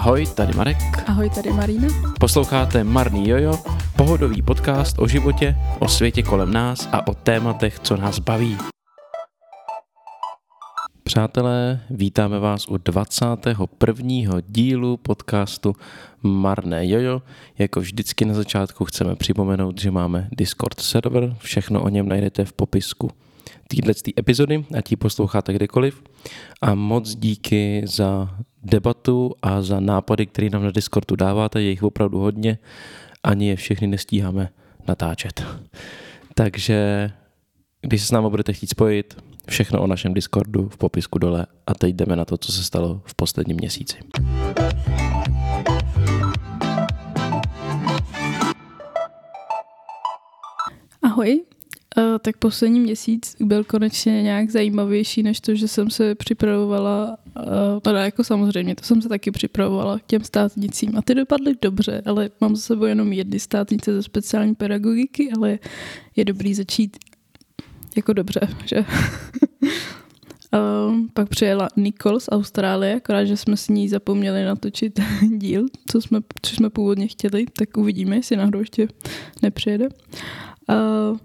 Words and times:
Ahoj, 0.00 0.26
tady 0.34 0.52
Marek. 0.52 0.76
Ahoj, 1.06 1.30
tady 1.30 1.52
Marina. 1.52 1.88
Posloucháte 2.20 2.84
Marný 2.84 3.28
Jojo, 3.28 3.58
pohodový 3.96 4.42
podcast 4.42 4.98
o 4.98 5.08
životě, 5.08 5.56
o 5.78 5.88
světě 5.88 6.22
kolem 6.22 6.52
nás 6.52 6.88
a 6.92 7.06
o 7.06 7.14
tématech, 7.14 7.80
co 7.80 7.96
nás 7.96 8.18
baví. 8.18 8.56
Přátelé, 11.02 11.80
vítáme 11.90 12.38
vás 12.38 12.68
u 12.68 12.76
21. 12.76 14.40
dílu 14.48 14.96
podcastu 14.96 15.76
Marné 16.22 16.88
Jojo. 16.88 17.22
Jako 17.58 17.80
vždycky 17.80 18.24
na 18.24 18.34
začátku 18.34 18.84
chceme 18.84 19.16
připomenout, 19.16 19.80
že 19.80 19.90
máme 19.90 20.28
Discord 20.32 20.80
server, 20.80 21.36
všechno 21.38 21.82
o 21.82 21.88
něm 21.88 22.08
najdete 22.08 22.44
v 22.44 22.52
popisku 22.52 23.10
téhle 23.70 23.94
epizody, 24.18 24.64
ať 24.78 24.90
ji 24.90 24.96
posloucháte 24.96 25.52
kdekoliv. 25.52 26.02
A 26.62 26.74
moc 26.74 27.14
díky 27.14 27.82
za 27.86 28.38
debatu 28.62 29.34
a 29.42 29.62
za 29.62 29.80
nápady, 29.80 30.26
které 30.26 30.50
nám 30.50 30.62
na 30.62 30.70
Discordu 30.70 31.16
dáváte, 31.16 31.62
je 31.62 31.70
jich 31.70 31.82
opravdu 31.82 32.18
hodně, 32.18 32.58
ani 33.22 33.48
je 33.48 33.56
všechny 33.56 33.86
nestíháme 33.86 34.48
natáčet. 34.88 35.46
Takže 36.34 37.10
když 37.80 38.00
se 38.00 38.06
s 38.06 38.10
námi 38.10 38.30
budete 38.30 38.52
chtít 38.52 38.70
spojit, 38.70 39.22
všechno 39.48 39.82
o 39.82 39.86
našem 39.86 40.14
Discordu 40.14 40.68
v 40.68 40.76
popisku 40.76 41.18
dole 41.18 41.46
a 41.66 41.74
teď 41.74 41.94
jdeme 41.94 42.16
na 42.16 42.24
to, 42.24 42.36
co 42.36 42.52
se 42.52 42.62
stalo 42.62 43.02
v 43.04 43.14
posledním 43.14 43.56
měsíci. 43.56 43.96
Ahoj, 51.02 51.44
Tak 52.22 52.36
poslední 52.36 52.80
měsíc 52.80 53.36
byl 53.40 53.64
konečně 53.64 54.22
nějak 54.22 54.50
zajímavější, 54.50 55.22
než 55.22 55.40
to, 55.40 55.54
že 55.54 55.68
jsem 55.68 55.90
se 55.90 56.14
připravovala, 56.14 57.16
uh, 57.36 57.42
teda 57.82 58.04
jako 58.04 58.24
samozřejmě, 58.24 58.74
to 58.74 58.84
jsem 58.84 59.02
se 59.02 59.08
taky 59.08 59.30
připravovala 59.30 59.98
k 59.98 60.06
těm 60.06 60.24
státnicím 60.24 60.96
a 60.96 61.02
ty 61.02 61.14
dopadly 61.14 61.54
dobře, 61.62 62.02
ale 62.06 62.30
mám 62.40 62.56
za 62.56 62.62
sebou 62.62 62.84
jenom 62.84 63.12
jedny 63.12 63.40
státnice 63.40 63.92
ze 63.92 64.02
speciální 64.02 64.54
pedagogiky, 64.54 65.30
ale 65.36 65.58
je 66.16 66.24
dobrý 66.24 66.54
začít 66.54 66.96
jako 67.96 68.12
dobře, 68.12 68.40
že? 68.64 68.78
uh, 68.80 68.86
pak 71.14 71.28
přijela 71.28 71.68
Nicole 71.76 72.20
z 72.20 72.28
Austrálie, 72.32 72.94
akorát, 72.94 73.24
že 73.24 73.36
jsme 73.36 73.56
s 73.56 73.68
ní 73.68 73.88
zapomněli 73.88 74.44
natočit 74.44 75.00
díl, 75.36 75.66
co 75.90 76.00
jsme, 76.00 76.20
co 76.42 76.54
jsme 76.54 76.70
původně 76.70 77.08
chtěli, 77.08 77.46
tak 77.52 77.76
uvidíme, 77.76 78.16
jestli 78.16 78.36
náhodou 78.36 78.58
ještě 78.58 78.88
nepřijede. 79.42 79.88
Uh, 80.68 81.18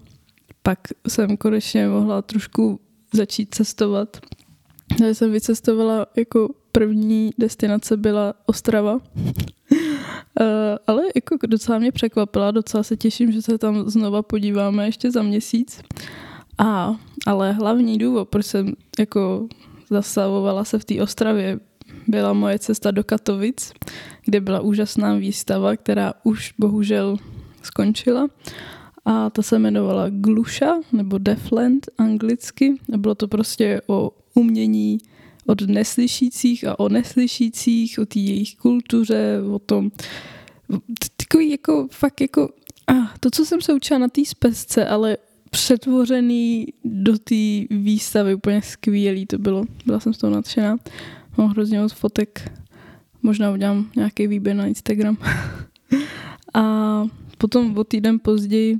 pak 0.66 0.78
jsem 1.08 1.36
konečně 1.36 1.88
mohla 1.88 2.22
trošku 2.22 2.80
začít 3.12 3.54
cestovat. 3.54 4.16
Já 5.00 5.14
jsem 5.14 5.32
vycestovala 5.32 6.06
jako 6.16 6.54
první 6.72 7.30
destinace 7.38 7.96
byla 7.96 8.34
Ostrava. 8.46 8.94
Uh, 8.94 9.00
ale 10.86 11.02
jako 11.14 11.36
docela 11.46 11.78
mě 11.78 11.92
překvapila, 11.92 12.50
docela 12.50 12.82
se 12.82 12.96
těším, 12.96 13.32
že 13.32 13.42
se 13.42 13.58
tam 13.58 13.90
znova 13.90 14.22
podíváme 14.22 14.86
ještě 14.86 15.10
za 15.10 15.22
měsíc. 15.22 15.82
A, 16.58 16.96
ale 17.26 17.52
hlavní 17.52 17.98
důvod, 17.98 18.28
proč 18.28 18.46
jsem 18.46 18.72
jako 18.98 19.48
zasavovala 19.90 20.64
se 20.64 20.78
v 20.78 20.84
té 20.84 21.02
Ostravě, 21.02 21.60
byla 22.06 22.32
moje 22.32 22.58
cesta 22.58 22.90
do 22.90 23.04
Katovic, 23.04 23.72
kde 24.24 24.40
byla 24.40 24.60
úžasná 24.60 25.14
výstava, 25.14 25.76
která 25.76 26.12
už 26.24 26.54
bohužel 26.58 27.16
skončila 27.62 28.28
a 29.06 29.30
ta 29.30 29.42
se 29.42 29.56
jmenovala 29.56 30.06
Gluša 30.10 30.74
nebo 30.92 31.18
Deafland 31.18 31.86
anglicky 31.98 32.74
a 32.92 32.96
bylo 32.96 33.14
to 33.14 33.28
prostě 33.28 33.80
o 33.86 34.10
umění 34.34 34.98
od 35.46 35.60
neslyšících 35.60 36.66
a 36.66 36.78
o 36.80 36.88
neslyšících, 36.88 37.98
o 37.98 38.06
té 38.06 38.18
jejich 38.18 38.56
kultuře, 38.56 39.40
o 39.52 39.58
tom 39.58 39.90
takový 41.16 41.50
jako 41.50 41.88
fakt 41.90 42.20
jako 42.20 42.48
ah, 42.86 43.08
to, 43.20 43.30
co 43.30 43.44
jsem 43.44 43.60
se 43.60 43.74
učila 43.74 43.98
na 43.98 44.08
té 44.08 44.24
spesce, 44.24 44.86
ale 44.86 45.16
přetvořený 45.50 46.66
do 46.84 47.18
té 47.18 47.64
výstavy, 47.70 48.34
úplně 48.34 48.62
skvělý 48.62 49.26
to 49.26 49.38
bylo. 49.38 49.64
Byla 49.86 50.00
jsem 50.00 50.14
z 50.14 50.18
toho 50.18 50.34
nadšená. 50.34 50.76
Mám 51.38 51.48
hrozně 51.48 51.80
moc 51.80 51.92
fotek. 51.92 52.52
Možná 53.22 53.50
udělám 53.50 53.90
nějaký 53.96 54.26
výběr 54.26 54.56
na 54.56 54.66
Instagram. 54.66 55.16
a 56.54 57.04
potom 57.38 57.78
o 57.78 57.84
týden 57.84 58.18
později 58.18 58.78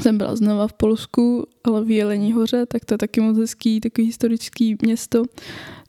jsem 0.00 0.18
byla 0.18 0.36
znova 0.36 0.68
v 0.68 0.72
Polsku, 0.72 1.46
ale 1.64 1.84
v 1.84 1.90
Jelení 1.90 2.32
hoře, 2.32 2.66
tak 2.66 2.84
to 2.84 2.94
je 2.94 2.98
taky 2.98 3.20
moc 3.20 3.38
hezký, 3.38 3.80
takový 3.80 4.06
historický 4.06 4.76
město. 4.82 5.22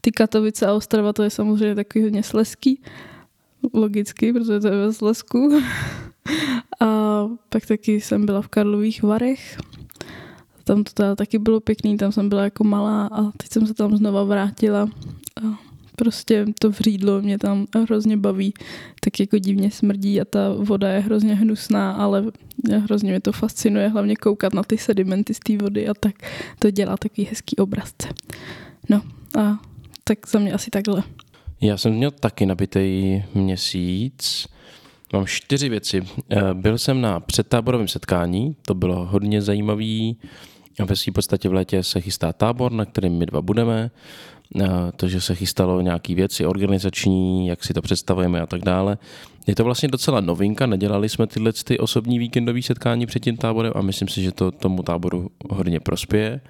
Ty 0.02 0.12
Katovice 0.12 0.66
a 0.68 0.74
Ostrava, 0.74 1.14
to 1.14 1.24
je 1.24 1.30
samozřejmě 1.30 1.76
takový 1.76 2.04
hodně 2.04 2.24
sleský, 2.24 2.82
logicky, 3.74 4.34
protože 4.34 4.60
to 4.60 4.68
je 4.68 4.78
ve 4.78 4.94
Slesku. 4.94 5.62
a 6.80 7.28
pak 7.50 7.66
taky 7.66 8.02
jsem 8.02 8.26
byla 8.26 8.42
v 8.42 8.48
Karlových 8.48 9.04
Varech, 9.04 9.58
tam 10.64 10.84
to 10.84 10.92
teda 10.94 11.16
taky 11.16 11.40
bylo 11.40 11.60
pěkný, 11.60 11.98
tam 11.98 12.12
jsem 12.12 12.30
byla 12.30 12.44
jako 12.44 12.64
malá 12.64 13.08
a 13.08 13.32
teď 13.38 13.52
jsem 13.52 13.68
se 13.68 13.74
tam 13.74 13.98
znova 13.98 14.24
vrátila. 14.24 14.90
Prostě 16.02 16.46
to 16.60 16.70
vřídlo 16.70 17.22
mě 17.22 17.38
tam 17.38 17.66
hrozně 17.76 18.18
baví, 18.18 18.54
tak 19.02 19.20
jako 19.20 19.38
divně 19.38 19.72
smrdí 19.72 20.22
a 20.22 20.26
ta 20.26 20.54
voda 20.54 20.90
je 20.90 21.00
hrozně 21.00 21.36
hnusná, 21.36 21.92
ale 21.92 22.26
hrozně 22.84 23.10
mě 23.10 23.20
to 23.20 23.32
fascinuje, 23.32 23.88
hlavně 23.88 24.16
koukat 24.16 24.54
na 24.54 24.64
ty 24.64 24.78
sedimenty 24.78 25.34
z 25.34 25.40
té 25.40 25.58
vody 25.58 25.88
a 25.88 25.94
tak 25.94 26.16
to 26.60 26.72
dělá 26.72 26.98
takový 26.98 27.28
hezký 27.28 27.56
obrazce. 27.56 28.08
No 28.90 29.02
a 29.40 29.60
tak 30.04 30.28
za 30.28 30.40
mě 30.40 30.54
asi 30.54 30.72
takhle. 30.72 31.04
Já 31.62 31.78
jsem 31.78 31.94
měl 31.94 32.12
taky 32.12 32.46
nabitý 32.46 33.22
měsíc. 33.34 34.48
Mám 35.14 35.26
čtyři 35.26 35.70
věci. 35.70 36.04
Eh, 36.30 36.54
byl 36.54 36.78
jsem 36.78 37.02
na 37.02 37.20
předtáborovém 37.20 37.88
setkání, 37.88 38.56
to 38.66 38.74
bylo 38.74 39.06
hodně 39.06 39.42
zajímavý. 39.42 40.18
Ve 40.86 40.96
své 40.96 41.14
podstatě 41.14 41.50
v 41.50 41.54
létě 41.54 41.84
se 41.84 42.02
chystá 42.02 42.34
tábor, 42.34 42.72
na 42.72 42.86
kterém 42.86 43.18
my 43.18 43.26
dva 43.26 43.42
budeme. 43.42 43.92
Eh, 44.60 44.92
to, 44.96 45.08
že 45.08 45.22
se 45.22 45.36
chystalo 45.36 45.82
nějaké 45.82 46.16
věci 46.16 46.46
organizační, 46.46 47.48
jak 47.48 47.64
si 47.64 47.74
to 47.74 47.82
představujeme 47.82 48.42
a 48.42 48.46
tak 48.46 48.62
dále. 48.62 48.98
Je 49.48 49.56
to 49.56 49.64
vlastně 49.64 49.90
docela 49.90 50.22
novinka, 50.22 50.66
nedělali 50.66 51.10
jsme 51.10 51.28
tyhle 51.28 51.54
ty 51.54 51.80
osobní 51.80 52.20
víkendové 52.20 52.62
setkání 52.62 53.06
před 53.06 53.20
tím 53.20 53.38
táborem 53.38 53.74
a 53.76 53.82
myslím 53.82 54.08
si, 54.08 54.22
že 54.22 54.32
to 54.32 54.52
tomu 54.52 54.84
táboru 54.84 55.30
hodně 55.50 55.80
prospěje. 55.80 56.42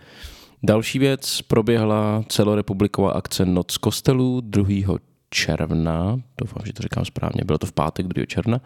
Další 0.63 0.99
věc, 0.99 1.41
proběhla 1.41 2.23
celorepubliková 2.27 3.11
akce 3.11 3.45
Noc 3.45 3.77
kostelů 3.77 4.41
2. 4.41 4.97
června, 5.29 6.21
doufám, 6.37 6.63
že 6.65 6.73
to 6.73 6.83
říkám 6.83 7.05
správně, 7.05 7.43
bylo 7.45 7.57
to 7.57 7.65
v 7.65 7.71
pátek 7.71 8.07
2. 8.07 8.25
června. 8.25 8.61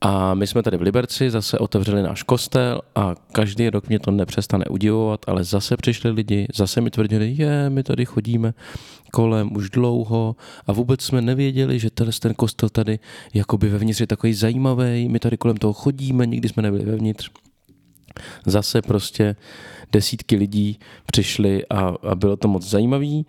A 0.00 0.34
my 0.34 0.46
jsme 0.46 0.62
tady 0.62 0.76
v 0.76 0.82
Liberci 0.82 1.30
zase 1.30 1.58
otevřeli 1.58 2.02
náš 2.02 2.22
kostel 2.22 2.80
a 2.94 3.14
každý 3.32 3.70
rok 3.70 3.88
mě 3.88 3.98
to 3.98 4.10
nepřestane 4.10 4.64
udivovat, 4.64 5.20
ale 5.26 5.44
zase 5.44 5.76
přišli 5.76 6.10
lidi, 6.10 6.46
zase 6.54 6.80
mi 6.80 6.90
tvrdili, 6.90 7.34
je, 7.38 7.70
my 7.70 7.82
tady 7.82 8.04
chodíme 8.04 8.54
kolem 9.12 9.56
už 9.56 9.70
dlouho 9.70 10.36
a 10.66 10.72
vůbec 10.72 11.02
jsme 11.02 11.22
nevěděli, 11.22 11.78
že 11.78 11.90
ten 12.20 12.34
kostel 12.34 12.68
tady 12.68 12.98
jakoby 13.34 13.68
vevnitř 13.68 14.00
je 14.00 14.06
takový 14.06 14.34
zajímavý, 14.34 15.08
my 15.08 15.18
tady 15.18 15.36
kolem 15.36 15.56
toho 15.56 15.72
chodíme, 15.72 16.26
nikdy 16.26 16.48
jsme 16.48 16.62
nebyli 16.62 16.84
vevnitř. 16.84 17.30
Zase 18.46 18.82
prostě 18.82 19.36
desítky 19.92 20.36
lidí 20.36 20.78
přišli 21.06 21.66
a, 21.66 21.94
a 22.08 22.14
bylo 22.14 22.36
to 22.36 22.48
moc 22.48 22.68
zajímavý. 22.68 23.26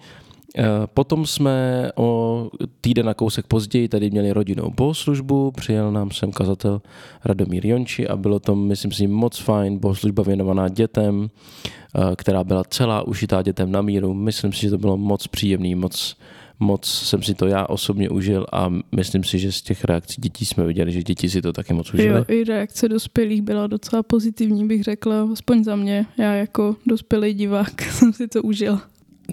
Eh, 0.58 0.64
potom 0.94 1.26
jsme 1.26 1.90
o 1.96 2.50
týden 2.82 3.06
na 3.06 3.14
kousek 3.14 3.48
později 3.48 3.88
tady 3.88 4.10
měli 4.10 4.32
rodinnou 4.32 4.74
bohoslužbu, 4.78 5.52
přijel 5.52 5.92
nám 5.92 6.12
sem 6.12 6.32
kazatel 6.32 6.82
Radomír 7.26 7.66
Jonči 7.66 8.08
a 8.08 8.16
bylo 8.16 8.40
to, 8.40 8.56
myslím 8.56 8.92
si, 8.92 9.08
moc 9.08 9.38
fajn, 9.38 9.78
bohoslužba 9.78 10.24
věnovaná 10.24 10.70
dětem, 10.70 11.30
eh, 11.30 12.16
která 12.16 12.44
byla 12.44 12.64
celá 12.64 13.08
ušitá 13.08 13.42
dětem 13.42 13.72
na 13.72 13.82
míru. 13.82 14.14
Myslím 14.14 14.54
si, 14.54 14.62
že 14.62 14.70
to 14.70 14.78
bylo 14.78 14.98
moc 14.98 15.28
příjemný, 15.28 15.76
moc, 15.76 16.18
moc 16.60 16.86
jsem 16.86 17.24
si 17.24 17.34
to 17.34 17.48
já 17.48 17.66
osobně 17.66 18.10
užil 18.10 18.46
a 18.52 18.70
myslím 18.96 19.24
si, 19.24 19.40
že 19.40 19.52
z 19.52 19.62
těch 19.62 19.84
reakcí 19.84 20.22
dětí 20.22 20.46
jsme 20.46 20.66
viděli, 20.66 20.92
že 20.92 21.04
děti 21.04 21.30
si 21.30 21.42
to 21.42 21.54
taky 21.54 21.74
moc 21.74 21.94
užili. 21.94 22.18
Jo, 22.18 22.26
i 22.28 22.44
reakce 22.44 22.90
dospělých 22.90 23.42
byla 23.42 23.68
docela 23.68 24.04
pozitivní, 24.04 24.68
bych 24.68 24.84
řekla, 24.84 25.30
aspoň 25.34 25.64
za 25.64 25.76
mě. 25.76 26.06
Já 26.18 26.34
jako 26.34 26.76
dospělý 26.86 27.34
divák 27.34 27.82
jsem 27.92 28.14
si 28.14 28.28
to 28.28 28.42
užil. 28.42 28.80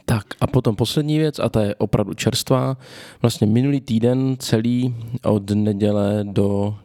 Tak 0.05 0.25
a 0.41 0.47
potom 0.47 0.77
poslední 0.77 1.19
věc, 1.19 1.39
a 1.39 1.49
ta 1.49 1.63
je 1.63 1.75
opravdu 1.75 2.15
čerstvá. 2.15 2.77
Vlastně 3.23 3.47
minulý 3.47 3.81
týden 3.81 4.37
celý 4.39 4.95
od 5.25 5.51
neděle 5.51 6.21
do, 6.23 6.77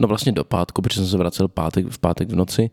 no 0.00 0.08
vlastně 0.08 0.32
do 0.32 0.44
pátku, 0.44 0.82
protože 0.82 1.00
jsem 1.00 1.08
se 1.08 1.16
vracel 1.16 1.48
pátek, 1.48 1.86
v 1.86 1.98
pátek 1.98 2.28
v 2.30 2.34
noci, 2.34 2.70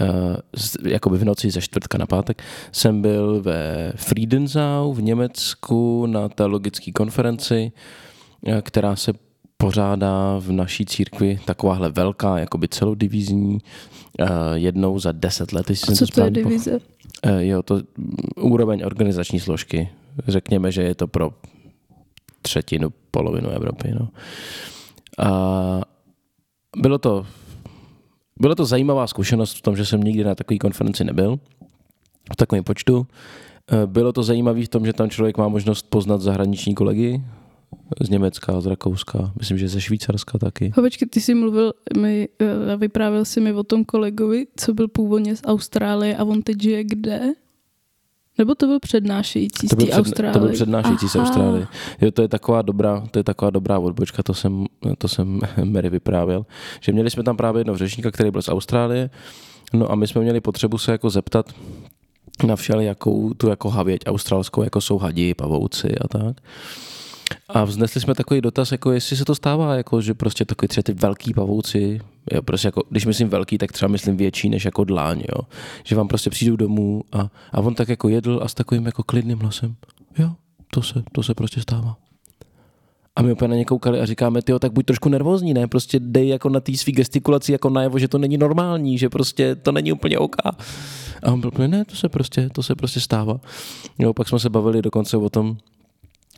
uh, 0.00 0.90
jakoby 0.90 1.18
v 1.18 1.24
noci 1.24 1.50
ze 1.50 1.60
čtvrtka 1.60 1.98
na 1.98 2.06
pátek, 2.06 2.42
jsem 2.72 3.02
byl 3.02 3.42
ve 3.42 3.92
Friedensau 3.96 4.92
v 4.92 5.02
Německu 5.02 6.06
na 6.06 6.28
teologické 6.28 6.92
konferenci, 6.92 7.72
eh, 8.46 8.62
která 8.62 8.96
se 8.96 9.12
pořádá 9.56 10.38
v 10.38 10.52
naší 10.52 10.86
církvi 10.86 11.40
takováhle 11.44 11.90
velká, 11.90 12.38
jakoby 12.38 12.68
celodivizní, 12.68 13.58
uh, 14.20 14.26
jednou 14.54 14.98
za 14.98 15.12
deset 15.12 15.52
let. 15.52 15.70
A 15.70 15.94
co 15.94 16.06
to 16.06 16.24
je 16.24 16.30
divize? 16.30 16.72
Uh, 16.72 16.78
jo, 17.38 17.62
to 17.62 17.80
úroveň 18.36 18.82
organizační 18.84 19.40
složky. 19.40 19.88
Řekněme, 20.28 20.72
že 20.72 20.82
je 20.82 20.94
to 20.94 21.06
pro 21.06 21.30
třetinu, 22.42 22.92
polovinu 23.10 23.48
Evropy. 23.48 23.92
No. 24.00 24.08
A 25.18 25.80
bylo 26.76 26.98
to, 26.98 27.26
bylo 28.40 28.54
to 28.54 28.64
zajímavá 28.64 29.06
zkušenost 29.06 29.58
v 29.58 29.62
tom, 29.62 29.76
že 29.76 29.86
jsem 29.86 30.00
nikdy 30.00 30.24
na 30.24 30.34
takové 30.34 30.58
konferenci 30.58 31.04
nebyl, 31.04 31.38
v 32.32 32.36
takovém 32.36 32.64
počtu. 32.64 33.06
Eh, 33.72 33.86
bylo 33.86 34.12
to 34.12 34.22
zajímavé 34.22 34.62
v 34.62 34.68
tom, 34.68 34.86
že 34.86 34.92
tam 34.92 35.10
člověk 35.10 35.38
má 35.38 35.48
možnost 35.48 35.82
poznat 35.82 36.20
zahraniční 36.20 36.74
kolegy, 36.74 37.22
z 38.00 38.08
Německa, 38.08 38.60
z 38.60 38.66
Rakouska, 38.66 39.32
myslím, 39.38 39.58
že 39.58 39.68
ze 39.68 39.80
Švýcarska 39.80 40.38
taky. 40.38 40.72
Hovočky, 40.76 41.06
ty 41.06 41.20
jsi 41.20 41.34
mluvil, 41.34 41.72
mi, 41.96 42.28
eh, 42.38 42.76
vyprávěl 42.76 43.24
si 43.24 43.40
mi 43.40 43.52
o 43.52 43.62
tom 43.62 43.84
kolegovi, 43.84 44.46
co 44.56 44.74
byl 44.74 44.88
původně 44.88 45.36
z 45.36 45.42
Austrálie 45.44 46.16
a 46.16 46.24
on 46.24 46.42
teď 46.42 46.62
žije 46.62 46.84
kde? 46.84 47.20
Nebo 48.38 48.54
to 48.54 48.66
byl 48.66 48.80
přednášející 48.80 49.68
to 49.68 49.76
byl 49.76 49.86
z 49.86 49.88
té 49.88 49.96
Austrálie? 49.96 50.32
To 50.32 50.38
byl 50.38 50.52
přednášející 50.52 51.06
Aha. 51.06 51.12
z 51.12 51.16
Austrálie. 51.16 51.66
Jo, 52.00 52.10
to 52.10 52.22
je 52.22 52.28
taková 52.28 52.62
dobrá, 52.62 53.06
to 53.10 53.18
je 53.18 53.24
taková 53.24 53.50
dobrá 53.50 53.78
odbočka, 53.78 54.22
to 54.22 54.34
jsem, 54.34 54.66
to 54.98 55.08
jsem 55.08 55.40
Mary 55.64 55.90
vyprávěl. 55.90 56.46
Že 56.80 56.92
měli 56.92 57.10
jsme 57.10 57.22
tam 57.22 57.36
právě 57.36 57.60
jednoho 57.60 57.78
řečníka, 57.78 58.10
který 58.10 58.30
byl 58.30 58.42
z 58.42 58.48
Austrálie, 58.48 59.10
no 59.72 59.92
a 59.92 59.94
my 59.94 60.06
jsme 60.06 60.20
měli 60.20 60.40
potřebu 60.40 60.78
se 60.78 60.92
jako 60.92 61.10
zeptat 61.10 61.52
na 62.46 62.56
všelijakou 62.56 63.34
tu 63.34 63.48
jako 63.48 63.70
havěť 63.70 64.00
australskou, 64.06 64.62
jako 64.62 64.80
jsou 64.80 64.98
hadi, 64.98 65.34
pavouci 65.34 65.98
a 65.98 66.08
tak. 66.08 66.36
A 67.48 67.64
vznesli 67.64 68.00
jsme 68.00 68.14
takový 68.14 68.40
dotaz, 68.40 68.72
jako 68.72 68.92
jestli 68.92 69.16
se 69.16 69.24
to 69.24 69.34
stává, 69.34 69.74
jako 69.74 70.00
že 70.00 70.14
prostě 70.14 70.44
takový 70.44 70.68
třeba 70.68 70.82
ty 70.82 70.92
velký 70.92 71.34
pavouci, 71.34 72.00
jo, 72.32 72.42
prostě 72.42 72.68
jako, 72.68 72.82
když 72.90 73.06
myslím 73.06 73.28
velký, 73.28 73.58
tak 73.58 73.72
třeba 73.72 73.88
myslím 73.88 74.16
větší 74.16 74.48
než 74.48 74.64
jako 74.64 74.84
dláň, 74.84 75.22
jo. 75.36 75.42
Že 75.84 75.96
vám 75.96 76.08
prostě 76.08 76.30
přijdou 76.30 76.56
domů 76.56 77.04
a, 77.12 77.30
a 77.52 77.60
on 77.60 77.74
tak 77.74 77.88
jako 77.88 78.08
jedl 78.08 78.40
a 78.42 78.48
s 78.48 78.54
takovým 78.54 78.86
jako 78.86 79.02
klidným 79.02 79.38
hlasem, 79.38 79.74
jo, 80.18 80.32
to 80.70 80.82
se, 80.82 81.02
to 81.12 81.22
se 81.22 81.34
prostě 81.34 81.60
stává. 81.60 81.96
A 83.16 83.22
my 83.22 83.32
úplně 83.32 83.48
na 83.48 83.56
ně 83.56 83.64
koukali 83.64 84.00
a 84.00 84.06
říkáme, 84.06 84.42
ty 84.42 84.52
tak 84.58 84.72
buď 84.72 84.86
trošku 84.86 85.08
nervózní, 85.08 85.54
ne? 85.54 85.66
Prostě 85.66 86.00
dej 86.00 86.28
jako 86.28 86.48
na 86.48 86.60
té 86.60 86.76
svý 86.76 86.92
gestikulaci 86.92 87.52
jako 87.52 87.70
najevo, 87.70 87.98
že 87.98 88.08
to 88.08 88.18
není 88.18 88.38
normální, 88.38 88.98
že 88.98 89.08
prostě 89.08 89.54
to 89.54 89.72
není 89.72 89.92
úplně 89.92 90.18
OK. 90.18 90.36
A 91.22 91.32
on 91.32 91.40
byl 91.40 91.50
ne, 91.68 91.84
to 91.84 91.96
se 91.96 92.08
prostě, 92.08 92.48
to 92.52 92.62
se 92.62 92.74
prostě 92.74 93.00
stává. 93.00 93.40
Jo, 93.98 94.14
pak 94.14 94.28
jsme 94.28 94.38
se 94.38 94.50
bavili 94.50 94.82
dokonce 94.82 95.16
o 95.16 95.30
tom, 95.30 95.56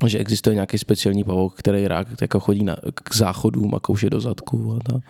že 0.06 0.18
existuje 0.18 0.54
nějaký 0.54 0.78
speciální 0.78 1.24
pavouk, 1.24 1.54
který 1.54 1.88
rád 1.88 2.06
jako 2.20 2.40
chodí 2.40 2.64
na, 2.64 2.76
k 2.94 3.16
záchodům 3.16 3.74
a 3.74 3.80
kouše 3.80 4.10
do 4.10 4.20
zadku. 4.20 4.76
A 4.76 4.92
ta. 4.92 5.00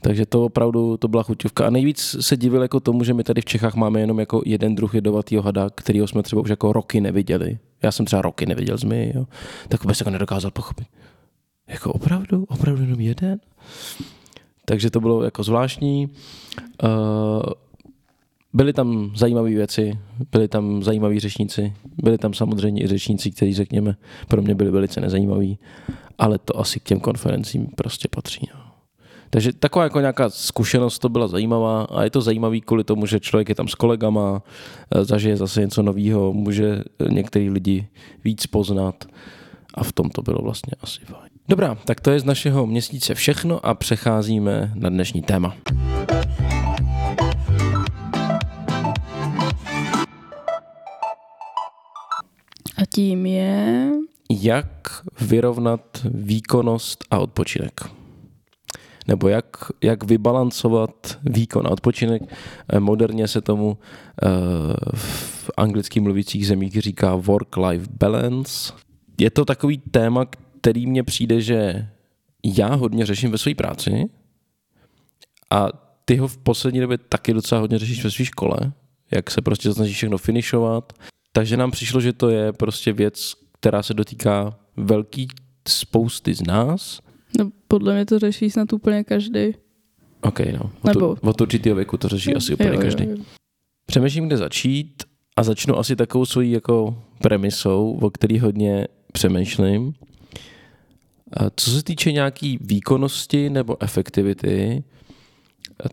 Takže 0.00 0.26
to 0.26 0.44
opravdu 0.44 0.96
to 0.96 1.08
byla 1.08 1.22
chuťovka. 1.22 1.66
A 1.66 1.70
nejvíc 1.70 2.16
se 2.20 2.36
divil 2.36 2.62
jako 2.62 2.80
tomu, 2.80 3.04
že 3.04 3.14
my 3.14 3.24
tady 3.24 3.40
v 3.40 3.44
Čechách 3.44 3.74
máme 3.74 4.00
jenom 4.00 4.20
jako 4.20 4.42
jeden 4.46 4.74
druh 4.74 4.94
jedovatýho 4.94 5.42
hada, 5.42 5.70
kterýho 5.74 6.06
jsme 6.06 6.22
třeba 6.22 6.42
už 6.42 6.50
jako 6.50 6.72
roky 6.72 7.00
neviděli. 7.00 7.58
Já 7.82 7.92
jsem 7.92 8.06
třeba 8.06 8.22
roky 8.22 8.46
neviděl 8.46 8.76
zmiji, 8.76 9.12
jo. 9.16 9.26
Tak 9.68 9.84
vůbec 9.84 10.00
jako 10.00 10.10
nedokázal 10.10 10.50
pochopit. 10.50 10.86
Jako 11.68 11.92
opravdu? 11.92 12.44
Opravdu 12.48 12.82
jenom 12.82 13.00
jeden? 13.00 13.40
Takže 14.64 14.90
to 14.90 15.00
bylo 15.00 15.24
jako 15.24 15.42
zvláštní. 15.42 16.08
Uh, 16.82 16.90
byly 18.54 18.72
tam 18.72 19.12
zajímavé 19.16 19.50
věci, 19.50 19.98
byly 20.32 20.48
tam 20.48 20.82
zajímaví 20.82 21.20
řečníci, 21.20 21.72
byli 22.02 22.18
tam 22.18 22.34
samozřejmě 22.34 22.84
i 22.84 22.86
řečníci, 22.86 23.30
kteří, 23.30 23.54
řekněme, 23.54 23.96
pro 24.28 24.42
mě 24.42 24.54
byli 24.54 24.70
velice 24.70 25.00
nezajímaví, 25.00 25.58
ale 26.18 26.38
to 26.38 26.58
asi 26.60 26.80
k 26.80 26.82
těm 26.82 27.00
konferencím 27.00 27.66
prostě 27.66 28.08
patří. 28.08 28.48
No. 28.54 28.60
Takže 29.30 29.52
taková 29.52 29.84
jako 29.84 30.00
nějaká 30.00 30.30
zkušenost 30.30 30.98
to 30.98 31.08
byla 31.08 31.28
zajímavá 31.28 31.82
a 31.82 32.02
je 32.04 32.10
to 32.10 32.20
zajímavý 32.20 32.60
kvůli 32.60 32.84
tomu, 32.84 33.06
že 33.06 33.20
člověk 33.20 33.48
je 33.48 33.54
tam 33.54 33.68
s 33.68 33.74
kolegama, 33.74 34.42
eh, 34.94 35.04
zažije 35.04 35.36
zase 35.36 35.60
něco 35.60 35.82
nového, 35.82 36.32
může 36.32 36.82
některý 37.10 37.50
lidi 37.50 37.86
víc 38.24 38.46
poznat 38.46 39.04
a 39.74 39.84
v 39.84 39.92
tom 39.92 40.10
to 40.10 40.22
bylo 40.22 40.38
vlastně 40.42 40.72
asi 40.80 41.00
fajn. 41.04 41.30
Dobrá, 41.48 41.74
tak 41.74 42.00
to 42.00 42.10
je 42.10 42.20
z 42.20 42.24
našeho 42.24 42.66
měsíce 42.66 43.14
všechno 43.14 43.66
a 43.66 43.74
přecházíme 43.74 44.72
na 44.74 44.88
dnešní 44.88 45.22
téma. 45.22 45.56
Tím 52.94 53.26
je... 53.26 53.90
Jak 54.30 55.02
vyrovnat 55.20 56.06
výkonnost 56.10 57.04
a 57.10 57.18
odpočinek. 57.18 57.80
Nebo 59.08 59.28
jak, 59.28 59.46
jak 59.82 60.04
vybalancovat 60.04 61.18
výkon 61.22 61.66
a 61.66 61.70
odpočinek. 61.70 62.22
Eh, 62.68 62.80
moderně 62.80 63.28
se 63.28 63.40
tomu 63.40 63.78
eh, 63.78 64.28
v 64.94 65.50
anglicky 65.56 66.00
mluvících 66.00 66.46
zemích 66.46 66.80
říká 66.80 67.16
work-life 67.16 67.86
balance. 68.00 68.72
Je 69.20 69.30
to 69.30 69.44
takový 69.44 69.78
téma, 69.78 70.24
který 70.60 70.86
mně 70.86 71.02
přijde, 71.02 71.40
že 71.40 71.88
já 72.44 72.74
hodně 72.74 73.06
řeším 73.06 73.30
ve 73.30 73.38
své 73.38 73.54
práci 73.54 74.10
a 75.50 75.68
ty 76.04 76.16
ho 76.16 76.28
v 76.28 76.38
poslední 76.38 76.80
době 76.80 76.98
taky 76.98 77.34
docela 77.34 77.60
hodně 77.60 77.78
řešíš 77.78 78.04
ve 78.04 78.10
své 78.10 78.24
škole, 78.24 78.56
jak 79.10 79.30
se 79.30 79.42
prostě 79.42 79.72
snažíš 79.72 79.96
všechno 79.96 80.18
finišovat, 80.18 80.92
takže 81.36 81.56
nám 81.56 81.70
přišlo, 81.70 82.00
že 82.00 82.12
to 82.12 82.28
je 82.28 82.52
prostě 82.52 82.92
věc, 82.92 83.34
která 83.52 83.82
se 83.82 83.94
dotýká 83.94 84.58
velký 84.76 85.28
spousty 85.68 86.34
z 86.34 86.42
nás. 86.46 87.00
No, 87.38 87.50
podle 87.68 87.94
mě 87.94 88.06
to 88.06 88.18
řeší 88.18 88.50
snad 88.50 88.72
úplně 88.72 89.04
každý. 89.04 89.54
OK, 90.20 90.40
no. 90.40 90.70
Od, 90.82 90.88
Nebo... 90.88 91.16
od 91.20 91.40
určitého 91.40 91.76
věku 91.76 91.96
to 91.96 92.08
řeší 92.08 92.34
asi 92.34 92.54
úplně 92.54 92.68
jo, 92.68 92.78
každý. 92.80 93.04
Jo, 93.04 93.10
jo. 93.10 93.24
Přemýšlím, 93.86 94.26
kde 94.26 94.36
začít 94.36 95.02
a 95.36 95.42
začnu 95.42 95.78
asi 95.78 95.96
takovou 95.96 96.26
svojí 96.26 96.50
jako 96.50 97.02
premisou, 97.22 97.98
o 98.02 98.10
který 98.10 98.38
hodně 98.38 98.86
přemýšlím. 99.12 99.94
Co 101.56 101.70
se 101.70 101.82
týče 101.82 102.12
nějaký 102.12 102.58
výkonnosti 102.60 103.50
nebo 103.50 103.82
efektivity, 103.82 104.84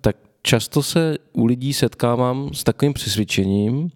tak 0.02 0.16
často 0.44 0.84
se 0.84 1.18
u 1.34 1.46
lidí 1.46 1.74
setkávám 1.74 2.50
s 2.54 2.64
takovým 2.64 2.94
přesvědčením, 2.94 3.92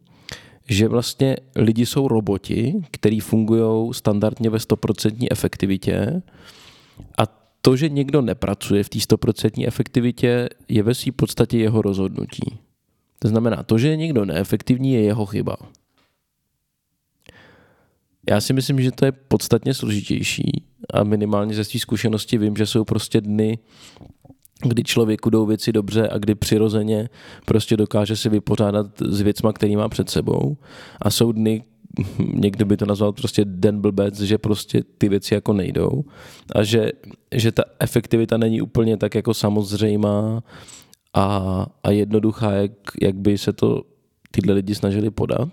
že 0.70 0.88
vlastně 0.88 1.38
lidi 1.56 1.86
jsou 1.86 2.08
roboti, 2.08 2.74
který 2.92 3.20
fungují 3.20 3.94
standardně 3.94 4.50
ve 4.50 4.58
100% 4.58 5.28
efektivitě 5.32 6.22
a 7.18 7.26
to, 7.62 7.76
že 7.76 7.90
někdo 7.90 8.22
nepracuje 8.22 8.84
v 8.84 8.90
té 8.90 9.00
100% 9.00 9.68
efektivitě, 9.68 10.50
je 10.70 10.84
ve 10.84 10.96
své 10.96 11.12
podstatě 11.12 11.58
jeho 11.58 11.82
rozhodnutí. 11.82 12.60
To 13.20 13.28
znamená, 13.28 13.64
to, 13.64 13.78
že 13.78 13.88
je 13.88 13.96
někdo 13.98 14.26
neefektivní, 14.26 14.94
je 14.94 15.02
jeho 15.02 15.26
chyba. 15.26 15.58
Já 18.30 18.42
si 18.42 18.54
myslím, 18.54 18.82
že 18.82 18.92
to 18.92 19.06
je 19.06 19.12
podstatně 19.12 19.74
složitější 19.74 20.64
a 20.94 21.04
minimálně 21.04 21.54
ze 21.54 21.64
své 21.64 21.80
zkušenosti 21.80 22.38
vím, 22.38 22.56
že 22.56 22.66
jsou 22.66 22.84
prostě 22.84 23.22
dny, 23.22 23.60
kdy 24.70 24.84
člověku 24.84 25.30
jdou 25.30 25.46
věci 25.46 25.72
dobře 25.72 26.10
a 26.10 26.18
kdy 26.18 26.36
přirozeně 26.36 27.10
prostě 27.46 27.78
dokáže 27.78 28.16
si 28.16 28.30
vypořádat 28.30 28.88
s 29.02 29.22
věcma, 29.22 29.54
který 29.54 29.76
má 29.76 29.90
před 29.90 30.10
sebou. 30.10 30.58
A 31.02 31.10
jsou 31.10 31.32
dny, 31.32 31.64
někdo 32.34 32.66
by 32.66 32.78
to 32.78 32.86
nazval 32.86 33.12
prostě 33.14 33.46
den 33.46 33.82
blbec, 33.82 34.20
že 34.20 34.38
prostě 34.38 34.84
ty 34.98 35.10
věci 35.10 35.34
jako 35.34 35.54
nejdou 35.54 36.04
a 36.56 36.64
že, 36.64 36.92
že 37.32 37.52
ta 37.52 37.64
efektivita 37.80 38.38
není 38.38 38.62
úplně 38.62 38.98
tak 38.98 39.16
jako 39.16 39.34
samozřejmá 39.34 40.44
a, 41.14 41.66
a 41.84 41.92
jednoduchá, 41.92 42.52
jak, 42.52 42.72
jak 43.02 43.16
by 43.16 43.38
se 43.38 43.54
to 43.54 43.84
tyhle 44.32 44.54
lidi 44.54 44.76
snažili 44.76 45.10
podat. 45.10 45.50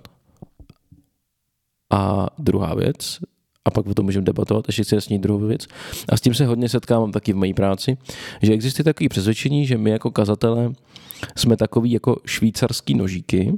A 1.93 2.29
druhá 2.39 2.75
věc, 2.75 3.19
a 3.65 3.71
pak 3.71 3.87
o 3.87 3.95
tom 3.95 4.05
můžeme 4.05 4.25
debatovat, 4.25 4.65
ještě 4.69 4.83
chci 4.83 4.95
jasnit 4.95 5.23
druhou 5.23 5.47
věc. 5.47 5.67
A 6.09 6.17
s 6.17 6.21
tím 6.21 6.35
se 6.35 6.47
hodně 6.47 6.69
setkávám 6.69 7.13
taky 7.13 7.33
v 7.33 7.37
mojí 7.37 7.55
práci, 7.55 7.97
že 8.43 8.53
existuje 8.53 8.85
takový 8.85 9.09
přesvědčení, 9.09 9.67
že 9.67 9.79
my 9.79 9.91
jako 9.91 10.11
kazatelé 10.11 10.73
jsme 11.37 11.57
takový 11.57 11.91
jako 11.93 12.17
švýcarský 12.27 12.95
nožíky. 12.95 13.53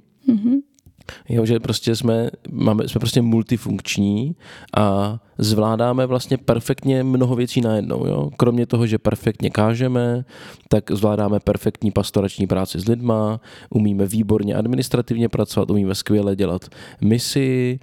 Jo, 1.29 1.47
že 1.47 1.61
prostě 1.61 1.97
jsme, 1.97 2.31
máme, 2.51 2.89
jsme 2.89 2.99
prostě 2.99 3.23
multifunkční 3.23 4.37
a 4.77 5.19
zvládáme 5.39 6.07
vlastně 6.07 6.37
perfektně 6.37 7.03
mnoho 7.03 7.37
věcí 7.37 7.61
najednou. 7.61 8.07
Jo? 8.07 8.31
Kromě 8.37 8.67
toho, 8.67 8.87
že 8.87 8.99
perfektně 8.99 9.51
kážeme, 9.51 10.25
tak 10.69 10.91
zvládáme 10.91 11.41
perfektní 11.41 11.91
pastorační 11.91 12.47
práci 12.47 12.81
s 12.81 12.89
lidma, 12.89 13.41
umíme 13.71 14.07
výborně 14.07 14.55
administrativně 14.55 15.29
pracovat, 15.29 15.71
umíme 15.71 15.95
skvěle 15.95 16.37
dělat 16.37 16.69
misi, 17.01 17.81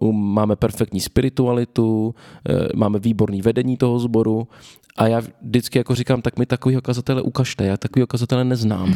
uh, 0.00 0.12
máme 0.12 0.56
perfektní 0.56 1.00
spiritualitu, 1.00 2.14
uh, 2.50 2.66
máme 2.74 2.98
výborný 2.98 3.42
vedení 3.42 3.76
toho 3.76 3.98
sboru 3.98 4.48
a 4.96 5.06
já 5.06 5.22
vždycky 5.42 5.78
jako 5.78 5.94
říkám, 5.94 6.22
tak 6.22 6.38
mi 6.38 6.46
takovýho 6.46 6.82
kazatele 6.82 7.22
ukažte, 7.22 7.64
já 7.64 7.76
takovýho 7.76 8.06
kazatele 8.06 8.44
neznám. 8.44 8.94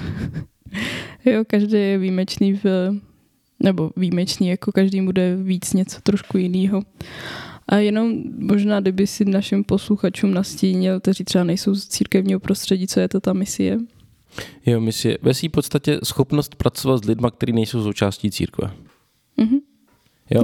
jo, 1.25 1.45
každý 1.47 1.78
je 1.78 1.99
výjimečný 1.99 2.52
v 2.52 2.64
nebo 3.61 3.91
výjimečný, 3.97 4.49
jako 4.49 4.73
každý 4.73 5.00
bude 5.00 5.37
víc 5.37 5.73
něco 5.73 6.00
trošku 6.03 6.38
jiného. 6.38 6.83
A 7.69 7.77
jenom 7.77 8.12
možná, 8.38 8.81
kdyby 8.81 9.07
si 9.07 9.25
našim 9.25 9.65
posluchačům 9.65 10.35
nastínil, 10.35 11.00
kteří 11.00 11.25
třeba 11.25 11.45
nejsou 11.45 11.75
z 11.75 11.88
církevního 11.88 12.41
prostředí, 12.41 12.87
co 12.87 13.00
je 13.00 13.09
to 13.09 13.21
ta 13.21 13.33
misie? 13.33 13.79
Jo, 14.67 14.81
misie. 14.81 15.19
Ve 15.23 15.35
své 15.35 15.49
podstatě 15.49 15.99
schopnost 16.05 16.55
pracovat 16.55 17.05
s 17.05 17.07
lidmi, 17.07 17.27
kteří 17.37 17.53
nejsou 17.53 17.83
součástí 17.83 18.31
církve. 18.31 18.71
Mm-hmm. 19.38 19.61
Jo, 20.31 20.43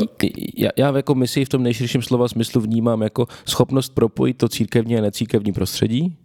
já, 0.57 0.71
já 0.77 0.97
jako 0.97 1.15
misi 1.15 1.45
v 1.45 1.49
tom 1.49 1.63
nejširším 1.63 2.03
slova 2.03 2.29
smyslu 2.29 2.61
vnímám 2.61 3.03
jako 3.03 3.27
schopnost 3.47 3.95
propojit 3.95 4.37
to 4.37 4.49
církevní 4.49 4.97
a 4.97 5.01
necírkevní 5.01 5.53
prostředí 5.53 6.17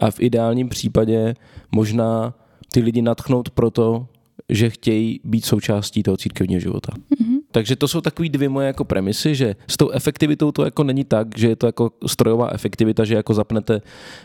a 0.00 0.10
v 0.10 0.20
ideálním 0.20 0.68
případě 0.68 1.34
možná 1.72 2.34
ty 2.72 2.80
lidi 2.80 3.02
natchnout 3.02 3.50
proto, 3.50 4.06
že 4.50 4.70
chtějí 4.70 5.20
být 5.24 5.44
součástí 5.44 6.02
toho 6.02 6.16
církevního 6.16 6.60
života. 6.60 6.92
Mm-hmm. 6.92 7.38
Takže 7.52 7.76
to 7.76 7.88
jsou 7.88 8.00
takový 8.00 8.28
dvě 8.28 8.48
moje 8.48 8.66
jako 8.66 8.84
premisy, 8.84 9.34
že 9.34 9.56
s 9.66 9.76
tou 9.76 9.90
efektivitou 9.90 10.52
to 10.52 10.64
jako 10.64 10.84
není 10.84 11.04
tak, 11.04 11.38
že 11.38 11.48
je 11.48 11.56
to 11.56 11.66
jako 11.66 11.90
strojová 12.06 12.50
efektivita, 12.52 13.04
že 13.04 13.14
jako 13.14 13.34
zapnete 13.34 13.82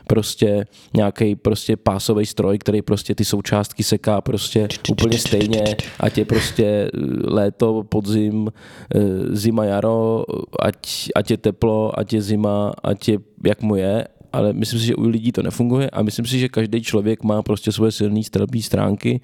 prostě 0.07 0.65
nějaký 0.93 1.35
prostě 1.35 1.77
pásový 1.77 2.25
stroj, 2.25 2.57
který 2.57 2.81
prostě 2.81 3.15
ty 3.15 3.25
součástky 3.25 3.83
seká 3.83 4.21
prostě 4.21 4.67
úplně 4.89 5.19
stejně, 5.19 5.63
ať 5.99 6.17
je 6.17 6.25
prostě 6.25 6.65
eh, 6.65 6.89
léto, 7.23 7.83
podzim, 7.83 8.51
eh, 8.95 8.99
zima, 9.29 9.65
jaro, 9.65 10.23
ať, 10.59 11.09
ať 11.15 11.31
je 11.31 11.37
teplo, 11.37 11.99
ať 11.99 12.13
je 12.13 12.21
zima, 12.21 12.73
ať 12.83 13.07
je 13.07 13.19
jak 13.45 13.61
mu 13.61 13.75
je 13.75 14.07
ale 14.35 14.53
myslím 14.53 14.79
si, 14.79 14.85
že 14.85 14.95
u 14.95 15.07
lidí 15.07 15.31
to 15.31 15.43
nefunguje 15.43 15.89
a 15.89 16.01
myslím 16.01 16.25
si, 16.25 16.39
že 16.39 16.49
každý 16.49 16.83
člověk 16.83 17.23
má 17.23 17.41
prostě 17.41 17.71
svoje 17.71 17.91
silné 17.91 18.23
strelbí 18.23 18.61
stránky, 18.61 19.21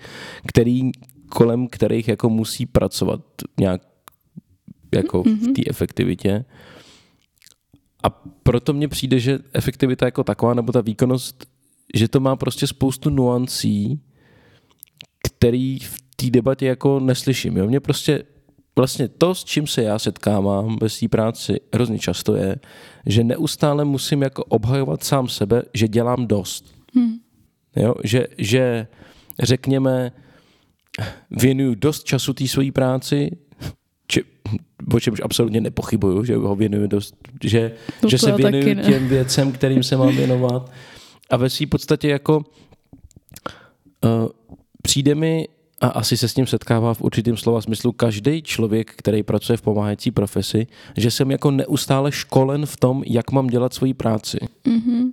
který, 0.47 0.91
kolem 1.29 1.67
kterých 1.67 2.07
jako 2.07 2.29
musí 2.29 2.65
pracovat 2.65 3.21
nějak 3.59 3.81
jako 4.95 5.23
v 5.23 5.25
mhm. 5.25 5.53
té 5.53 5.61
efektivitě. 5.69 6.45
A 8.03 8.09
proto 8.43 8.73
mně 8.73 8.87
přijde, 8.87 9.19
že 9.19 9.39
efektivita 9.53 10.05
jako 10.05 10.23
taková, 10.23 10.53
nebo 10.53 10.71
ta 10.71 10.81
výkonnost, 10.81 11.45
že 11.95 12.07
to 12.07 12.19
má 12.19 12.35
prostě 12.35 12.67
spoustu 12.67 13.09
nuancí, 13.09 13.99
který 15.23 15.79
v 15.79 16.01
té 16.15 16.29
debatě 16.29 16.65
jako 16.65 16.99
neslyším. 16.99 17.57
Jo? 17.57 17.67
Mě 17.67 17.79
prostě 17.79 18.23
vlastně 18.75 19.07
to, 19.07 19.35
s 19.35 19.43
čím 19.43 19.67
se 19.67 19.83
já 19.83 19.99
setkávám 19.99 20.77
ve 20.81 20.89
své 20.89 21.07
práci 21.07 21.59
hrozně 21.73 21.99
často 21.99 22.35
je, 22.35 22.55
že 23.05 23.23
neustále 23.23 23.85
musím 23.85 24.21
jako 24.21 24.43
obhajovat 24.43 25.03
sám 25.03 25.27
sebe, 25.29 25.63
že 25.73 25.87
dělám 25.87 26.27
dost. 26.27 26.75
Hmm. 26.95 27.13
Jo? 27.75 27.95
Že, 28.03 28.27
že 28.37 28.87
řekněme, 29.39 30.11
věnuju 31.31 31.75
dost 31.75 32.03
času 32.03 32.33
té 32.33 32.47
své 32.47 32.71
práci, 32.71 33.31
či, 34.07 34.23
o 34.93 34.99
čemž 34.99 35.21
absolutně 35.23 35.61
nepochybuju, 35.61 36.23
že 36.23 36.35
ho 36.35 36.55
věnuju 36.55 36.87
dost, 36.87 37.15
že, 37.43 37.71
to 38.01 38.09
že 38.09 38.17
se 38.17 38.31
věnuju 38.31 38.75
těm 38.75 39.07
věcem, 39.07 39.51
kterým 39.51 39.83
se 39.83 39.97
mám 39.97 40.15
věnovat. 40.15 40.71
A 41.29 41.37
ve 41.37 41.49
své 41.49 41.67
podstatě 41.67 42.09
jako 42.09 42.37
uh, 42.37 42.43
přijde 44.83 45.15
mi, 45.15 45.47
a 45.81 45.87
asi 45.87 46.17
se 46.17 46.27
s 46.27 46.35
ním 46.35 46.47
setkává 46.47 46.93
v 46.93 47.01
určitém 47.01 47.37
slova 47.37 47.61
smyslu 47.61 47.91
každý 47.91 48.41
člověk, 48.41 48.93
který 48.95 49.23
pracuje 49.23 49.57
v 49.57 49.61
pomáhající 49.61 50.11
profesi, 50.11 50.67
že 50.97 51.11
jsem 51.11 51.31
jako 51.31 51.51
neustále 51.51 52.11
školen 52.11 52.65
v 52.65 52.77
tom, 52.77 53.03
jak 53.05 53.31
mám 53.31 53.47
dělat 53.47 53.73
svoji 53.73 53.93
práci. 53.93 54.37
Mm-hmm. 54.65 55.11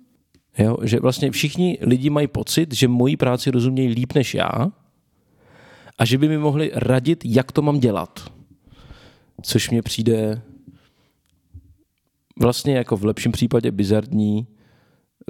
Jo, 0.59 0.77
že 0.83 1.01
vlastně 1.01 1.31
všichni 1.31 1.79
lidi 1.81 2.11
mají 2.11 2.27
pocit, 2.27 2.75
že 2.75 2.89
moji 2.89 3.17
práci 3.17 3.51
rozumějí 3.51 3.89
líp 3.89 4.13
než 4.15 4.35
já 4.35 4.73
a 5.99 6.05
že 6.05 6.19
by 6.19 6.29
mi 6.29 6.39
mohli 6.39 6.71
radit, 6.75 7.25
jak 7.25 7.53
to 7.53 7.63
mám 7.63 7.81
dělat 7.81 8.39
což 9.43 9.71
mně 9.71 9.83
přijde 9.83 10.43
vlastně 12.41 12.77
jako 12.77 12.97
v 12.97 13.05
lepším 13.05 13.33
případě 13.33 13.71
bizarní, 13.71 14.47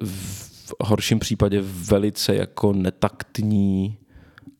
v 0.04 0.74
horším 0.80 1.18
případě 1.18 1.60
velice 1.62 2.34
jako 2.34 2.72
netaktní 2.72 3.98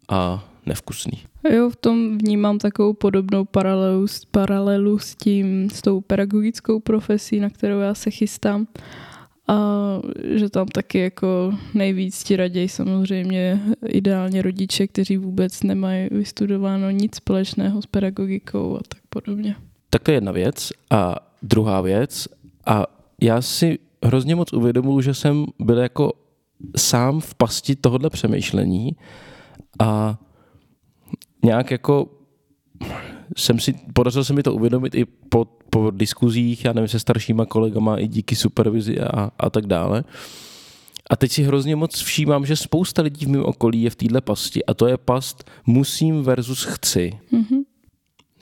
a 0.08 0.47
nevkusný. 0.68 1.12
Jo, 1.50 1.70
v 1.70 1.76
tom 1.76 2.18
vnímám 2.18 2.58
takovou 2.58 2.92
podobnou 2.92 3.44
paralelu, 3.44 4.06
paralelu 4.30 4.98
s 4.98 5.14
tím, 5.14 5.70
s 5.70 5.82
tou 5.82 6.00
pedagogickou 6.00 6.80
profesí, 6.80 7.40
na 7.40 7.50
kterou 7.50 7.78
já 7.78 7.94
se 7.94 8.10
chystám. 8.10 8.66
A 9.48 9.56
že 10.34 10.48
tam 10.48 10.66
taky 10.66 10.98
jako 10.98 11.54
nejvíc 11.74 12.24
ti 12.24 12.36
raději 12.36 12.68
samozřejmě 12.68 13.60
ideálně 13.86 14.42
rodiče, 14.42 14.86
kteří 14.86 15.16
vůbec 15.16 15.62
nemají 15.62 16.08
vystudováno 16.10 16.90
nic 16.90 17.16
společného 17.16 17.82
s 17.82 17.86
pedagogikou 17.86 18.76
a 18.76 18.80
tak 18.88 19.00
podobně. 19.08 19.56
Tak 19.90 20.02
to 20.02 20.10
je 20.10 20.16
jedna 20.16 20.32
věc. 20.32 20.72
A 20.90 21.16
druhá 21.42 21.80
věc, 21.80 22.28
a 22.66 22.86
já 23.22 23.42
si 23.42 23.78
hrozně 24.04 24.34
moc 24.34 24.52
uvědomuji, 24.52 25.00
že 25.00 25.14
jsem 25.14 25.46
byl 25.58 25.78
jako 25.78 26.12
sám 26.76 27.20
v 27.20 27.34
pasti 27.34 27.76
tohohle 27.76 28.10
přemýšlení 28.10 28.90
a 29.78 30.18
nějak 31.48 31.70
jako 31.70 32.08
jsem 33.36 33.60
si, 33.60 33.72
podařil 33.92 34.24
se 34.24 34.32
mi 34.32 34.42
to 34.42 34.54
uvědomit 34.54 34.94
i 34.94 35.04
po, 35.04 35.44
po 35.70 35.90
diskuzích, 35.90 36.64
já 36.64 36.72
nevím, 36.72 36.88
se 36.88 36.98
staršíma 36.98 37.46
kolegama, 37.46 37.96
i 37.96 38.08
díky 38.08 38.36
supervizi 38.36 39.00
a, 39.00 39.30
a 39.38 39.50
tak 39.50 39.66
dále. 39.66 40.04
A 41.10 41.16
teď 41.16 41.32
si 41.32 41.42
hrozně 41.42 41.76
moc 41.76 42.02
všímám, 42.02 42.46
že 42.46 42.56
spousta 42.56 43.02
lidí 43.02 43.26
v 43.26 43.28
mém 43.28 43.44
okolí 43.44 43.82
je 43.82 43.90
v 43.90 43.96
téhle 43.96 44.20
pasti 44.20 44.64
a 44.64 44.74
to 44.74 44.86
je 44.86 44.96
past 44.96 45.50
musím 45.66 46.22
versus 46.22 46.64
chci. 46.64 47.12
Mm-hmm. 47.32 47.57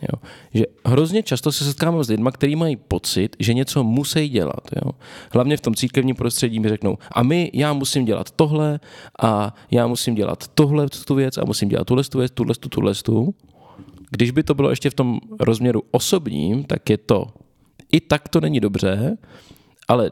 Jo. 0.03 0.21
Že 0.55 0.65
hrozně 0.85 1.23
často 1.23 1.53
se 1.53 1.65
setkávám 1.65 2.05
s 2.05 2.09
lidmi, 2.09 2.31
kteří 2.33 2.57
mají 2.57 2.77
pocit, 2.77 3.37
že 3.39 3.55
něco 3.55 3.85
musí 3.85 4.29
dělat. 4.29 4.69
Jo. 4.85 4.93
Hlavně 5.33 5.57
v 5.57 5.61
tom 5.61 5.75
církevním 5.75 6.17
prostředí 6.17 6.61
mi 6.61 6.69
řeknou, 6.69 6.99
a 7.13 7.23
my, 7.23 7.51
já 7.55 7.73
musím 7.73 8.05
dělat 8.05 8.31
tohle 8.31 8.81
a 9.23 9.55
já 9.71 9.87
musím 9.87 10.15
dělat 10.15 10.49
tohle 10.55 10.87
tu 11.07 11.15
věc 11.15 11.39
a 11.39 11.45
musím 11.45 11.69
dělat 11.69 11.87
tuhle 11.87 12.05
tu 12.05 12.19
věc, 12.19 12.33
tuhle 12.35 12.55
tu, 12.55 12.69
tuhle 12.69 12.95
tu. 12.95 13.35
Když 14.11 14.31
by 14.31 14.43
to 14.43 14.55
bylo 14.55 14.71
ještě 14.71 14.91
v 14.91 14.95
tom 14.95 15.21
rozměru 15.41 15.83
osobním, 15.91 16.65
tak 16.65 16.91
je 16.91 16.99
to 16.99 17.27
i 17.93 18.01
tak 18.01 18.29
to 18.29 18.41
není 18.41 18.61
dobře, 18.61 19.17
ale 19.89 20.11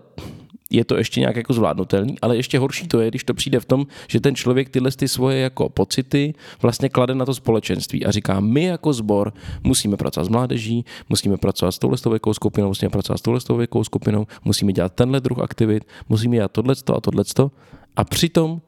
je 0.70 0.84
to 0.84 0.96
ještě 0.96 1.20
nějak 1.20 1.36
jako 1.36 1.52
zvládnutelný, 1.52 2.16
ale 2.22 2.36
ještě 2.36 2.58
horší 2.58 2.88
to 2.88 3.00
je, 3.00 3.08
když 3.08 3.24
to 3.24 3.34
přijde 3.34 3.60
v 3.60 3.64
tom, 3.64 3.86
že 4.08 4.20
ten 4.20 4.34
člověk 4.34 4.68
tyhle 4.68 4.90
ty 4.90 5.08
svoje 5.08 5.38
jako 5.38 5.68
pocity 5.68 6.34
vlastně 6.62 6.88
klade 6.88 7.14
na 7.14 7.24
to 7.24 7.34
společenství 7.34 8.06
a 8.06 8.10
říká, 8.10 8.40
my 8.40 8.64
jako 8.64 8.92
sbor 8.92 9.32
musíme 9.62 9.96
pracovat 9.96 10.24
s 10.24 10.28
mládeží, 10.28 10.84
musíme 11.08 11.36
pracovat 11.36 11.72
s 11.72 11.78
touhle 11.78 11.98
věkovou 12.10 12.34
skupinou, 12.34 12.68
musíme 12.68 12.90
pracovat 12.90 13.18
s 13.18 13.22
touhle 13.22 13.40
věkovou 13.58 13.84
skupinou, 13.84 14.26
musíme 14.44 14.72
dělat 14.72 14.92
tenhle 14.94 15.20
druh 15.20 15.38
aktivit, 15.38 15.84
musíme 16.08 16.36
dělat 16.36 16.52
tohleto 16.52 16.96
a 16.96 17.00
tohleto 17.00 17.50
a 17.96 18.04
přitom 18.04 18.60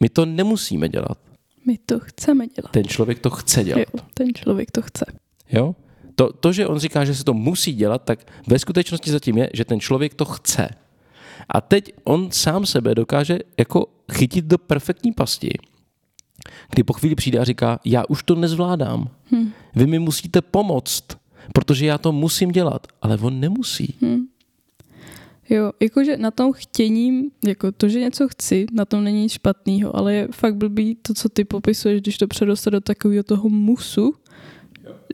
my 0.00 0.08
to 0.08 0.26
nemusíme 0.26 0.88
dělat. 0.88 1.18
My 1.66 1.78
to 1.78 2.00
chceme 2.00 2.46
dělat. 2.46 2.70
Ten 2.70 2.84
člověk 2.84 3.18
to 3.18 3.30
chce 3.30 3.64
dělat. 3.64 3.78
Jo, 3.94 4.00
ten 4.14 4.34
člověk 4.34 4.70
to 4.70 4.82
chce. 4.82 5.04
Jo? 5.52 5.74
To, 6.14 6.32
to, 6.32 6.52
že 6.52 6.66
on 6.66 6.78
říká, 6.78 7.04
že 7.04 7.14
se 7.14 7.24
to 7.24 7.34
musí 7.34 7.72
dělat, 7.72 8.02
tak 8.04 8.18
ve 8.46 8.58
skutečnosti 8.58 9.10
zatím 9.10 9.38
je, 9.38 9.50
že 9.54 9.64
ten 9.64 9.80
člověk 9.80 10.14
to 10.14 10.24
chce. 10.24 10.68
A 11.48 11.60
teď 11.60 11.92
on 12.04 12.30
sám 12.30 12.66
sebe 12.66 12.94
dokáže 12.94 13.38
jako 13.58 13.86
chytit 14.12 14.44
do 14.44 14.58
perfektní 14.58 15.12
pasti, 15.12 15.50
kdy 16.70 16.82
po 16.82 16.92
chvíli 16.92 17.14
přijde 17.14 17.38
a 17.38 17.44
říká, 17.44 17.80
já 17.84 18.04
už 18.08 18.22
to 18.22 18.34
nezvládám. 18.34 19.08
Hmm. 19.24 19.52
Vy 19.74 19.86
mi 19.86 19.98
musíte 19.98 20.40
pomoct, 20.40 21.04
protože 21.52 21.86
já 21.86 21.98
to 21.98 22.12
musím 22.12 22.50
dělat. 22.50 22.86
Ale 23.02 23.18
on 23.18 23.40
nemusí. 23.40 23.94
Hmm. 24.00 24.26
Jo, 25.50 25.72
jakože 25.80 26.16
na 26.16 26.30
tom 26.30 26.52
chtěním, 26.52 27.30
jako 27.44 27.72
to, 27.72 27.88
že 27.88 28.00
něco 28.00 28.28
chci, 28.28 28.66
na 28.72 28.84
tom 28.84 29.04
není 29.04 29.22
nic 29.22 29.32
špatného, 29.32 29.96
ale 29.96 30.14
je 30.14 30.28
fakt 30.30 30.56
blbý 30.56 30.94
to, 31.02 31.14
co 31.14 31.28
ty 31.28 31.44
popisuješ, 31.44 32.00
když 32.00 32.18
to 32.18 32.26
předoste 32.26 32.70
do 32.70 32.80
takového 32.80 33.22
toho 33.22 33.48
musu, 33.48 34.14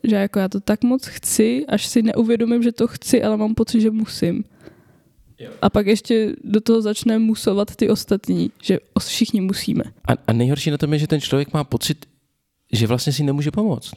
že 0.04 0.16
jako 0.16 0.38
já 0.38 0.48
to 0.48 0.60
tak 0.60 0.84
moc 0.84 1.06
chci, 1.06 1.66
až 1.68 1.86
si 1.86 2.02
neuvědomím, 2.02 2.62
že 2.62 2.72
to 2.72 2.86
chci, 2.86 3.22
ale 3.22 3.36
mám 3.36 3.54
pocit, 3.54 3.80
že 3.80 3.90
musím. 3.90 4.44
Jo. 5.38 5.50
A 5.62 5.70
pak 5.70 5.86
ještě 5.86 6.36
do 6.44 6.60
toho 6.60 6.82
začne 6.82 7.18
musovat 7.18 7.76
ty 7.76 7.88
ostatní, 7.88 8.50
že 8.62 8.78
všichni 9.00 9.40
musíme. 9.40 9.84
A, 10.08 10.12
a 10.26 10.32
nejhorší 10.32 10.70
na 10.70 10.78
tom 10.78 10.92
je, 10.92 10.98
že 10.98 11.06
ten 11.06 11.20
člověk 11.20 11.52
má 11.52 11.64
pocit, 11.64 12.06
že 12.72 12.86
vlastně 12.86 13.12
si 13.12 13.22
nemůže 13.22 13.50
pomoct. 13.50 13.92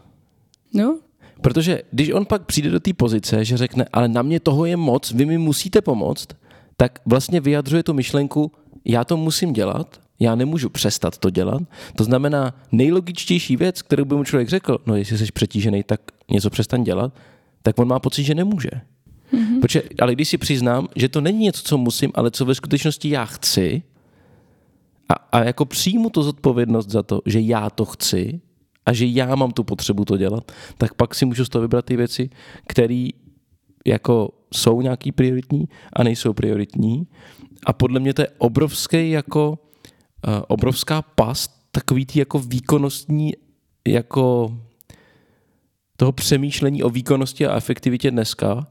No. 0.74 1.00
Protože 1.42 1.82
když 1.92 2.10
on 2.10 2.26
pak 2.26 2.46
přijde 2.46 2.70
do 2.70 2.80
té 2.80 2.94
pozice, 2.94 3.46
že 3.46 3.58
řekne, 3.58 3.86
ale 3.94 4.08
na 4.08 4.22
mě 4.22 4.40
toho 4.40 4.66
je 4.66 4.78
moc, 4.78 5.12
vy 5.12 5.26
mi 5.26 5.38
musíte 5.38 5.82
pomoct, 5.82 6.28
tak 6.78 7.00
vlastně 7.06 7.40
vyjadřuje 7.40 7.84
tu 7.84 7.94
myšlenku, 7.94 8.52
já 8.86 9.04
to 9.04 9.18
musím 9.18 9.54
dělat, 9.54 10.02
já 10.20 10.36
nemůžu 10.36 10.70
přestat 10.70 11.18
to 11.18 11.30
dělat. 11.30 11.62
To 11.96 12.04
znamená, 12.04 12.54
nejlogičtější 12.72 13.58
věc, 13.58 13.82
kterou 13.82 14.06
by 14.06 14.16
mu 14.16 14.24
člověk 14.24 14.50
řekl, 14.50 14.78
no 14.86 14.96
jestli 14.96 15.18
jsi 15.18 15.32
přetížený, 15.34 15.84
tak 15.84 16.02
něco 16.32 16.50
přestan 16.50 16.84
dělat, 16.84 17.14
tak 17.64 17.80
on 17.80 17.88
má 17.88 18.00
pocit, 18.00 18.24
že 18.24 18.36
nemůže. 18.36 18.70
Mm-hmm. 19.34 19.60
Protože, 19.62 19.84
ale 20.00 20.14
když 20.16 20.30
si 20.30 20.38
přiznám, 20.38 20.88
že 20.96 21.10
to 21.10 21.22
není 21.22 21.40
něco, 21.40 21.62
co 21.64 21.78
musím, 21.78 22.12
ale 22.16 22.32
co 22.32 22.46
ve 22.46 22.56
skutečnosti 22.56 23.10
já 23.10 23.26
chci, 23.26 23.84
a, 25.10 25.14
a 25.14 25.44
jako 25.44 25.66
přijmu 25.66 26.10
tu 26.10 26.24
zodpovědnost 26.24 26.90
za 26.90 27.04
to, 27.04 27.22
že 27.26 27.40
já 27.40 27.70
to 27.70 27.86
chci 27.86 28.42
a 28.86 28.94
že 28.94 29.06
já 29.06 29.36
mám 29.36 29.52
tu 29.52 29.64
potřebu 29.64 30.06
to 30.06 30.18
dělat, 30.18 30.52
tak 30.78 30.94
pak 30.94 31.16
si 31.16 31.26
můžu 31.26 31.46
z 31.46 31.50
toho 31.50 31.62
vybrat 31.62 31.86
ty 31.86 31.96
věci, 31.96 32.30
které 32.68 33.08
jako 33.86 34.30
jsou 34.54 34.82
nějaký 34.82 35.12
prioritní 35.12 35.66
a 35.94 36.04
nejsou 36.04 36.34
prioritní. 36.34 37.08
A 37.66 37.74
podle 37.74 38.00
mě 38.00 38.14
to 38.14 38.22
je 38.22 38.28
obrovský 38.38 39.12
jako 39.12 39.50
uh, 39.50 40.34
obrovská 40.48 41.02
past, 41.02 41.52
takový 41.72 42.06
ty 42.06 42.20
jako 42.20 42.40
výkonnostní 42.40 43.34
jako 43.88 44.58
toho 45.98 46.12
přemýšlení 46.12 46.84
o 46.84 46.90
výkonnosti 46.90 47.48
a 47.48 47.58
efektivitě 47.58 48.12
dneska, 48.12 48.68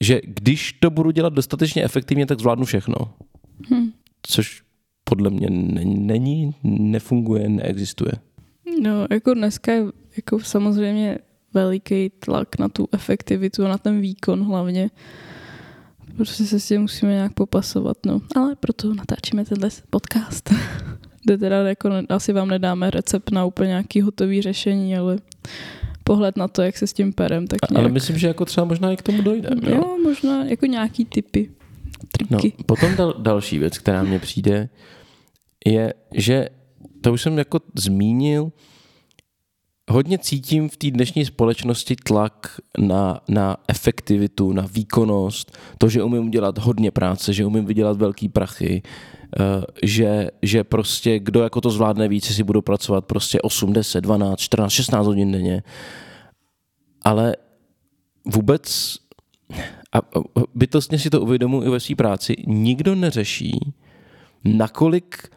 že 0.00 0.20
když 0.24 0.72
to 0.72 0.90
budu 0.90 1.10
dělat 1.10 1.32
dostatečně 1.32 1.84
efektivně, 1.84 2.26
tak 2.26 2.40
zvládnu 2.40 2.64
všechno. 2.64 2.94
Hm. 3.70 3.90
Což 4.22 4.62
podle 5.04 5.30
mě 5.30 5.46
není, 5.84 6.54
nefunguje, 6.62 7.48
neexistuje. 7.48 8.12
No, 8.82 9.06
jako 9.10 9.34
dneska 9.34 9.72
je 9.72 9.84
jako 10.16 10.40
samozřejmě 10.40 11.18
veliký 11.54 12.10
tlak 12.10 12.58
na 12.58 12.68
tu 12.68 12.88
efektivitu, 12.92 13.62
na 13.62 13.78
ten 13.78 14.00
výkon 14.00 14.44
hlavně. 14.44 14.90
Prostě 16.16 16.44
se 16.44 16.60
s 16.60 16.68
tím 16.68 16.80
musíme 16.80 17.12
nějak 17.12 17.34
popasovat, 17.34 17.96
no. 18.06 18.20
Ale 18.36 18.56
proto 18.56 18.94
natáčíme 18.94 19.44
tenhle 19.44 19.70
podcast. 19.90 20.54
Kde 21.24 21.38
teda 21.38 21.56
jako 21.56 21.90
asi 22.08 22.32
vám 22.32 22.48
nedáme 22.48 22.90
recept 22.90 23.30
na 23.30 23.44
úplně 23.44 23.68
nějaký 23.68 24.00
hotový 24.00 24.42
řešení, 24.42 24.96
ale 24.96 25.18
pohled 26.10 26.36
na 26.36 26.48
to, 26.48 26.62
jak 26.62 26.76
se 26.78 26.86
s 26.86 26.92
tím 26.92 27.12
perem, 27.12 27.46
tak 27.46 27.70
nějak. 27.70 27.84
Ale 27.84 27.92
myslím, 27.92 28.18
že 28.18 28.26
jako 28.26 28.44
třeba 28.44 28.64
možná 28.64 28.92
i 28.92 28.96
k 28.96 29.02
tomu 29.02 29.22
dojde. 29.22 29.48
jo. 29.62 29.76
jo, 29.76 29.96
možná 30.04 30.44
jako 30.44 30.66
nějaký 30.66 31.04
typy, 31.04 31.50
No, 32.30 32.38
triky. 32.38 32.64
potom 32.66 32.96
dal, 32.96 33.14
další 33.18 33.58
věc, 33.58 33.78
která 33.78 34.02
mě 34.02 34.18
přijde, 34.18 34.68
je, 35.66 35.94
že 36.14 36.48
to 37.00 37.12
už 37.12 37.22
jsem 37.22 37.38
jako 37.38 37.60
zmínil, 37.74 38.52
hodně 39.90 40.18
cítím 40.18 40.68
v 40.68 40.76
té 40.76 40.90
dnešní 40.90 41.24
společnosti 41.24 41.96
tlak 41.96 42.60
na, 42.78 43.20
na 43.28 43.56
efektivitu, 43.68 44.52
na 44.52 44.66
výkonnost, 44.72 45.58
to, 45.78 45.88
že 45.88 46.02
umím 46.02 46.26
udělat 46.26 46.58
hodně 46.58 46.90
práce, 46.90 47.32
že 47.32 47.46
umím 47.46 47.64
vydělat 47.64 47.96
velký 47.96 48.28
prachy, 48.28 48.82
že, 49.82 50.28
že 50.42 50.64
prostě 50.64 51.18
kdo 51.18 51.42
jako 51.42 51.60
to 51.60 51.70
zvládne 51.70 52.08
víc, 52.08 52.24
si 52.24 52.42
budou 52.42 52.60
pracovat 52.60 53.04
prostě 53.04 53.40
8, 53.40 53.72
10, 53.72 54.00
12, 54.00 54.40
14, 54.40 54.72
16 54.72 55.06
hodin 55.06 55.32
denně. 55.32 55.62
Ale 57.02 57.36
vůbec 58.26 58.96
a 59.92 59.98
bytostně 60.54 60.98
si 60.98 61.10
to 61.10 61.20
uvědomuji 61.20 61.66
i 61.66 61.70
ve 61.70 61.80
své 61.80 61.96
práci, 61.96 62.36
nikdo 62.46 62.94
neřeší, 62.94 63.72
nakolik 64.44 65.28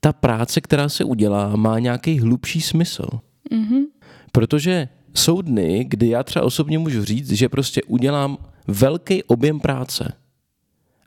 ta 0.00 0.12
práce, 0.12 0.60
která 0.60 0.88
se 0.88 1.04
udělá, 1.04 1.56
má 1.56 1.78
nějaký 1.78 2.20
hlubší 2.20 2.60
smysl. 2.60 3.06
Mhm. 3.50 3.84
Protože 4.32 4.88
jsou 5.14 5.42
dny, 5.42 5.84
kdy 5.88 6.08
já 6.08 6.22
třeba 6.22 6.44
osobně 6.44 6.78
můžu 6.78 7.04
říct, 7.04 7.32
že 7.32 7.48
prostě 7.48 7.82
udělám 7.82 8.38
velký 8.66 9.24
objem 9.24 9.60
práce. 9.60 10.12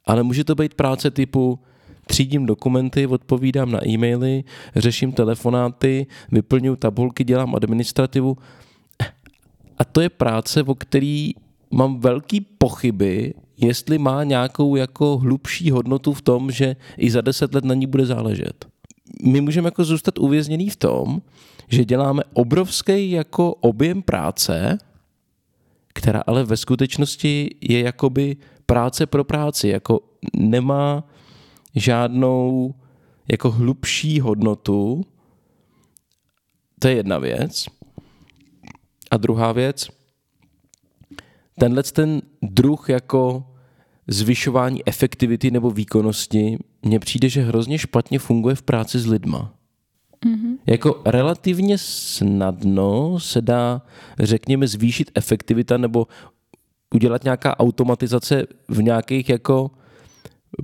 Ale 0.05 0.23
může 0.23 0.43
to 0.43 0.55
být 0.55 0.73
práce 0.73 1.11
typu 1.11 1.59
třídím 2.07 2.45
dokumenty, 2.45 3.07
odpovídám 3.07 3.71
na 3.71 3.87
e-maily, 3.87 4.43
řeším 4.75 5.11
telefonáty, 5.11 6.07
vyplňuji 6.31 6.75
tabulky, 6.75 7.23
dělám 7.23 7.55
administrativu. 7.55 8.37
A 9.77 9.83
to 9.85 10.01
je 10.01 10.09
práce, 10.09 10.63
o 10.63 10.75
který 10.75 11.33
mám 11.71 11.99
velký 11.99 12.41
pochyby, 12.41 13.33
jestli 13.57 13.97
má 13.97 14.23
nějakou 14.23 14.75
jako 14.75 15.17
hlubší 15.17 15.71
hodnotu 15.71 16.13
v 16.13 16.21
tom, 16.21 16.51
že 16.51 16.75
i 16.97 17.11
za 17.11 17.21
deset 17.21 17.53
let 17.55 17.63
na 17.65 17.73
ní 17.73 17.87
bude 17.87 18.05
záležet. 18.05 18.65
My 19.23 19.41
můžeme 19.41 19.67
jako 19.67 19.83
zůstat 19.83 20.19
uvězněný 20.19 20.69
v 20.69 20.75
tom, 20.75 21.21
že 21.67 21.85
děláme 21.85 22.23
obrovský 22.33 23.11
jako 23.11 23.53
objem 23.53 24.01
práce, 24.01 24.77
která 25.93 26.23
ale 26.27 26.43
ve 26.43 26.57
skutečnosti 26.57 27.49
je 27.61 27.79
jakoby 27.79 28.37
práce 28.71 29.05
pro 29.05 29.23
práci, 29.23 29.67
jako 29.67 29.99
nemá 30.37 31.03
žádnou 31.75 32.73
jako 33.31 33.51
hlubší 33.51 34.19
hodnotu. 34.19 35.05
To 36.79 36.87
je 36.87 36.95
jedna 36.95 37.17
věc. 37.17 37.65
A 39.11 39.17
druhá 39.17 39.51
věc, 39.51 39.89
tenhle 41.59 41.83
ten 41.83 42.21
druh 42.41 42.89
jako 42.89 43.43
zvyšování 44.07 44.87
efektivity 44.87 45.51
nebo 45.51 45.71
výkonnosti 45.71 46.57
mně 46.81 46.99
přijde, 46.99 47.29
že 47.29 47.41
hrozně 47.41 47.77
špatně 47.77 48.19
funguje 48.19 48.55
v 48.55 48.61
práci 48.61 48.99
s 48.99 49.05
lidma. 49.07 49.53
Mhm. 50.25 50.57
Jako 50.65 51.01
relativně 51.05 51.77
snadno 51.77 53.19
se 53.19 53.41
dá, 53.41 53.81
řekněme, 54.19 54.67
zvýšit 54.67 55.11
efektivita 55.15 55.77
nebo 55.77 56.07
udělat 56.93 57.23
nějaká 57.23 57.59
automatizace 57.59 58.47
v 58.69 58.83
nějakých 58.83 59.29
jako 59.29 59.71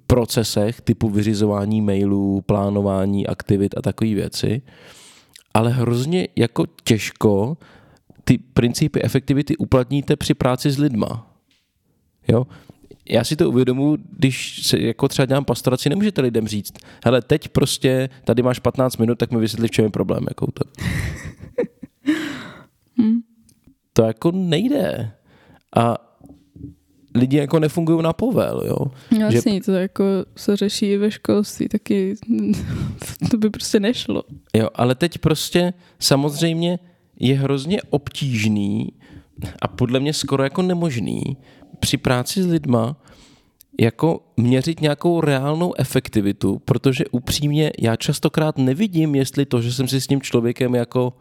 procesech 0.08 0.82
typu 0.82 1.10
vyřizování 1.10 1.82
mailů, 1.82 2.42
plánování 2.42 3.28
aktivit 3.28 3.78
a 3.78 3.82
takové 3.82 4.14
věci, 4.14 4.62
ale 5.54 5.72
hrozně 5.72 6.28
jako 6.36 6.66
těžko 6.84 7.58
ty 8.24 8.38
principy 8.38 9.04
efektivity 9.04 9.58
uplatníte 9.58 10.16
při 10.16 10.34
práci 10.34 10.72
s 10.72 10.78
lidma. 10.78 11.34
Jo? 12.28 12.48
Já 13.10 13.24
si 13.24 13.36
to 13.36 13.50
uvědomuji, 13.50 13.98
když 14.12 14.66
se 14.68 14.80
jako 14.80 15.08
třeba 15.08 15.26
dělám 15.26 15.46
pastoraci, 15.46 15.90
nemůžete 15.90 16.22
lidem 16.22 16.48
říct, 16.48 16.74
hele, 17.06 17.22
teď 17.22 17.50
prostě 17.50 18.10
tady 18.24 18.44
máš 18.44 18.60
15 18.60 18.98
minut, 18.98 19.18
tak 19.18 19.32
mi 19.32 19.40
vysvětli, 19.40 19.68
v 19.68 19.72
čem 19.72 19.86
je 19.86 19.92
problém. 19.92 20.26
Jako 20.30 20.52
to. 20.52 20.64
Hm. 23.02 23.20
to 23.94 24.04
jako 24.04 24.32
nejde. 24.32 25.12
A 25.76 26.07
lidi 27.20 27.38
jako 27.38 27.60
nefungují 27.60 28.04
na 28.04 28.14
povel, 28.14 28.64
jo. 28.66 28.78
Jasně, 29.20 29.54
že... 29.54 29.62
to 29.62 29.72
jako 29.72 30.04
se 30.36 30.56
řeší 30.56 30.86
i 30.86 30.98
ve 30.98 31.12
školství, 31.12 31.68
taky 31.68 32.16
to 33.32 33.38
by 33.38 33.50
prostě 33.50 33.80
nešlo. 33.80 34.24
Jo, 34.54 34.70
ale 34.76 34.96
teď 34.96 35.18
prostě 35.18 35.74
samozřejmě 36.00 36.80
je 37.20 37.36
hrozně 37.36 37.82
obtížný 37.90 38.94
a 39.62 39.68
podle 39.68 40.00
mě 40.00 40.14
skoro 40.14 40.44
jako 40.44 40.62
nemožný 40.62 41.38
při 41.80 41.98
práci 41.98 42.44
s 42.44 42.48
lidma 42.48 42.98
jako 43.82 44.20
měřit 44.38 44.82
nějakou 44.82 45.22
reálnou 45.22 45.74
efektivitu, 45.78 46.62
protože 46.66 47.06
upřímně 47.12 47.72
já 47.80 47.96
častokrát 47.96 48.58
nevidím, 48.58 49.16
jestli 49.16 49.46
to, 49.46 49.62
že 49.62 49.74
jsem 49.74 49.88
si 49.88 50.02
s 50.02 50.08
tím 50.08 50.22
člověkem 50.22 50.76
jako 50.76 51.14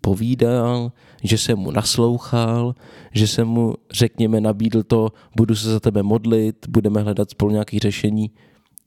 povídal, 0.00 0.92
že 1.22 1.38
jsem 1.38 1.58
mu 1.58 1.70
naslouchal, 1.70 2.74
že 3.12 3.26
jsem 3.26 3.48
mu, 3.48 3.74
řekněme, 3.90 4.40
nabídl 4.40 4.82
to, 4.82 5.12
budu 5.36 5.54
se 5.56 5.70
za 5.70 5.80
tebe 5.80 6.02
modlit, 6.02 6.66
budeme 6.68 7.02
hledat 7.02 7.30
spolu 7.30 7.50
nějaké 7.50 7.78
řešení, 7.78 8.30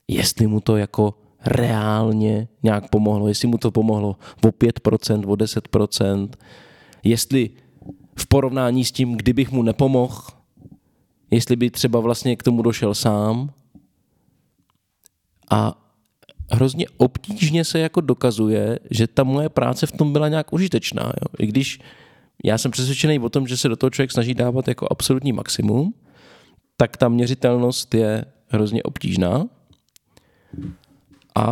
jestli 0.07 0.47
mu 0.47 0.59
to 0.61 0.77
jako 0.77 1.13
reálně 1.45 2.47
nějak 2.63 2.89
pomohlo, 2.89 3.27
jestli 3.27 3.47
mu 3.47 3.57
to 3.57 3.71
pomohlo 3.71 4.15
o 4.45 4.47
5%, 4.47 5.31
o 5.31 5.33
10%, 5.33 6.29
jestli 7.03 7.49
v 8.15 8.27
porovnání 8.27 8.85
s 8.85 8.91
tím, 8.91 9.15
kdybych 9.15 9.51
mu 9.51 9.63
nepomohl, 9.63 10.21
jestli 11.31 11.55
by 11.55 11.69
třeba 11.69 11.99
vlastně 11.99 12.35
k 12.35 12.43
tomu 12.43 12.61
došel 12.61 12.95
sám. 12.95 13.51
A 15.51 15.88
hrozně 16.51 16.85
obtížně 16.97 17.65
se 17.65 17.79
jako 17.79 18.01
dokazuje, 18.01 18.79
že 18.91 19.07
ta 19.07 19.23
moje 19.23 19.49
práce 19.49 19.87
v 19.87 19.91
tom 19.91 20.13
byla 20.13 20.27
nějak 20.27 20.53
užitečná. 20.53 21.03
Jo? 21.03 21.35
I 21.39 21.47
když 21.47 21.79
já 22.43 22.57
jsem 22.57 22.71
přesvědčený 22.71 23.19
o 23.19 23.29
tom, 23.29 23.47
že 23.47 23.57
se 23.57 23.69
do 23.69 23.75
toho 23.75 23.89
člověk 23.89 24.11
snaží 24.11 24.33
dávat 24.33 24.67
jako 24.67 24.87
absolutní 24.91 25.31
maximum, 25.31 25.93
tak 26.77 26.97
ta 26.97 27.09
měřitelnost 27.09 27.93
je 27.93 28.25
hrozně 28.47 28.83
obtížná. 28.83 29.45
A 31.35 31.45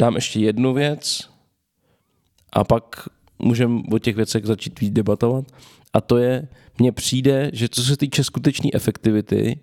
dám 0.00 0.14
ještě 0.14 0.40
jednu 0.40 0.74
věc 0.74 1.30
a 2.52 2.64
pak 2.64 3.08
můžeme 3.38 3.82
o 3.92 3.98
těch 3.98 4.16
věcech 4.16 4.44
začít 4.44 4.80
víc 4.80 4.92
debatovat. 4.92 5.44
A 5.92 6.00
to 6.00 6.18
je, 6.18 6.48
mně 6.78 6.92
přijde, 6.92 7.50
že 7.52 7.68
co 7.68 7.82
se 7.82 7.96
týče 7.96 8.24
skutečné 8.24 8.70
efektivity, 8.74 9.60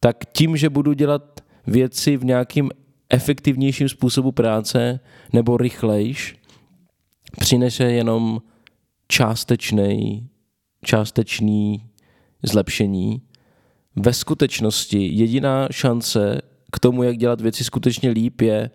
tak 0.00 0.16
tím, 0.32 0.56
že 0.56 0.70
budu 0.70 0.92
dělat 0.92 1.40
věci 1.66 2.16
v 2.16 2.24
nějakým 2.24 2.70
efektivnějším 3.10 3.88
způsobu 3.88 4.32
práce 4.32 5.00
nebo 5.32 5.56
rychlejš, 5.56 6.36
přinese 7.38 7.84
jenom 7.84 8.42
částečný, 9.08 10.28
částečný 10.84 11.84
zlepšení. 12.42 13.22
Ve 13.96 14.12
skutečnosti 14.12 15.08
jediná 15.12 15.68
šance 15.70 16.42
k 16.72 16.78
tomu, 16.78 17.02
jak 17.02 17.16
dělat 17.16 17.40
věci 17.40 17.64
skutečně 17.64 18.10
líp, 18.10 18.40
je 18.40 18.70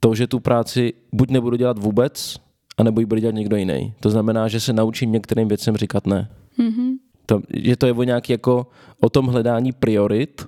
to, 0.00 0.14
že 0.14 0.26
tu 0.26 0.40
práci 0.40 0.92
buď 1.12 1.30
nebudu 1.30 1.56
dělat 1.56 1.78
vůbec, 1.78 2.36
anebo 2.76 3.00
ji 3.00 3.06
bude 3.06 3.20
dělat 3.20 3.34
někdo 3.34 3.56
jiný. 3.56 3.94
To 4.00 4.10
znamená, 4.10 4.48
že 4.48 4.60
se 4.60 4.72
naučím 4.72 5.12
některým 5.12 5.48
věcem 5.48 5.76
říkat 5.76 6.06
ne. 6.06 6.30
Mhm. 6.58 6.96
To, 7.26 7.40
že 7.54 7.76
to 7.76 7.86
je 7.86 7.92
o 7.92 8.02
nějak 8.02 8.30
jako 8.30 8.66
o 9.00 9.08
tom 9.10 9.26
hledání 9.26 9.72
priorit 9.72 10.46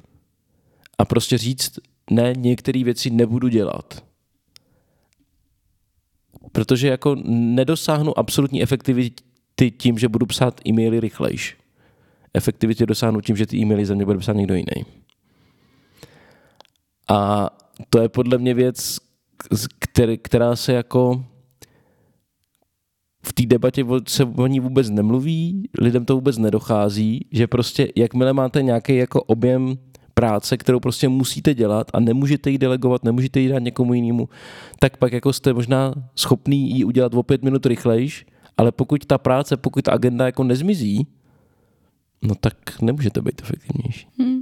a 0.99 1.05
prostě 1.05 1.39
říct, 1.39 1.79
ne, 2.11 2.33
některé 2.37 2.85
věci 2.85 3.11
nebudu 3.11 3.49
dělat. 3.49 4.05
Protože 6.53 6.89
jako 6.89 7.17
nedosáhnu 7.25 8.19
absolutní 8.19 8.63
efektivity 8.63 9.71
tím, 9.79 9.99
že 9.99 10.09
budu 10.09 10.27
psát 10.27 10.61
e-maily 10.67 11.01
rychlejš. 11.01 11.57
Efektivitě 12.35 12.87
dosáhnu 12.87 13.21
tím, 13.21 13.37
že 13.37 13.47
ty 13.47 13.57
e-maily 13.57 13.87
za 13.87 13.95
mě 13.95 14.05
bude 14.05 14.19
psát 14.19 14.37
někdo 14.37 14.55
jiný. 14.55 14.87
A 17.09 17.51
to 17.91 18.01
je 18.01 18.09
podle 18.09 18.39
mě 18.39 18.55
věc, 18.55 18.99
který, 19.79 20.19
která 20.19 20.57
se 20.57 20.73
jako 20.73 21.25
v 23.23 23.33
té 23.33 23.47
debatě 23.47 23.85
se 24.09 24.25
o 24.25 24.47
ní 24.47 24.61
vůbec 24.61 24.91
nemluví, 24.91 25.69
lidem 25.81 26.05
to 26.05 26.15
vůbec 26.15 26.39
nedochází, 26.39 27.27
že 27.33 27.47
prostě 27.47 27.89
jakmile 27.97 28.33
máte 28.33 28.63
nějaký 28.63 28.97
jako 28.97 29.23
objem 29.23 29.79
práce, 30.15 30.57
kterou 30.57 30.81
prostě 30.81 31.09
musíte 31.09 31.55
dělat 31.55 31.91
a 31.93 32.01
nemůžete 32.01 32.51
ji 32.51 32.59
delegovat, 32.59 33.05
nemůžete 33.05 33.41
ji 33.41 33.49
dát 33.49 33.59
někomu 33.59 33.95
jinému, 33.95 34.29
tak 34.79 34.97
pak 34.97 35.13
jako 35.13 35.33
jste 35.33 35.53
možná 35.53 35.95
schopný 36.15 36.71
ji 36.71 36.85
udělat 36.85 37.15
o 37.15 37.23
pět 37.23 37.43
minut 37.43 37.67
rychlejš, 37.67 38.27
ale 38.57 38.73
pokud 38.73 39.07
ta 39.07 39.19
práce, 39.19 39.57
pokud 39.57 39.85
ta 39.85 39.93
agenda 39.93 40.27
jako 40.27 40.45
nezmizí, 40.45 41.07
no 42.23 42.35
tak 42.35 42.83
nemůžete 42.83 43.21
být 43.21 43.43
efektivnější. 43.43 44.07
Hmm. 44.19 44.41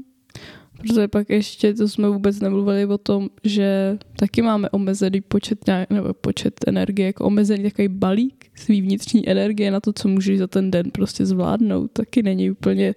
Protože 0.79 1.09
pak 1.09 1.31
ještě, 1.31 1.75
to 1.75 1.89
jsme 1.89 2.09
vůbec 2.09 2.41
nemluvili 2.41 2.87
o 2.87 2.99
tom, 2.99 3.29
že 3.45 3.99
taky 4.17 4.43
máme 4.43 4.71
omezený 4.71 5.21
počet, 5.21 5.59
nebo 5.91 6.15
počet 6.15 6.55
energie, 6.67 7.07
jako 7.07 7.25
omezený 7.25 7.63
takový 7.63 7.89
balík 7.89 8.47
svý 8.55 8.83
vnitřní 8.83 9.29
energie 9.29 9.71
na 9.71 9.81
to, 9.81 9.93
co 9.93 10.09
můžeš 10.09 10.39
za 10.39 10.47
ten 10.47 10.71
den 10.71 10.91
prostě 10.91 11.27
zvládnout, 11.27 11.91
taky 11.93 12.23
není 12.23 12.51
úplně 12.51 12.95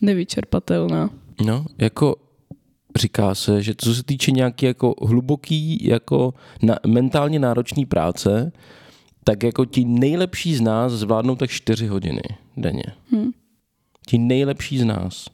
nevyčerpatelná. 0.00 1.10
No, 1.44 1.64
jako 1.78 2.16
říká 2.96 3.34
se, 3.34 3.62
že 3.62 3.74
co 3.76 3.94
se 3.94 4.02
týče 4.02 4.30
nějaký 4.30 4.66
jako 4.66 4.94
hluboký, 5.02 5.86
jako 5.86 6.34
na, 6.62 6.78
mentálně 6.86 7.38
náročný 7.38 7.86
práce, 7.86 8.52
tak 9.24 9.42
jako 9.42 9.64
ti 9.64 9.84
nejlepší 9.84 10.56
z 10.56 10.60
nás 10.60 10.92
zvládnou 10.92 11.36
tak 11.36 11.50
čtyři 11.50 11.86
hodiny 11.86 12.22
denně. 12.56 12.84
Hmm. 13.12 13.30
Ti 14.06 14.18
nejlepší 14.18 14.78
z 14.78 14.84
nás. 14.84 15.26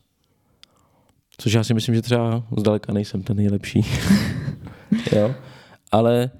Což 1.38 1.53
já 1.53 1.65
si 1.65 1.75
myslím, 1.75 1.95
že 1.95 2.03
třeba 2.03 2.43
zdaleka 2.59 2.93
nejsem 2.93 3.23
ten 3.23 3.37
nejlepší. 3.37 3.87
jo? 5.17 5.35
Ale, 5.93 6.31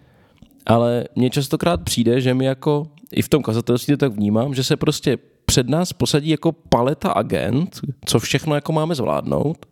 ale 0.67 1.05
mně 1.17 1.31
častokrát 1.31 1.83
přijde, 1.83 2.21
že 2.21 2.35
mi 2.35 2.45
jako 2.45 2.91
i 3.13 3.23
v 3.23 3.29
tom 3.29 3.43
kazatelství 3.43 3.93
to 3.93 3.99
tak 3.99 4.13
vnímám, 4.13 4.55
že 4.55 4.65
se 4.65 4.77
prostě 4.77 5.19
před 5.53 5.69
nás 5.69 5.93
posadí 5.93 6.29
jako 6.29 6.53
paleta 6.53 7.13
agent, 7.13 7.81
co 8.05 8.19
všechno 8.19 8.55
jako 8.55 8.73
máme 8.73 8.95
zvládnout 8.95 9.67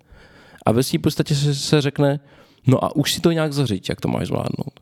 a 0.67 0.73
ve 0.73 0.83
v 0.83 0.99
podstatě 0.99 1.35
se, 1.35 1.55
se 1.55 1.81
řekne, 1.81 2.21
no 2.67 2.85
a 2.85 2.97
už 2.97 3.13
si 3.15 3.21
to 3.21 3.33
nějak 3.33 3.53
zařiď, 3.53 3.89
jak 3.89 4.01
to 4.01 4.09
máš 4.09 4.27
zvládnout. 4.27 4.81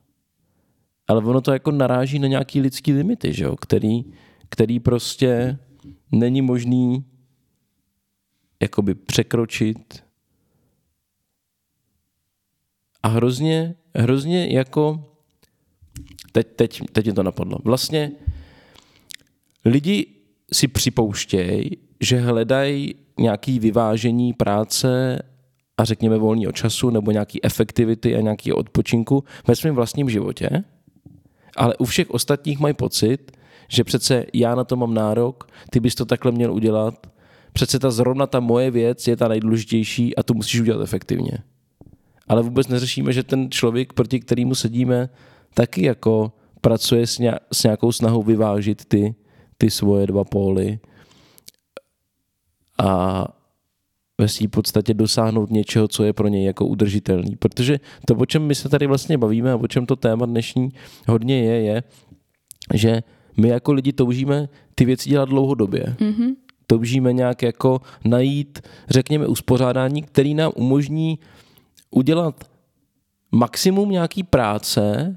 Ale 1.09 1.25
ono 1.25 1.41
to 1.41 1.53
jako 1.53 1.71
naráží 1.71 2.19
na 2.19 2.29
nějaký 2.29 2.61
lidský 2.61 2.93
limity, 2.93 3.33
že 3.33 3.45
jo? 3.45 3.57
Který, 3.57 4.05
který 4.49 4.81
prostě 4.81 5.59
není 6.13 6.43
možný 6.43 7.05
jakoby 8.63 8.95
překročit 8.95 10.05
a 13.03 13.09
hrozně, 13.09 13.75
hrozně 13.95 14.49
jako 14.51 15.15
teď, 16.33 16.47
teď, 16.57 16.81
teď 16.93 17.05
mě 17.05 17.15
to 17.15 17.23
napadlo. 17.23 17.59
Vlastně 17.65 18.13
lidi 19.65 20.18
si 20.53 20.69
připouštějí, 20.69 21.71
že 22.01 22.21
hledají 22.21 22.95
nějaký 23.19 23.59
vyvážení 23.59 24.33
práce 24.33 25.19
a 25.79 25.85
řekněme 25.85 26.19
volného 26.19 26.53
času 26.53 26.91
nebo 26.91 27.11
nějaký 27.11 27.45
efektivity 27.45 28.17
a 28.17 28.21
nějaký 28.21 28.53
odpočinku 28.53 29.25
ve 29.47 29.57
svém 29.57 29.75
vlastním 29.75 30.11
životě, 30.11 30.65
ale 31.57 31.77
u 31.77 31.85
všech 31.85 32.11
ostatních 32.11 32.59
mají 32.59 32.75
pocit, 32.75 33.33
že 33.69 33.85
přece 33.85 34.25
já 34.35 34.55
na 34.55 34.65
to 34.65 34.77
mám 34.77 34.95
nárok, 34.95 35.49
ty 35.71 35.81
bys 35.81 35.95
to 35.95 36.05
takhle 36.05 36.33
měl 36.33 36.55
udělat, 36.55 37.07
přece 37.53 37.79
ta 37.79 37.91
zrovna 37.91 38.27
ta 38.27 38.41
moje 38.41 38.71
věc 38.71 39.07
je 39.09 39.17
ta 39.17 39.29
nejdůležitější 39.29 40.17
a 40.17 40.23
tu 40.23 40.35
musíš 40.35 40.61
udělat 40.61 40.83
efektivně. 40.83 41.39
Ale 42.29 42.43
vůbec 42.43 42.69
neřešíme, 42.69 43.13
že 43.13 43.23
ten 43.23 43.51
člověk, 43.51 43.93
proti 43.93 44.21
kterému 44.21 44.55
sedíme, 44.55 45.09
taky 45.55 45.87
jako 45.87 46.33
pracuje 46.61 47.07
s, 47.07 47.19
nějakou 47.65 47.93
snahou 47.93 48.23
vyvážit 48.23 48.85
ty, 48.85 49.15
ty 49.59 49.71
svoje 49.71 50.07
dva 50.07 50.25
póly 50.25 50.79
a 52.79 53.25
ve 54.21 54.29
své 54.29 54.49
podstatě 54.49 54.95
dosáhnout 54.95 55.51
něčeho, 55.51 55.89
co 55.89 56.05
je 56.05 56.13
pro 56.13 56.29
něj 56.29 56.45
jako 56.45 56.67
udržitelný. 56.67 57.37
Protože 57.37 57.81
to, 58.07 58.15
o 58.15 58.27
čem 58.27 58.43
my 58.43 58.55
se 58.55 58.69
tady 58.69 58.87
vlastně 58.87 59.19
bavíme 59.19 59.53
a 59.53 59.57
o 59.57 59.67
čem 59.67 59.87
to 59.87 59.97
téma 59.97 60.27
dnešní 60.27 60.73
hodně 61.09 61.45
je, 61.45 61.63
je, 61.63 61.83
že 62.75 63.03
my 63.37 63.49
jako 63.49 63.73
lidi 63.73 63.93
toužíme 63.93 64.49
ty 64.75 64.85
věci 64.85 65.11
dělat 65.11 65.29
dlouhodobě. 65.29 65.97
Mm-hmm. 65.99 66.35
Toužíme 66.67 67.13
nějak 67.13 67.43
jako 67.43 67.81
najít, 68.05 68.61
řekněme, 68.91 69.27
uspořádání, 69.27 70.03
který 70.03 70.35
nám 70.35 70.53
umožní 70.57 71.19
udělat 71.91 72.45
maximum 73.33 73.91
nějaký 73.91 74.23
práce 74.23 75.17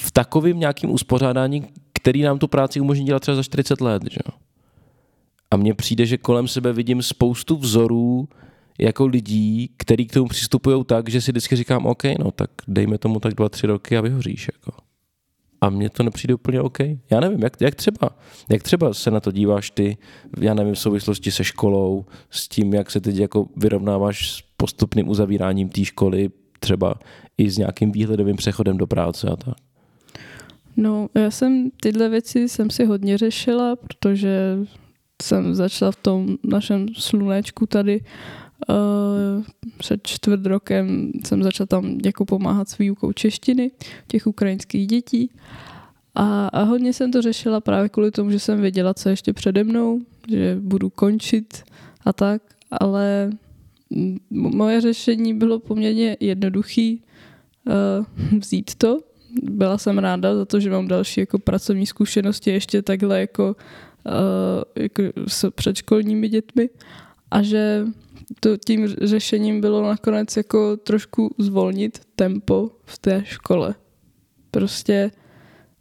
v 0.00 0.10
takovém 0.10 0.60
nějakým 0.60 0.90
uspořádání, 0.90 1.64
který 2.06 2.22
nám 2.22 2.38
tu 2.38 2.48
práci 2.48 2.80
umožní 2.80 3.06
dělat 3.06 3.20
třeba 3.20 3.34
za 3.34 3.42
40 3.42 3.80
let. 3.80 4.02
Že? 4.10 4.20
A 5.50 5.56
mně 5.56 5.74
přijde, 5.74 6.06
že 6.06 6.18
kolem 6.18 6.48
sebe 6.48 6.72
vidím 6.72 7.02
spoustu 7.02 7.56
vzorů 7.56 8.28
jako 8.78 9.06
lidí, 9.06 9.70
který 9.76 10.06
k 10.06 10.12
tomu 10.12 10.28
přistupují 10.28 10.84
tak, 10.84 11.08
že 11.08 11.20
si 11.20 11.32
vždycky 11.32 11.56
říkám, 11.56 11.86
OK, 11.86 12.02
no 12.18 12.30
tak 12.30 12.50
dejme 12.68 12.98
tomu 12.98 13.20
tak 13.20 13.34
dva, 13.34 13.48
tři 13.48 13.66
roky 13.66 13.96
a 13.96 14.00
vyhoříš. 14.00 14.50
Jako. 14.54 14.78
A 15.60 15.70
mně 15.70 15.90
to 15.90 16.02
nepřijde 16.02 16.34
úplně 16.34 16.60
OK. 16.60 16.78
Já 17.10 17.20
nevím, 17.20 17.42
jak, 17.42 17.60
jak, 17.60 17.74
třeba, 17.74 18.10
jak 18.50 18.62
třeba 18.62 18.94
se 18.94 19.10
na 19.10 19.20
to 19.20 19.32
díváš 19.32 19.70
ty, 19.70 19.96
já 20.40 20.54
nevím, 20.54 20.74
v 20.74 20.78
souvislosti 20.78 21.30
se 21.30 21.44
školou, 21.44 22.04
s 22.30 22.48
tím, 22.48 22.74
jak 22.74 22.90
se 22.90 23.00
teď 23.00 23.16
jako 23.16 23.48
vyrovnáváš 23.56 24.30
s 24.30 24.42
postupným 24.56 25.08
uzavíráním 25.08 25.68
té 25.68 25.84
školy, 25.84 26.30
třeba 26.60 26.94
i 27.38 27.50
s 27.50 27.58
nějakým 27.58 27.92
výhledovým 27.92 28.36
přechodem 28.36 28.76
do 28.76 28.86
práce 28.86 29.28
a 29.28 29.36
tak. 29.36 29.65
No, 30.76 31.08
já 31.14 31.30
jsem 31.30 31.70
tyhle 31.80 32.08
věci 32.08 32.48
jsem 32.48 32.70
si 32.70 32.84
hodně 32.84 33.18
řešila, 33.18 33.76
protože 33.76 34.58
jsem 35.22 35.54
začala 35.54 35.90
v 35.90 35.96
tom 35.96 36.36
našem 36.44 36.86
slunečku 36.94 37.66
tady 37.66 38.00
uh, 38.68 39.44
před 39.78 40.06
čtvrt 40.06 40.46
rokem 40.46 41.12
jsem 41.26 41.42
začala 41.42 41.66
tam 41.66 41.98
jako 42.04 42.24
pomáhat 42.24 42.68
s 42.68 42.78
výukou 42.78 43.12
češtiny 43.12 43.70
těch 44.06 44.26
ukrajinských 44.26 44.86
dětí 44.86 45.30
a, 46.14 46.48
a 46.48 46.62
hodně 46.62 46.92
jsem 46.92 47.12
to 47.12 47.22
řešila 47.22 47.60
právě 47.60 47.88
kvůli 47.88 48.10
tomu, 48.10 48.30
že 48.30 48.38
jsem 48.38 48.60
věděla, 48.60 48.94
co 48.94 49.08
ještě 49.08 49.32
přede 49.32 49.64
mnou, 49.64 50.00
že 50.30 50.56
budu 50.60 50.90
končit 50.90 51.62
a 52.04 52.12
tak, 52.12 52.42
ale 52.70 53.30
moje 54.30 54.80
řešení 54.80 55.34
bylo 55.34 55.58
poměrně 55.58 56.16
jednoduchý 56.20 57.02
uh, 57.66 58.38
vzít 58.38 58.74
to. 58.74 59.00
Byla 59.42 59.78
jsem 59.78 59.98
ráda 59.98 60.36
za 60.36 60.44
to, 60.44 60.60
že 60.60 60.70
mám 60.70 60.88
další 60.88 61.20
jako 61.20 61.38
pracovní 61.38 61.86
zkušenosti 61.86 62.50
ještě 62.50 62.82
takhle 62.82 63.20
jako, 63.20 63.56
uh, 64.06 64.82
jako 64.82 65.02
s 65.28 65.50
předškolními 65.50 66.28
dětmi 66.28 66.68
a 67.30 67.42
že 67.42 67.86
to 68.40 68.56
tím 68.56 68.88
řešením 68.88 69.60
bylo 69.60 69.88
nakonec 69.88 70.36
jako 70.36 70.76
trošku 70.76 71.34
zvolnit 71.38 72.00
tempo 72.16 72.70
v 72.84 72.98
té 72.98 73.22
škole. 73.24 73.74
Prostě 74.50 75.10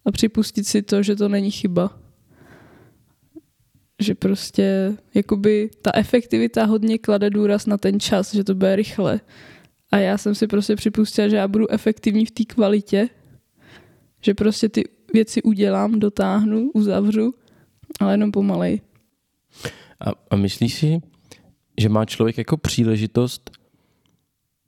a 0.06 0.12
připustit 0.12 0.68
si 0.68 0.82
to, 0.82 1.04
že 1.04 1.16
to 1.16 1.30
není 1.30 1.52
chyba 1.52 2.06
že 4.00 4.16
prostě 4.16 4.98
jakoby 5.14 5.70
ta 5.82 5.92
efektivita 5.94 6.66
hodně 6.66 6.98
klade 6.98 7.30
důraz 7.30 7.66
na 7.66 7.78
ten 7.78 8.00
čas, 8.00 8.36
že 8.36 8.44
to 8.44 8.56
bude 8.56 8.76
rychle. 8.76 9.20
A 9.92 9.98
já 9.98 10.18
jsem 10.18 10.36
si 10.36 10.48
prostě 10.48 10.76
připustila, 10.76 11.28
že 11.28 11.36
já 11.36 11.48
budu 11.48 11.72
efektivní 11.72 12.26
v 12.26 12.32
té 12.32 12.44
kvalitě, 12.46 13.10
že 14.26 14.34
prostě 14.34 14.70
ty 14.70 14.84
věci 15.14 15.42
udělám, 15.42 16.00
dotáhnu, 16.00 16.72
uzavřu, 16.74 17.34
ale 18.00 18.14
jenom 18.14 18.32
pomalej. 18.32 18.82
A, 20.00 20.12
a 20.30 20.36
myslíš 20.36 20.74
si, 20.74 21.02
že 21.82 21.90
má 21.90 22.06
člověk 22.06 22.38
jako 22.38 22.58
příležitost 22.58 23.52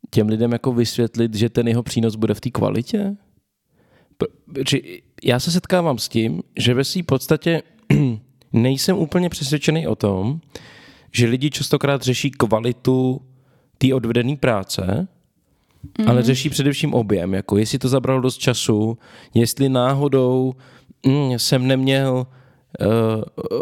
těm 0.10 0.28
lidem 0.28 0.52
jako 0.52 0.74
vysvětlit, 0.74 1.36
že 1.36 1.50
ten 1.50 1.68
jeho 1.68 1.84
přínos 1.84 2.16
bude 2.16 2.34
v 2.34 2.42
té 2.42 2.50
kvalitě? 2.50 3.16
Já 5.24 5.40
se 5.40 5.52
setkávám 5.52 5.98
s 5.98 6.10
tím, 6.10 6.44
že 6.60 6.74
ve 6.74 6.84
své 6.84 7.04
podstatě 7.04 7.64
nejsem 8.54 8.98
úplně 8.98 9.30
přesvědčený 9.30 9.88
o 9.88 9.96
tom, 9.96 10.42
že 11.12 11.28
lidi 11.28 11.50
častokrát 11.50 12.02
řeší 12.02 12.32
kvalitu 12.32 13.22
té 13.78 13.94
odvedené 13.94 14.36
práce, 14.36 15.08
mm. 16.00 16.10
ale 16.10 16.24
řeší 16.24 16.50
především 16.50 16.94
objem, 16.94 17.34
jako 17.34 17.58
jestli 17.58 17.80
to 17.80 17.90
zabralo 17.90 18.22
dost 18.22 18.38
času, 18.38 18.98
jestli 19.34 19.70
náhodou 19.70 20.54
mm, 21.06 21.40
jsem 21.40 21.68
neměl 21.68 22.28
uh, 22.82 22.88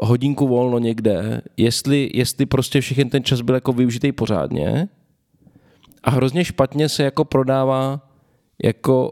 hodinku 0.04 0.47
volno 0.47 0.80
někde, 0.80 1.41
jestli, 1.58 2.10
jestli 2.13 2.45
prostě 2.45 2.82
všechny 2.82 3.06
ten 3.06 3.23
čas 3.23 3.41
byl 3.41 3.56
jako 3.56 3.73
využitý 3.73 4.12
pořádně 4.12 4.88
a 6.04 6.12
hrozně 6.12 6.45
špatně 6.45 6.89
se 6.89 7.04
jako 7.04 7.25
prodává 7.25 8.10
jako 8.63 9.12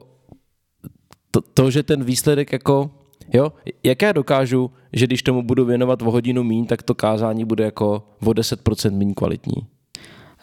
to, 1.32 1.42
to 1.42 1.72
že 1.72 1.84
ten 1.84 2.04
výsledek 2.04 2.52
jako 2.54 2.92
Jo? 3.34 3.54
Jak 3.84 4.02
já 4.02 4.12
dokážu, 4.12 4.72
že 4.94 5.08
když 5.08 5.24
tomu 5.24 5.44
budu 5.44 5.66
věnovat 5.66 6.02
o 6.02 6.12
hodinu 6.12 6.44
míň, 6.44 6.66
tak 6.66 6.84
to 6.84 6.96
kázání 6.96 7.46
bude 7.46 7.64
jako 7.64 8.04
o 8.26 8.30
10% 8.30 8.98
méně 8.98 9.14
kvalitní? 9.14 9.68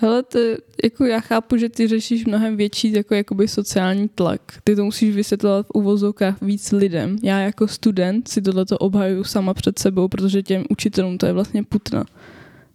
Hele, 0.02 0.22
to, 0.22 0.38
jako 0.84 1.04
já 1.04 1.20
chápu, 1.20 1.56
že 1.56 1.68
ty 1.68 1.88
řešíš 1.88 2.24
mnohem 2.26 2.56
větší 2.56 2.92
jako 2.92 3.14
jakoby 3.14 3.48
sociální 3.48 4.08
tlak. 4.08 4.40
Ty 4.64 4.76
to 4.76 4.84
musíš 4.84 5.14
vysvětlovat 5.14 5.66
v 5.66 5.70
uvozovkách 5.74 6.42
víc 6.42 6.72
lidem. 6.72 7.16
Já 7.22 7.40
jako 7.40 7.68
student 7.68 8.28
si 8.28 8.42
tohleto 8.42 8.78
obhajuju 8.78 9.24
sama 9.24 9.54
před 9.54 9.78
sebou, 9.78 10.08
protože 10.08 10.42
těm 10.42 10.64
učitelům 10.70 11.18
to 11.18 11.26
je 11.26 11.32
vlastně 11.32 11.64
putna. 11.64 12.04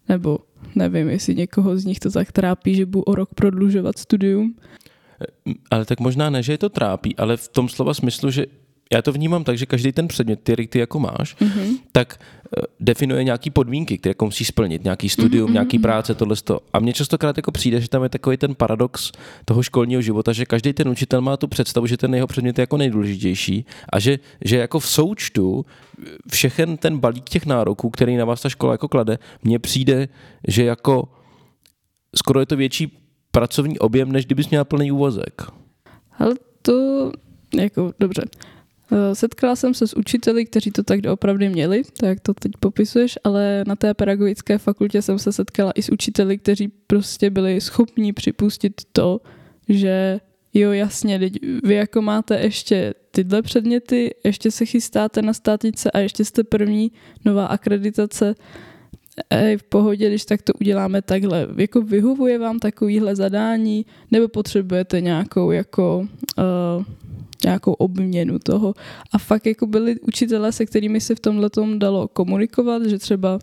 Nebo 0.10 0.40
nevím, 0.76 1.10
jestli 1.10 1.36
někoho 1.36 1.78
z 1.78 1.86
nich 1.86 2.00
to 2.00 2.12
tak 2.12 2.32
trápí, 2.32 2.76
že 2.76 2.86
budu 2.86 3.04
o 3.04 3.16
rok 3.16 3.30
prodlužovat 3.36 3.98
studium. 3.98 4.56
Ale 5.72 5.86
tak 5.86 6.00
možná 6.00 6.30
ne, 6.30 6.44
že 6.44 6.54
je 6.54 6.58
to 6.58 6.70
trápí, 6.70 7.16
ale 7.16 7.38
v 7.38 7.48
tom 7.48 7.70
slova 7.70 7.94
smyslu, 7.94 8.32
že 8.32 8.46
já 8.94 9.02
to 9.02 9.12
vnímám 9.12 9.44
tak, 9.44 9.58
že 9.58 9.66
každý 9.66 9.92
ten 9.92 10.08
předmět, 10.08 10.40
který 10.40 10.68
ty 10.68 10.80
jako 10.80 11.00
máš, 11.00 11.36
mm-hmm. 11.38 11.78
tak 11.92 12.20
uh, 12.58 12.64
definuje 12.80 13.24
nějaký 13.24 13.50
podmínky, 13.50 13.98
které 13.98 14.12
jako 14.12 14.26
musí 14.26 14.46
splnit, 14.46 14.84
nějaký 14.84 15.10
studium, 15.10 15.50
mm-hmm. 15.50 15.54
nějaký 15.54 15.80
práce, 15.80 16.16
tohle. 16.16 16.36
A 16.74 16.80
mně 16.80 16.94
častokrát 16.94 17.38
jako 17.38 17.52
přijde, 17.52 17.82
že 17.82 17.90
tam 17.90 18.04
je 18.04 18.10
takový 18.10 18.38
ten 18.38 18.56
paradox 18.56 19.12
toho 19.46 19.64
školního 19.64 20.02
života, 20.02 20.34
že 20.34 20.46
každý 20.46 20.74
ten 20.74 20.90
učitel 20.90 21.22
má 21.22 21.38
tu 21.38 21.48
představu, 21.48 21.88
že 21.88 21.98
ten 21.98 22.16
jeho 22.16 22.28
předmět 22.28 22.58
je 22.58 22.62
jako 22.64 22.78
nejdůležitější 22.78 23.66
a 23.90 24.00
že, 24.00 24.20
že 24.46 24.58
jako 24.58 24.80
v 24.80 24.88
součtu 24.88 25.66
všechen 26.32 26.78
ten 26.78 26.98
balík 26.98 27.30
těch 27.30 27.46
nároků, 27.46 27.90
který 27.90 28.16
na 28.18 28.26
vás 28.26 28.42
ta 28.42 28.50
škola 28.50 28.72
jako 28.72 28.88
klade, 28.88 29.20
mně 29.44 29.60
přijde, 29.60 30.08
že 30.48 30.64
jako 30.64 31.10
skoro 32.16 32.40
je 32.40 32.46
to 32.46 32.56
větší 32.56 32.98
pracovní 33.32 33.80
objem, 33.80 34.12
než 34.12 34.26
kdybys 34.26 34.50
měl 34.50 34.66
plný 34.66 34.92
úvozek. 34.92 35.42
Ale 36.20 36.36
to, 36.62 37.12
jako, 37.56 37.94
dobře. 38.00 38.22
Eh, 38.92 39.16
setkala 39.16 39.56
jsem 39.56 39.74
se 39.74 39.88
s 39.88 39.98
učiteli, 39.98 40.46
kteří 40.46 40.72
to 40.72 40.84
tak 40.84 41.00
opravdu 41.12 41.50
měli, 41.50 41.84
tak 41.98 42.10
jak 42.10 42.20
to 42.20 42.34
teď 42.34 42.52
popisuješ, 42.60 43.20
ale 43.24 43.64
na 43.68 43.76
té 43.76 43.94
pedagogické 43.94 44.58
fakultě 44.58 45.02
jsem 45.02 45.20
se 45.20 45.32
setkala 45.32 45.72
i 45.72 45.82
s 45.82 45.90
učiteli, 45.90 46.38
kteří 46.38 46.68
prostě 46.68 47.30
byli 47.30 47.62
schopni 47.62 48.14
připustit 48.14 48.82
to, 48.92 49.22
že 49.70 50.20
jo, 50.54 50.72
jasně, 50.72 51.20
vy 51.64 51.76
jako 51.76 52.02
máte 52.02 52.40
ještě 52.40 52.94
tyhle 53.12 53.42
předměty, 53.42 54.16
ještě 54.24 54.52
se 54.52 54.66
chystáte 54.66 55.22
na 55.22 55.34
státnice 55.34 55.92
a 55.92 56.00
ještě 56.00 56.26
jste 56.26 56.44
první 56.44 56.92
nová 57.26 57.46
akreditace, 57.46 58.36
Ej, 59.30 59.58
v 59.58 59.64
pohodě, 59.64 60.10
když 60.10 60.26
tak 60.26 60.42
to 60.42 60.54
uděláme 60.62 61.02
takhle. 61.02 61.48
Jako 61.58 61.82
vyhovuje 61.82 62.40
vám 62.40 62.60
takovýhle 62.60 63.16
zadání, 63.16 63.86
nebo 64.12 64.28
potřebujete 64.28 65.02
nějakou 65.02 65.52
jako 65.52 66.08
uh, 66.38 66.86
nějakou 67.44 67.74
obměnu 67.74 68.40
toho. 68.40 68.74
A 69.12 69.18
fakt 69.18 69.46
jako 69.46 69.68
byli 69.68 70.00
učitelé, 70.00 70.52
se 70.52 70.66
kterými 70.66 71.02
se 71.02 71.16
v 71.16 71.20
tomhle 71.20 71.50
dalo 71.78 72.08
komunikovat, 72.08 72.86
že 72.86 73.00
třeba 73.00 73.40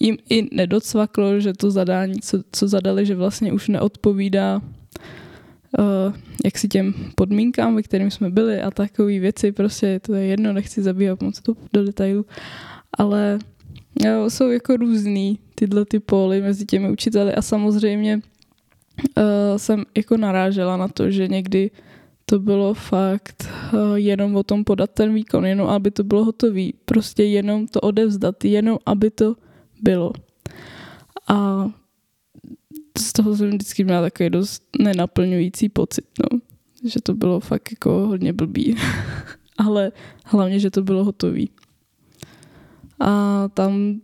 jim 0.00 0.16
i 0.30 0.56
nedocvaklo, 0.56 1.40
že 1.40 1.52
to 1.52 1.70
zadání, 1.70 2.20
co, 2.20 2.38
co 2.52 2.68
zadali, 2.68 3.06
že 3.06 3.14
vlastně 3.14 3.52
už 3.52 3.68
neodpovídá 3.68 4.60
uh, 5.78 6.14
jak 6.44 6.58
si 6.58 6.68
těm 6.68 6.94
podmínkám, 7.14 7.76
ve 7.76 7.82
kterým 7.82 8.10
jsme 8.10 8.30
byli 8.30 8.60
a 8.60 8.70
takové 8.70 9.18
věci, 9.18 9.52
prostě 9.52 10.00
to 10.00 10.14
je 10.14 10.26
jedno, 10.26 10.52
nechci 10.52 10.82
zabývat 10.82 11.22
moc 11.22 11.40
to 11.40 11.54
do 11.72 11.84
detailu, 11.84 12.26
ale 12.98 13.38
jo, 14.04 14.30
jsou 14.30 14.50
jako 14.50 14.76
různý 14.76 15.38
tyhle 15.54 15.84
ty 15.84 16.00
póly 16.00 16.42
mezi 16.42 16.66
těmi 16.66 16.90
učiteli 16.90 17.34
a 17.34 17.42
samozřejmě 17.42 18.20
uh, 19.16 19.22
jsem 19.56 19.84
jako 19.96 20.16
narážela 20.16 20.76
na 20.76 20.88
to, 20.88 21.10
že 21.10 21.28
někdy 21.28 21.70
to 22.26 22.38
bylo 22.38 22.74
fakt 22.74 23.48
uh, 23.72 23.94
jenom 23.94 24.36
o 24.36 24.42
tom 24.42 24.64
podat 24.64 24.90
ten 24.90 25.14
výkon, 25.14 25.46
jenom 25.46 25.68
aby 25.68 25.90
to 25.90 26.04
bylo 26.04 26.24
hotové, 26.24 26.68
prostě 26.84 27.24
jenom 27.24 27.66
to 27.66 27.80
odevzdat, 27.80 28.44
jenom 28.44 28.78
aby 28.86 29.10
to 29.10 29.36
bylo. 29.82 30.12
A 31.28 31.66
z 32.98 33.12
toho 33.12 33.36
jsem 33.36 33.50
vždycky 33.50 33.84
měla 33.84 34.02
takový 34.02 34.30
dost 34.30 34.62
nenaplňující 34.78 35.68
pocit, 35.68 36.04
no. 36.18 36.38
Že 36.84 37.00
to 37.02 37.14
bylo 37.14 37.40
fakt 37.40 37.70
jako 37.70 37.90
hodně 37.90 38.32
blbý. 38.32 38.76
Ale 39.58 39.92
hlavně, 40.24 40.58
že 40.58 40.70
to 40.70 40.82
bylo 40.82 41.04
hotový. 41.04 41.50
A 43.00 43.48
tam 43.54 44.00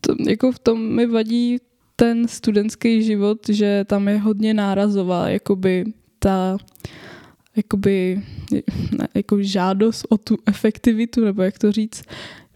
to, 0.00 0.14
jako 0.28 0.52
v 0.52 0.58
tom 0.58 0.94
mi 0.94 1.06
vadí 1.06 1.58
ten 1.96 2.28
studentský 2.28 3.02
život, 3.02 3.38
že 3.48 3.84
tam 3.88 4.08
je 4.08 4.18
hodně 4.18 4.54
nárazová, 4.54 5.28
jakoby 5.28 5.84
ta 6.18 6.58
jakoby, 7.56 8.22
jako 9.14 9.42
žádost 9.42 10.06
o 10.08 10.18
tu 10.18 10.36
efektivitu, 10.46 11.24
nebo 11.24 11.42
jak 11.42 11.58
to 11.58 11.72
říct. 11.72 12.02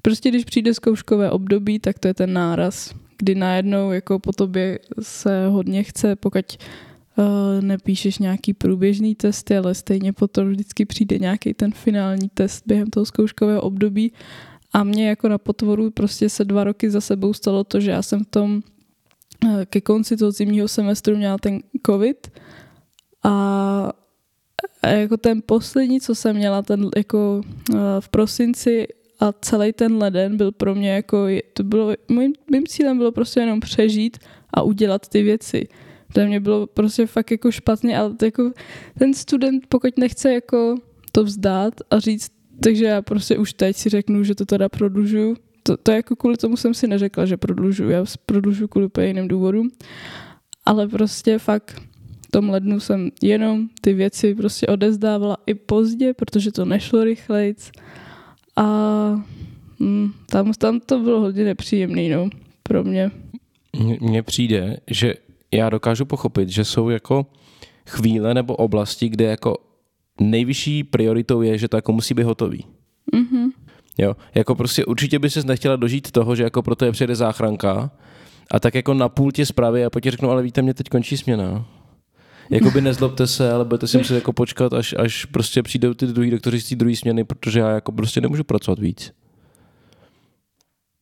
Prostě 0.02 0.28
když 0.28 0.44
přijde 0.44 0.74
zkouškové 0.74 1.30
období, 1.30 1.78
tak 1.78 1.98
to 1.98 2.08
je 2.08 2.14
ten 2.14 2.32
náraz, 2.32 2.94
kdy 3.18 3.34
najednou 3.34 3.90
jako 3.92 4.18
po 4.18 4.32
tobě 4.32 4.78
se 5.00 5.46
hodně 5.48 5.82
chce, 5.82 6.16
pokud 6.16 6.58
uh, 7.16 7.24
nepíšeš 7.60 8.18
nějaký 8.18 8.54
průběžný 8.54 9.14
testy, 9.14 9.56
ale 9.56 9.74
stejně 9.74 10.12
potom 10.12 10.50
vždycky 10.50 10.84
přijde 10.84 11.18
nějaký 11.18 11.54
ten 11.54 11.72
finální 11.72 12.28
test 12.34 12.62
během 12.66 12.90
toho 12.90 13.06
zkouškového 13.06 13.60
období 13.62 14.12
a 14.72 14.84
mě 14.84 15.08
jako 15.08 15.28
na 15.28 15.38
potvoru 15.38 15.90
prostě 15.90 16.28
se 16.28 16.44
dva 16.44 16.64
roky 16.64 16.90
za 16.90 17.00
sebou 17.00 17.34
stalo 17.34 17.64
to, 17.64 17.80
že 17.80 17.90
já 17.90 18.02
jsem 18.02 18.24
v 18.24 18.28
tom 18.30 18.62
uh, 19.44 19.64
ke 19.64 19.80
konci 19.80 20.16
toho 20.16 20.30
zimního 20.30 20.68
semestru 20.68 21.16
měla 21.16 21.38
ten 21.38 21.60
covid 21.86 22.30
a 23.24 23.92
a 24.82 24.88
jako 24.88 25.16
ten 25.16 25.42
poslední, 25.46 26.00
co 26.00 26.14
jsem 26.14 26.36
měla 26.36 26.62
ten 26.62 26.88
jako 26.96 27.40
uh, 27.70 27.78
v 28.00 28.08
prosinci 28.08 28.86
a 29.20 29.32
celý 29.32 29.72
ten 29.72 29.96
leden 29.96 30.36
byl 30.36 30.52
pro 30.52 30.74
mě 30.74 30.90
jako, 30.90 31.26
to 31.52 31.64
bylo, 31.64 31.92
mým, 32.08 32.32
mým 32.50 32.66
cílem 32.66 32.98
bylo 32.98 33.12
prostě 33.12 33.40
jenom 33.40 33.60
přežít 33.60 34.18
a 34.54 34.62
udělat 34.62 35.08
ty 35.08 35.22
věci. 35.22 35.68
To 36.12 36.20
mě 36.20 36.40
bylo 36.40 36.66
prostě 36.66 37.06
fakt 37.06 37.30
jako 37.30 37.50
špatně, 37.50 37.98
ale 37.98 38.14
jako 38.22 38.52
ten 38.98 39.14
student, 39.14 39.66
pokud 39.68 39.98
nechce 39.98 40.32
jako 40.32 40.76
to 41.12 41.24
vzdát 41.24 41.74
a 41.90 41.98
říct, 41.98 42.32
takže 42.62 42.84
já 42.84 43.02
prostě 43.02 43.38
už 43.38 43.52
teď 43.52 43.76
si 43.76 43.88
řeknu, 43.88 44.24
že 44.24 44.34
to 44.34 44.46
teda 44.46 44.68
prodlužuju, 44.68 45.36
to, 45.62 45.76
to 45.76 45.92
jako 45.92 46.16
kvůli 46.16 46.36
tomu 46.36 46.56
jsem 46.56 46.74
si 46.74 46.86
neřekla, 46.86 47.26
že 47.26 47.36
prodlužuju, 47.36 47.90
já 47.90 48.04
prodlužuju 48.26 48.68
kvůli 48.68 48.88
jiným 49.00 49.28
důvodům, 49.28 49.70
ale 50.66 50.88
prostě 50.88 51.38
fakt 51.38 51.82
tom 52.30 52.50
lednu 52.50 52.80
jsem 52.80 53.10
jenom 53.22 53.68
ty 53.80 53.92
věci 53.92 54.34
prostě 54.34 54.66
odezdávala 54.66 55.36
i 55.46 55.54
pozdě, 55.54 56.14
protože 56.14 56.52
to 56.52 56.64
nešlo 56.64 57.04
rychlejc. 57.04 57.70
A 58.56 58.64
hm, 59.80 60.12
tam, 60.30 60.52
tam 60.52 60.80
to 60.80 60.98
bylo 60.98 61.20
hodně 61.20 61.44
nepříjemný, 61.44 62.08
no, 62.08 62.28
pro 62.62 62.84
mě. 62.84 63.10
Mně 64.00 64.22
přijde, 64.22 64.76
že 64.90 65.14
já 65.52 65.70
dokážu 65.70 66.04
pochopit, 66.04 66.48
že 66.48 66.64
jsou 66.64 66.88
jako 66.88 67.26
chvíle 67.86 68.34
nebo 68.34 68.56
oblasti, 68.56 69.08
kde 69.08 69.24
jako 69.24 69.56
nejvyšší 70.20 70.84
prioritou 70.84 71.42
je, 71.42 71.58
že 71.58 71.68
to 71.68 71.76
jako 71.76 71.92
musí 71.92 72.14
být 72.14 72.22
hotový. 72.22 72.64
Mm-hmm. 73.14 73.48
Jo, 73.98 74.16
jako 74.34 74.54
prostě 74.54 74.84
určitě 74.84 75.18
by 75.18 75.30
ses 75.30 75.44
nechtěla 75.44 75.76
dožít 75.76 76.10
toho, 76.10 76.36
že 76.36 76.42
jako 76.42 76.62
proto 76.62 76.84
je 76.84 76.92
přijede 76.92 77.14
záchranka 77.14 77.90
a 78.50 78.60
tak 78.60 78.74
jako 78.74 78.94
na 78.94 79.08
půl 79.08 79.32
tě 79.32 79.46
zprávy 79.46 79.84
a 79.84 79.90
potom 79.90 80.10
řeknu, 80.10 80.30
ale 80.30 80.42
víte, 80.42 80.62
mě 80.62 80.74
teď 80.74 80.88
končí 80.88 81.16
směna 81.16 81.66
jakoby 82.50 82.80
nezlobte 82.80 83.26
se, 83.26 83.52
ale 83.52 83.64
budete 83.64 83.86
si 83.86 83.98
muset 83.98 84.14
jako 84.14 84.32
počkat, 84.32 84.72
až, 84.72 84.94
až 84.98 85.24
prostě 85.24 85.62
přijdou 85.62 85.94
ty 85.94 86.06
druhý 86.06 86.30
doktoři 86.30 86.60
z 86.60 86.68
té 86.68 86.76
druhé 86.76 86.96
směny, 86.96 87.24
protože 87.24 87.60
já 87.60 87.70
jako 87.70 87.92
prostě 87.92 88.20
nemůžu 88.20 88.44
pracovat 88.44 88.78
víc. 88.78 89.12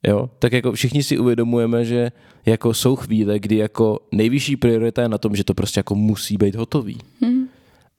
Jo, 0.06 0.30
tak 0.38 0.52
jako 0.52 0.72
všichni 0.72 1.02
si 1.02 1.18
uvědomujeme, 1.18 1.84
že 1.84 2.12
jako 2.46 2.74
jsou 2.74 2.96
chvíle, 2.96 3.38
kdy 3.38 3.56
jako 3.56 3.98
nejvyšší 4.12 4.56
priorita 4.56 5.02
je 5.02 5.08
na 5.08 5.18
tom, 5.18 5.36
že 5.36 5.44
to 5.44 5.54
prostě 5.54 5.80
jako 5.80 5.94
musí 5.94 6.36
být 6.36 6.54
hotový. 6.54 6.98
Hmm. 7.22 7.48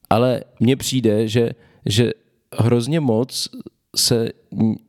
Ale 0.09 0.43
mně 0.59 0.75
přijde, 0.75 1.27
že, 1.27 1.51
že 1.85 2.11
hrozně 2.55 2.99
moc 2.99 3.49
se 3.95 4.29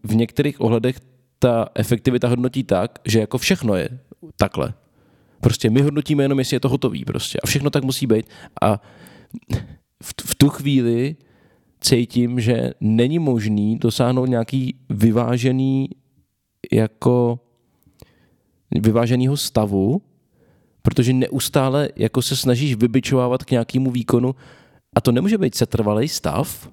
v 0.04 0.14
některých 0.14 0.60
ohledech 0.60 1.00
ta 1.38 1.68
efektivita 1.74 2.28
hodnotí 2.28 2.64
tak, 2.64 2.98
že 3.04 3.20
jako 3.20 3.38
všechno 3.38 3.74
je 3.74 3.88
takhle. 4.36 4.74
Prostě 5.40 5.70
my 5.70 5.82
hodnotíme 5.82 6.24
jenom, 6.24 6.38
jestli 6.38 6.56
je 6.56 6.60
to 6.60 6.68
hotový 6.68 7.04
prostě. 7.04 7.38
A 7.42 7.46
všechno 7.46 7.70
tak 7.70 7.84
musí 7.84 8.06
být. 8.06 8.26
A 8.62 8.80
v, 10.02 10.14
v 10.24 10.34
tu 10.34 10.48
chvíli 10.48 11.16
cítím, 11.80 12.40
že 12.40 12.70
není 12.80 13.18
možný 13.18 13.78
dosáhnout 13.78 14.26
nějaký 14.26 14.74
vyvážený 14.88 15.90
jako 16.72 17.40
vyváženého 18.70 19.36
stavu, 19.36 20.02
protože 20.82 21.12
neustále 21.12 21.88
jako 21.96 22.22
se 22.22 22.36
snažíš 22.36 22.74
vybičovávat 22.74 23.44
k 23.44 23.50
nějakému 23.50 23.90
výkonu 23.90 24.34
a 24.96 25.00
to 25.00 25.12
nemůže 25.12 25.38
být 25.38 25.54
setrvalý 25.54 26.08
stav, 26.08 26.68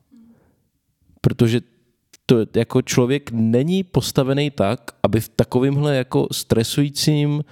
protože 1.21 1.61
to 2.25 2.37
jako 2.55 2.81
člověk 2.81 3.31
není 3.31 3.83
postavený 3.83 4.51
tak, 4.51 4.91
aby 5.03 5.21
v 5.21 5.29
takovémhle 5.29 5.95
jako 5.95 6.27
stresujícím 6.31 7.43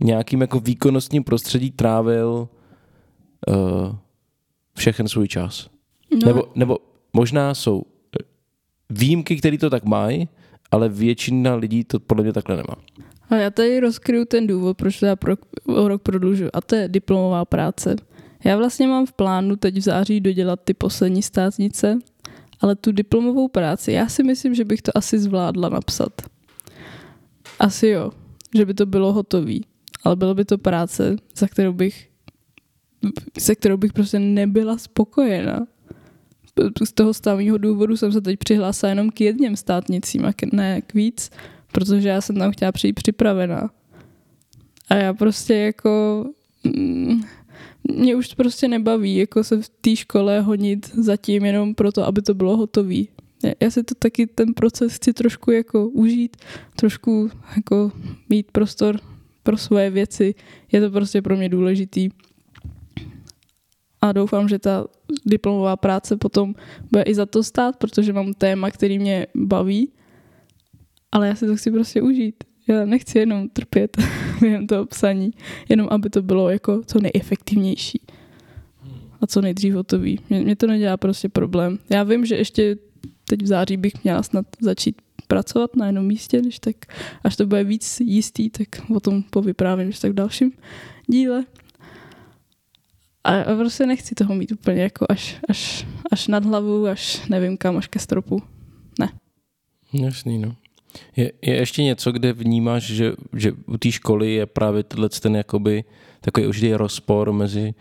nějakým 0.00 0.40
jako 0.40 0.60
výkonnostním 0.60 1.24
prostředí 1.24 1.70
trávil 1.70 2.48
uh, 3.48 3.94
všechen 4.76 5.08
svůj 5.08 5.28
čas. 5.28 5.70
No. 6.12 6.26
Nebo, 6.26 6.44
nebo 6.54 6.78
možná 7.12 7.54
jsou 7.54 7.82
výjimky, 8.90 9.36
které 9.36 9.58
to 9.58 9.70
tak 9.70 9.84
mají, 9.84 10.28
ale 10.70 10.88
většina 10.88 11.54
lidí 11.54 11.84
to 11.84 12.00
podle 12.00 12.22
mě 12.22 12.32
takhle 12.32 12.56
nemá. 12.56 12.76
A 13.30 13.36
já 13.36 13.50
tady 13.50 13.80
rozkryju 13.80 14.24
ten 14.24 14.46
důvod, 14.46 14.76
proč 14.76 15.00
to 15.00 15.06
já 15.06 15.16
pro, 15.16 15.34
o 15.66 15.88
rok 15.88 16.02
prodlužuju. 16.02 16.50
A 16.52 16.60
to 16.60 16.74
je 16.74 16.88
diplomová 16.88 17.44
práce. 17.44 17.96
Já 18.44 18.56
vlastně 18.56 18.86
mám 18.86 19.06
v 19.06 19.12
plánu 19.12 19.56
teď 19.56 19.76
v 19.76 19.80
září 19.80 20.20
dodělat 20.20 20.60
ty 20.64 20.74
poslední 20.74 21.22
státnice, 21.22 21.98
ale 22.60 22.76
tu 22.76 22.92
diplomovou 22.92 23.48
práci, 23.48 23.92
já 23.92 24.08
si 24.08 24.22
myslím, 24.22 24.54
že 24.54 24.64
bych 24.64 24.82
to 24.82 24.96
asi 24.96 25.18
zvládla 25.18 25.68
napsat. 25.68 26.22
Asi 27.58 27.88
jo, 27.88 28.10
že 28.54 28.66
by 28.66 28.74
to 28.74 28.86
bylo 28.86 29.12
hotový, 29.12 29.64
ale 30.04 30.16
bylo 30.16 30.34
by 30.34 30.44
to 30.44 30.58
práce, 30.58 31.16
za 31.36 31.48
kterou 31.48 31.72
bych, 31.72 32.08
se 33.38 33.54
kterou 33.54 33.76
bych 33.76 33.92
prostě 33.92 34.18
nebyla 34.18 34.78
spokojená. 34.78 35.66
Z 36.84 36.92
toho 36.92 37.14
stavního 37.14 37.58
důvodu 37.58 37.96
jsem 37.96 38.12
se 38.12 38.20
teď 38.20 38.38
přihlásila 38.38 38.90
jenom 38.90 39.10
k 39.10 39.20
jedním 39.20 39.56
státnicím 39.56 40.24
a 40.24 40.32
ne 40.52 40.80
k 40.82 40.94
víc, 40.94 41.30
protože 41.72 42.08
já 42.08 42.20
jsem 42.20 42.36
tam 42.36 42.52
chtěla 42.52 42.72
přijít 42.72 42.92
připravená. 42.92 43.70
A 44.88 44.94
já 44.94 45.14
prostě 45.14 45.54
jako... 45.54 46.24
Mm, 46.64 47.22
mě 47.84 48.16
už 48.16 48.34
prostě 48.34 48.68
nebaví 48.68 49.16
jako 49.16 49.44
se 49.44 49.62
v 49.62 49.68
té 49.68 49.96
škole 49.96 50.40
honit 50.40 50.90
zatím 50.94 51.44
jenom 51.44 51.74
proto, 51.74 52.06
aby 52.06 52.22
to 52.22 52.34
bylo 52.34 52.56
hotový. 52.56 53.08
Já 53.60 53.70
si 53.70 53.82
to 53.82 53.94
taky 53.94 54.26
ten 54.26 54.54
proces 54.54 54.94
chci 54.94 55.12
trošku 55.12 55.50
jako 55.50 55.88
užít, 55.88 56.36
trošku 56.76 57.30
jako 57.56 57.92
mít 58.28 58.50
prostor 58.52 59.00
pro 59.50 59.58
svoje 59.58 59.90
věci. 59.90 60.34
Je 60.72 60.80
to 60.80 60.90
prostě 60.90 61.22
pro 61.22 61.36
mě 61.36 61.48
důležitý. 61.48 62.08
A 64.00 64.12
doufám, 64.12 64.48
že 64.48 64.58
ta 64.58 64.86
diplomová 65.26 65.76
práce 65.76 66.16
potom 66.16 66.54
bude 66.90 67.02
i 67.02 67.14
za 67.14 67.26
to 67.26 67.42
stát, 67.42 67.76
protože 67.76 68.12
mám 68.12 68.32
téma, 68.32 68.70
který 68.70 68.98
mě 68.98 69.26
baví, 69.34 69.92
ale 71.12 71.28
já 71.28 71.34
si 71.34 71.46
to 71.46 71.56
chci 71.56 71.70
prostě 71.70 72.02
užít. 72.02 72.44
Já 72.68 72.84
nechci 72.84 73.18
jenom 73.18 73.48
trpět 73.48 73.96
během 74.40 74.66
toho 74.66 74.86
psaní, 74.86 75.30
jenom 75.68 75.88
aby 75.90 76.10
to 76.10 76.22
bylo 76.22 76.50
jako 76.50 76.82
co 76.86 77.00
nejefektivnější 77.00 78.00
a 79.20 79.26
co 79.26 79.40
nejdřív 79.40 79.74
hotový. 79.74 80.18
Mě, 80.30 80.40
mě 80.40 80.56
to 80.56 80.66
nedělá 80.66 80.96
prostě 80.96 81.28
problém. 81.28 81.78
Já 81.90 82.02
vím, 82.02 82.26
že 82.26 82.36
ještě 82.36 82.76
teď 83.24 83.42
v 83.42 83.46
září 83.46 83.76
bych 83.76 84.04
měla 84.04 84.22
snad 84.22 84.46
začít 84.60 85.02
pracovat 85.30 85.76
na 85.76 85.86
jednom 85.86 86.06
místě, 86.06 86.40
když 86.40 86.58
tak, 86.58 86.76
až 87.24 87.36
to 87.36 87.46
bude 87.46 87.64
víc 87.64 88.00
jistý, 88.00 88.50
tak 88.50 88.68
o 88.94 89.00
tom 89.00 89.22
povyprávím 89.22 89.86
když 89.86 89.98
tak 89.98 90.10
v 90.10 90.14
dalším 90.14 90.52
díle. 91.06 91.44
A, 93.24 93.40
a 93.40 93.56
prostě 93.56 93.86
nechci 93.86 94.14
toho 94.14 94.34
mít 94.34 94.52
úplně 94.52 94.82
jako 94.82 95.06
až, 95.08 95.38
až, 95.48 95.86
až 96.12 96.28
nad 96.28 96.44
hlavu, 96.44 96.86
až 96.86 97.28
nevím 97.28 97.56
kam, 97.56 97.76
až 97.76 97.86
ke 97.86 97.98
stropu. 97.98 98.42
Ne. 98.98 99.08
Jasný, 99.92 100.38
no. 100.38 100.56
Je, 101.16 101.32
je 101.42 101.54
ještě 101.56 101.82
něco, 101.82 102.12
kde 102.12 102.32
vnímáš, 102.32 102.82
že, 102.82 103.12
že 103.36 103.52
u 103.66 103.78
té 103.78 103.92
školy 103.92 104.34
je 104.34 104.46
právě 104.46 104.82
tenhle 104.82 105.08
ten 105.08 105.36
jakoby 105.36 105.84
takový 106.20 106.46
už 106.46 106.60
je 106.60 106.76
rozpor 106.76 107.32
mezi, 107.32 107.74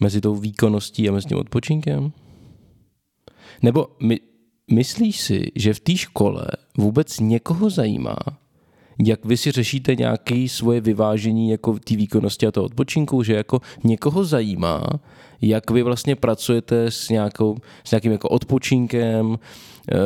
mezi 0.00 0.20
tou 0.20 0.34
výkonností 0.36 1.08
a 1.08 1.12
mezi 1.12 1.28
tím 1.28 1.38
odpočinkem? 1.38 2.12
Nebo 3.62 3.96
my, 4.00 4.20
myslíš 4.72 5.20
si, 5.20 5.46
že 5.54 5.74
v 5.74 5.80
té 5.80 5.96
škole 5.96 6.46
vůbec 6.78 7.20
někoho 7.20 7.70
zajímá, 7.70 8.16
jak 9.06 9.24
vy 9.24 9.36
si 9.36 9.50
řešíte 9.50 9.94
nějaké 9.94 10.46
svoje 10.48 10.80
vyvážení 10.80 11.50
jako 11.50 11.78
té 11.78 11.96
výkonnosti 11.96 12.46
a 12.46 12.50
toho 12.50 12.66
odpočinku, 12.66 13.22
že 13.22 13.34
jako 13.34 13.60
někoho 13.84 14.24
zajímá, 14.24 14.86
jak 15.42 15.70
vy 15.70 15.82
vlastně 15.82 16.16
pracujete 16.16 16.90
s, 16.90 17.08
nějakou, 17.08 17.56
s 17.84 17.90
nějakým 17.90 18.12
jako 18.12 18.28
odpočinkem, 18.28 19.38
eh, 19.92 19.98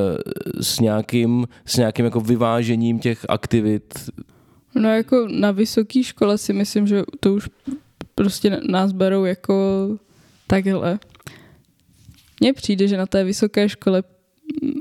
s 0.62 0.81
nějakým, 0.81 1.46
s 1.64 1.76
nějakým 1.76 2.05
jako 2.05 2.20
vyvážením 2.20 2.98
těch 2.98 3.26
aktivit? 3.29 4.11
No 4.74 4.88
jako 4.88 5.29
na 5.31 5.50
vysoké 5.50 6.02
škole 6.02 6.38
si 6.38 6.52
myslím, 6.52 6.87
že 6.87 7.02
to 7.20 7.35
už 7.35 7.48
prostě 8.14 8.61
nás 8.68 8.92
berou 8.92 9.24
jako 9.24 9.88
takhle. 10.46 10.98
Mně 12.40 12.52
přijde, 12.52 12.88
že 12.88 12.96
na 12.96 13.07
té 13.07 13.24
vysoké 13.24 13.68
škole 13.68 14.02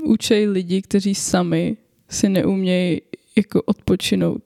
učej 0.04 0.48
lidi, 0.48 0.82
kteří 0.82 1.14
sami 1.14 1.76
si 2.08 2.28
neumějí 2.28 3.00
jako 3.36 3.62
odpočinout. 3.62 4.42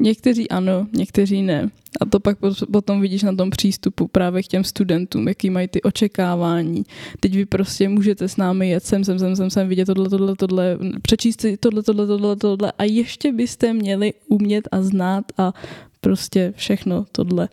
Někteří 0.00 0.48
ano, 0.48 0.86
někteří 0.92 1.42
ne. 1.42 1.70
A 2.00 2.04
to 2.04 2.20
pak 2.20 2.38
potom 2.72 3.00
vidíš 3.00 3.22
na 3.22 3.34
tom 3.34 3.50
přístupu 3.50 4.08
právě 4.08 4.42
k 4.42 4.46
těm 4.46 4.64
studentům, 4.64 5.28
jaký 5.28 5.50
mají 5.50 5.68
ty 5.68 5.82
očekávání. 5.82 6.84
Teď 7.20 7.34
vy 7.34 7.46
prostě 7.46 7.88
můžete 7.88 8.28
s 8.28 8.36
námi 8.36 8.68
jet 8.70 8.84
sem, 8.84 9.04
sem, 9.04 9.18
sem, 9.18 9.36
sem, 9.36 9.50
sem 9.50 9.68
vidět 9.68 9.84
tohle, 9.84 10.08
tohle, 10.08 10.36
tohle, 10.36 10.78
přečíst 11.02 11.40
si 11.40 11.56
tohle, 11.56 11.82
tohle, 11.82 12.06
tohle, 12.06 12.36
tohle 12.36 12.72
a 12.78 12.84
ještě 12.84 13.32
byste 13.32 13.72
měli 13.72 14.12
umět 14.28 14.68
a 14.72 14.82
znát 14.82 15.24
a 15.38 15.52
prostě 16.00 16.52
všechno 16.56 17.06
tohle. 17.12 17.48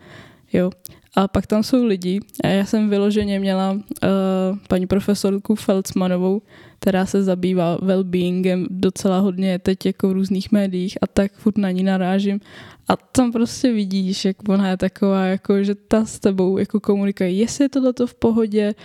Jo. 0.53 0.71
A 1.19 1.27
pak 1.27 1.47
tam 1.47 1.63
jsou 1.63 1.85
lidi, 1.85 2.19
a 2.43 2.47
já 2.47 2.65
jsem 2.65 2.89
vyloženě 2.89 3.39
měla 3.39 3.71
uh, 3.71 3.79
paní 4.67 4.87
profesorku 4.87 5.55
Feldsmanovou, 5.55 6.41
která 6.79 7.05
se 7.05 7.23
zabývá 7.23 7.77
well-beingem 7.77 8.67
docela 8.69 9.19
hodně 9.19 9.59
teď 9.59 9.85
jako 9.85 10.09
v 10.09 10.11
různých 10.11 10.51
médiích 10.51 10.97
a 11.01 11.07
tak 11.07 11.31
furt 11.31 11.57
na 11.57 11.71
ní 11.71 11.83
narážím. 11.83 12.39
A 12.87 12.95
tam 12.95 13.31
prostě 13.31 13.73
vidíš, 13.73 14.25
jak 14.25 14.49
ona 14.49 14.69
je 14.69 14.77
taková, 14.77 15.25
jako, 15.25 15.63
že 15.63 15.75
ta 15.75 16.05
s 16.05 16.19
tebou 16.19 16.57
jako 16.57 16.79
komunikuje, 16.79 17.31
jestli 17.31 17.65
je 17.65 17.69
tohleto 17.69 18.07
v 18.07 18.13
pohodě 18.13 18.75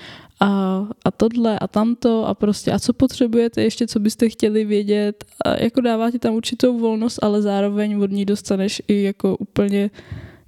a, 0.40 0.80
a 1.04 1.10
tohle 1.10 1.58
a 1.58 1.66
tamto 1.66 2.26
a 2.26 2.34
prostě 2.34 2.72
a 2.72 2.78
co 2.78 2.92
potřebujete 2.92 3.62
ještě, 3.62 3.86
co 3.86 4.00
byste 4.00 4.28
chtěli 4.28 4.64
vědět 4.64 5.24
a 5.44 5.62
jako 5.62 5.80
dává 5.80 6.10
ti 6.10 6.18
tam 6.18 6.34
určitou 6.34 6.78
volnost, 6.78 7.18
ale 7.22 7.42
zároveň 7.42 8.02
od 8.02 8.10
ní 8.10 8.24
dostaneš 8.24 8.82
i 8.88 9.02
jako 9.02 9.36
úplně 9.36 9.90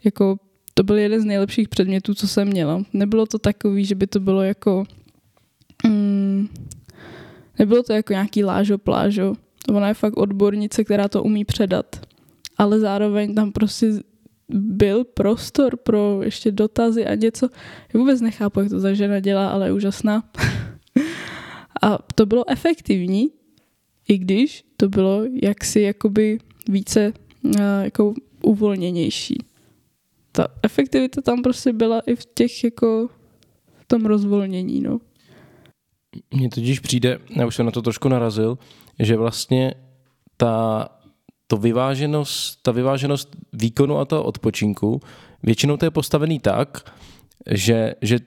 jako 0.04 0.36
to 0.78 0.82
byl 0.82 0.96
jeden 0.96 1.20
z 1.20 1.24
nejlepších 1.24 1.68
předmětů, 1.68 2.14
co 2.14 2.28
jsem 2.28 2.48
měla. 2.48 2.82
Nebylo 2.92 3.26
to 3.26 3.38
takový, 3.38 3.84
že 3.84 3.94
by 3.94 4.06
to 4.06 4.20
bylo 4.20 4.42
jako 4.42 4.84
mm, 5.86 6.48
nebylo 7.58 7.82
to 7.82 7.92
jako 7.92 8.12
nějaký 8.12 8.44
lážo 8.44 8.78
plážo. 8.78 9.34
Ona 9.68 9.88
je 9.88 9.94
fakt 9.94 10.16
odbornice, 10.16 10.84
která 10.84 11.08
to 11.08 11.22
umí 11.22 11.44
předat. 11.44 12.06
Ale 12.58 12.80
zároveň 12.80 13.34
tam 13.34 13.52
prostě 13.52 13.92
byl 14.48 15.04
prostor 15.04 15.76
pro 15.76 16.20
ještě 16.22 16.52
dotazy 16.52 17.06
a 17.06 17.14
něco. 17.14 17.48
Já 17.94 18.00
vůbec 18.00 18.20
nechápu, 18.20 18.60
jak 18.60 18.68
to 18.68 18.80
ta 18.80 18.94
žena 18.94 19.20
dělá, 19.20 19.48
ale 19.48 19.66
je 19.66 19.72
úžasná. 19.72 20.30
a 21.82 21.98
to 22.14 22.26
bylo 22.26 22.50
efektivní, 22.50 23.30
i 24.08 24.18
když 24.18 24.64
to 24.76 24.88
bylo 24.88 25.22
jaksi 25.42 25.80
jakoby 25.80 26.38
více 26.68 27.12
uh, 27.42 27.52
jako 27.82 28.14
uvolněnější 28.42 29.45
ta 30.36 30.48
efektivita 30.62 31.20
tam 31.20 31.42
prostě 31.42 31.72
byla 31.72 32.00
i 32.00 32.16
v 32.16 32.26
těch 32.34 32.64
jako 32.64 33.08
v 33.80 33.84
tom 33.86 34.06
rozvolnění, 34.06 34.80
no. 34.80 34.98
Mně 36.34 36.48
totiž 36.50 36.80
přijde, 36.80 37.18
já 37.36 37.46
už 37.46 37.54
jsem 37.54 37.66
na 37.66 37.72
to 37.72 37.82
trošku 37.82 38.08
narazil, 38.08 38.58
že 38.98 39.16
vlastně 39.16 39.74
ta, 40.36 40.88
to 41.46 41.56
vyváženost, 41.56 42.62
ta 42.62 42.72
vyváženost 42.72 43.36
výkonu 43.52 43.98
a 43.98 44.04
toho 44.04 44.22
odpočinku, 44.22 45.00
většinou 45.42 45.76
to 45.76 45.84
je 45.84 45.90
postavený 45.90 46.40
tak, 46.40 46.92
že, 47.50 47.94
že 48.02 48.18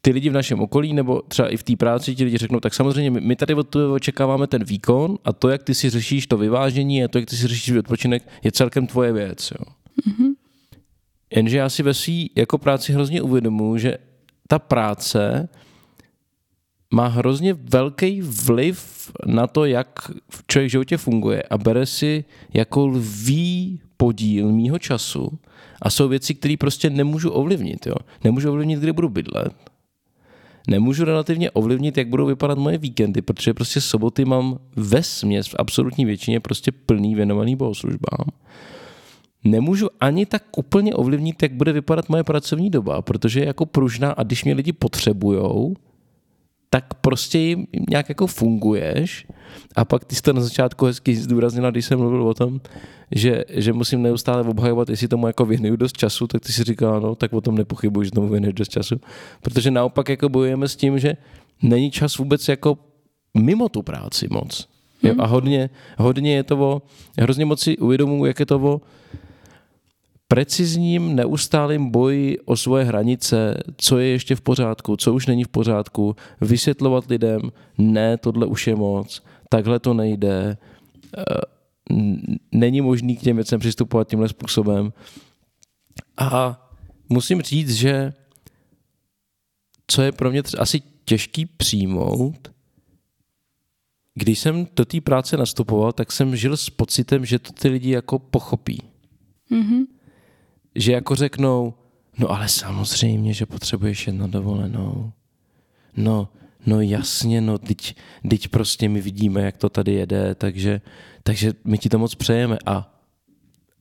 ty 0.00 0.10
lidi 0.10 0.30
v 0.30 0.32
našem 0.32 0.60
okolí, 0.60 0.92
nebo 0.92 1.22
třeba 1.28 1.48
i 1.48 1.56
v 1.56 1.62
té 1.62 1.76
práci 1.76 2.14
ti 2.14 2.24
lidi 2.24 2.38
řeknou, 2.38 2.60
tak 2.60 2.74
samozřejmě 2.74 3.10
my 3.10 3.36
tady 3.36 3.54
od 3.54 3.68
toho 3.68 3.94
očekáváme 3.94 4.46
ten 4.46 4.64
výkon 4.64 5.18
a 5.24 5.32
to, 5.32 5.48
jak 5.48 5.62
ty 5.62 5.74
si 5.74 5.90
řešíš 5.90 6.26
to 6.26 6.36
vyvážení 6.36 7.04
a 7.04 7.08
to, 7.08 7.18
jak 7.18 7.28
ty 7.30 7.36
si 7.36 7.48
řešíš 7.48 7.76
odpočinek, 7.76 8.28
je 8.42 8.52
celkem 8.52 8.86
tvoje 8.86 9.12
věc. 9.12 9.50
Jo. 9.50 9.83
Jenže 11.36 11.56
já 11.56 11.68
si 11.68 11.82
ve 11.82 11.94
své 11.94 12.14
jako 12.36 12.58
práci 12.58 12.92
hrozně 12.92 13.22
uvědomuji, 13.22 13.78
že 13.78 13.98
ta 14.48 14.58
práce 14.58 15.48
má 16.94 17.06
hrozně 17.06 17.54
velký 17.54 18.22
vliv 18.22 19.10
na 19.26 19.46
to, 19.46 19.64
jak 19.64 20.10
v 20.30 20.44
člověk 20.46 20.68
v 20.68 20.72
životě 20.72 20.96
funguje 20.96 21.42
a 21.42 21.58
bere 21.58 21.86
si 21.86 22.24
jako 22.54 22.86
lví 22.86 23.80
podíl 23.96 24.52
mýho 24.52 24.78
času 24.78 25.38
a 25.82 25.90
jsou 25.90 26.08
věci, 26.08 26.34
které 26.34 26.54
prostě 26.58 26.90
nemůžu 26.90 27.30
ovlivnit. 27.30 27.86
Jo? 27.86 27.94
Nemůžu 28.24 28.50
ovlivnit, 28.50 28.80
kde 28.80 28.92
budu 28.92 29.08
bydlet. 29.08 29.54
Nemůžu 30.68 31.04
relativně 31.04 31.50
ovlivnit, 31.50 31.98
jak 31.98 32.08
budou 32.08 32.26
vypadat 32.26 32.58
moje 32.58 32.78
víkendy, 32.78 33.22
protože 33.22 33.54
prostě 33.54 33.80
soboty 33.80 34.24
mám 34.24 34.58
ve 34.76 35.02
směs 35.02 35.48
v 35.48 35.54
absolutní 35.58 36.04
většině 36.04 36.40
prostě 36.40 36.72
plný 36.72 37.14
věnovaný 37.14 37.56
bohoslužbám 37.56 38.26
nemůžu 39.44 39.88
ani 40.00 40.26
tak 40.26 40.42
úplně 40.56 40.94
ovlivnit, 40.94 41.42
jak 41.42 41.52
bude 41.52 41.72
vypadat 41.72 42.08
moje 42.08 42.24
pracovní 42.24 42.70
doba, 42.70 43.02
protože 43.02 43.40
je 43.40 43.46
jako 43.46 43.66
pružná 43.66 44.10
a 44.10 44.22
když 44.22 44.44
mě 44.44 44.54
lidi 44.54 44.72
potřebujou, 44.72 45.74
tak 46.70 46.94
prostě 46.94 47.38
jim 47.38 47.66
nějak 47.90 48.08
jako 48.08 48.26
funguješ 48.26 49.26
a 49.76 49.84
pak 49.84 50.04
ty 50.04 50.14
jsi 50.14 50.22
to 50.22 50.32
na 50.32 50.40
začátku 50.40 50.86
hezky 50.86 51.16
zdůraznila, 51.16 51.70
když 51.70 51.84
jsem 51.84 51.98
mluvil 51.98 52.28
o 52.28 52.34
tom, 52.34 52.60
že, 53.10 53.44
že 53.48 53.72
musím 53.72 54.02
neustále 54.02 54.42
obhajovat, 54.42 54.88
jestli 54.88 55.08
tomu 55.08 55.26
jako 55.26 55.46
věnuju 55.46 55.76
dost 55.76 55.96
času, 55.96 56.26
tak 56.26 56.42
ty 56.42 56.52
si 56.52 56.64
říkala, 56.64 57.00
no, 57.00 57.14
tak 57.14 57.32
o 57.32 57.40
tom 57.40 57.54
nepochybuji, 57.54 58.04
že 58.04 58.10
tomu 58.10 58.28
věnuješ 58.28 58.54
dost 58.54 58.68
času. 58.68 59.00
Protože 59.42 59.70
naopak 59.70 60.08
jako 60.08 60.28
bojujeme 60.28 60.68
s 60.68 60.76
tím, 60.76 60.98
že 60.98 61.16
není 61.62 61.90
čas 61.90 62.18
vůbec 62.18 62.48
jako 62.48 62.78
mimo 63.34 63.68
tu 63.68 63.82
práci 63.82 64.28
moc. 64.30 64.68
Jo, 65.02 65.14
a 65.18 65.26
hodně, 65.26 65.70
hodně 65.98 66.34
je 66.34 66.42
to 66.42 66.58
o, 66.58 66.82
hrozně 67.18 67.44
moc 67.44 67.60
si 67.60 67.78
uvědomuji, 67.78 68.24
jak 68.24 68.40
je 68.40 68.46
to 68.46 68.56
o 68.56 68.80
precizním, 70.28 71.16
neustálým 71.16 71.90
boji 71.90 72.38
o 72.38 72.56
svoje 72.56 72.84
hranice, 72.84 73.58
co 73.76 73.98
je 73.98 74.08
ještě 74.08 74.36
v 74.36 74.40
pořádku, 74.40 74.96
co 74.96 75.14
už 75.14 75.26
není 75.26 75.44
v 75.44 75.48
pořádku, 75.48 76.16
vysvětlovat 76.40 77.06
lidem, 77.06 77.40
ne, 77.78 78.16
tohle 78.16 78.46
už 78.46 78.66
je 78.66 78.76
moc, 78.76 79.22
takhle 79.48 79.78
to 79.80 79.94
nejde, 79.94 80.56
eh, 81.18 81.22
není 82.52 82.80
možný 82.80 83.16
k 83.16 83.22
těm 83.22 83.36
věcem 83.36 83.60
přistupovat 83.60 84.08
tímhle 84.08 84.28
způsobem. 84.28 84.92
A 86.16 86.60
musím 87.08 87.42
říct, 87.42 87.74
že 87.74 88.12
co 89.86 90.02
je 90.02 90.12
pro 90.12 90.30
mě 90.30 90.42
asi 90.58 90.82
těžký 91.04 91.46
přijmout, 91.46 92.54
když 94.14 94.38
jsem 94.38 94.66
do 94.76 94.84
té 94.84 95.00
práce 95.00 95.36
nastupoval, 95.36 95.92
tak 95.92 96.12
jsem 96.12 96.36
žil 96.36 96.56
s 96.56 96.70
pocitem, 96.70 97.24
že 97.24 97.38
to 97.38 97.52
ty 97.52 97.68
lidi 97.68 97.90
jako 97.90 98.18
pochopí. 98.18 98.82
Mm-hmm. 99.50 99.84
Že 100.74 100.92
jako 100.92 101.14
řeknou, 101.14 101.74
no 102.18 102.30
ale 102.30 102.48
samozřejmě, 102.48 103.34
že 103.34 103.46
potřebuješ 103.46 104.06
jet 104.06 104.12
na 104.12 104.26
dovolenou. 104.26 105.12
No, 105.96 106.28
no 106.66 106.80
jasně, 106.80 107.40
no, 107.40 107.58
teď, 107.58 107.96
teď 108.30 108.48
prostě 108.48 108.88
my 108.88 109.00
vidíme, 109.00 109.42
jak 109.42 109.56
to 109.56 109.68
tady 109.68 109.92
jede, 109.92 110.34
takže, 110.34 110.80
takže 111.22 111.52
my 111.64 111.78
ti 111.78 111.88
to 111.88 111.98
moc 111.98 112.14
přejeme 112.14 112.58
a 112.66 113.00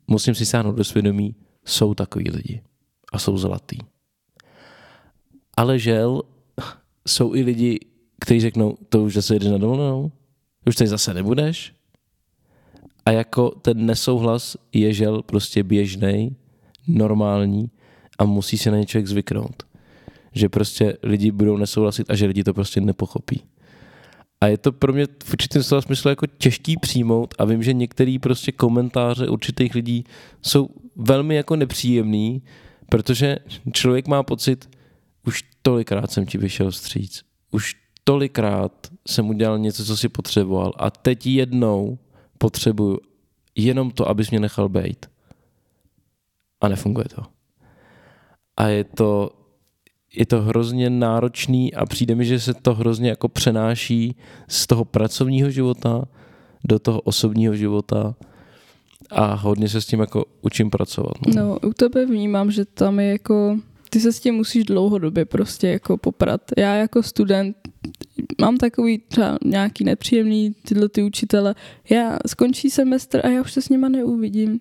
musím 0.08 0.36
si 0.36 0.46
sáhnout 0.46 0.76
do 0.76 0.84
svědomí, 0.84 1.36
jsou 1.66 1.94
takový 1.94 2.30
lidi 2.30 2.62
a 3.14 3.20
jsou 3.20 3.38
zlatý. 3.38 3.78
Ale 5.58 5.80
žel, 5.80 6.22
jsou 7.08 7.36
i 7.36 7.42
lidi, 7.42 7.80
kteří 8.20 8.40
řeknou, 8.40 8.78
to 8.90 9.04
už 9.04 9.14
zase 9.14 9.36
jedeš 9.36 9.50
na 9.50 9.58
dovolenou, 9.58 10.12
už 10.68 10.76
tady 10.76 10.88
zase 10.88 11.14
nebudeš. 11.14 11.74
A 13.06 13.12
jako 13.12 13.50
ten 13.50 13.86
nesouhlas 13.86 14.58
je 14.74 14.94
žel 14.94 15.22
prostě 15.22 15.64
běžný, 15.64 16.36
normální 16.88 17.72
a 18.20 18.26
musí 18.26 18.58
se 18.58 18.72
na 18.72 18.78
ně 18.78 18.86
člověk 18.86 19.08
zvyknout. 19.08 19.64
Že 20.32 20.50
prostě 20.50 20.98
lidi 21.04 21.32
budou 21.32 21.58
nesouhlasit 21.58 22.10
a 22.10 22.16
že 22.16 22.26
lidi 22.26 22.44
to 22.44 22.54
prostě 22.54 22.82
nepochopí. 22.82 23.42
A 24.42 24.48
je 24.48 24.58
to 24.58 24.72
pro 24.72 24.94
mě 24.94 25.06
v 25.24 25.34
určitém 25.34 25.64
slova 25.64 25.82
smyslu 25.82 26.10
jako 26.10 26.28
těžký 26.28 26.78
přijmout 26.78 27.34
a 27.40 27.46
vím, 27.46 27.64
že 27.64 27.74
některé 27.74 28.18
prostě 28.22 28.52
komentáře 28.52 29.28
určitých 29.28 29.76
lidí 29.76 30.04
jsou 30.42 30.70
velmi 30.96 31.36
jako 31.36 31.56
nepříjemný, 31.56 32.44
protože 32.90 33.38
člověk 33.72 34.08
má 34.08 34.24
pocit, 34.24 34.70
už 35.28 35.44
tolikrát 35.62 36.12
jsem 36.12 36.26
ti 36.26 36.38
vyšel 36.38 36.72
vstříc, 36.72 37.24
už 37.52 37.76
tolikrát 38.04 38.88
jsem 39.08 39.30
udělal 39.30 39.60
něco, 39.60 39.86
co 39.86 39.98
si 39.98 40.10
potřeboval 40.10 40.74
a 40.78 40.90
teď 40.90 41.28
jednou 41.28 41.98
potřebuju 42.38 43.00
jenom 43.56 43.92
to, 43.92 44.10
abys 44.10 44.32
mě 44.32 44.40
nechal 44.40 44.70
být. 44.70 45.06
A 46.64 46.68
nefunguje 46.68 47.06
to. 47.16 47.24
A 48.58 48.68
je 48.68 48.84
to, 48.84 49.30
je 50.16 50.26
to 50.26 50.42
hrozně 50.42 50.90
náročný 50.90 51.74
a 51.74 51.86
přijde 51.86 52.16
mi, 52.16 52.26
že 52.26 52.40
se 52.40 52.54
to 52.54 52.74
hrozně 52.74 53.10
jako 53.10 53.28
přenáší 53.28 54.16
z 54.48 54.68
toho 54.68 54.86
pracovního 54.86 55.50
života 55.50 56.06
do 56.64 56.80
toho 56.80 57.02
osobního 57.02 57.56
života 57.56 58.16
a 59.12 59.34
hodně 59.34 59.70
se 59.70 59.82
s 59.82 59.86
tím 59.86 60.00
jako 60.00 60.26
učím 60.42 60.70
pracovat. 60.70 61.14
No, 61.36 61.44
no 61.44 61.60
u 61.60 61.74
tebe 61.74 62.06
vnímám, 62.06 62.52
že 62.52 62.66
tam 62.66 63.00
je 63.00 63.12
jako 63.12 63.58
ty 63.94 64.00
se 64.00 64.12
s 64.12 64.20
tím 64.20 64.36
musíš 64.36 64.64
dlouhodobě 64.64 65.26
prostě 65.26 65.68
jako 65.68 65.98
poprat. 65.98 66.42
Já 66.58 66.76
jako 66.76 67.04
student 67.04 67.58
mám 68.42 68.58
takový 68.58 68.98
třeba 68.98 69.38
nějaký 69.46 69.84
nepříjemný 69.84 70.56
tyhle 70.68 70.90
ty 70.90 71.04
učitele. 71.04 71.56
Já 71.90 72.18
skončí 72.28 72.70
semestr 72.70 73.26
a 73.26 73.30
já 73.30 73.42
už 73.42 73.54
se 73.54 73.62
s 73.62 73.70
nima 73.70 73.90
neuvidím. 73.90 74.60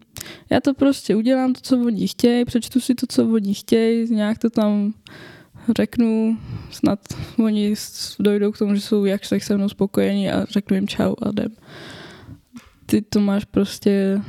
Já 0.51 0.61
to 0.61 0.75
prostě 0.75 1.17
udělám 1.17 1.53
to, 1.53 1.61
co 1.61 1.79
oni 1.79 2.09
chtějí, 2.09 2.45
přečtu 2.45 2.81
si 2.81 2.95
to, 2.95 3.07
co 3.07 3.29
oni 3.29 3.55
chtějí, 3.55 4.15
nějak 4.15 4.39
to 4.39 4.51
tam 4.51 4.95
řeknu, 5.77 6.39
snad 6.71 6.99
oni 7.39 7.75
dojdou 8.21 8.53
k 8.53 8.59
tomu, 8.59 8.75
že 8.75 8.81
jsou 8.81 9.05
jak 9.05 9.29
tak 9.29 9.43
se 9.43 9.57
mnou 9.57 9.69
spokojení 9.69 10.31
a 10.31 10.45
řeknu 10.45 10.77
jim 10.77 10.89
čau 10.89 11.15
a 11.23 11.29
jdem. 11.29 11.53
Ty 12.87 13.03
to 13.03 13.21
máš 13.21 13.45
prostě 13.45 14.21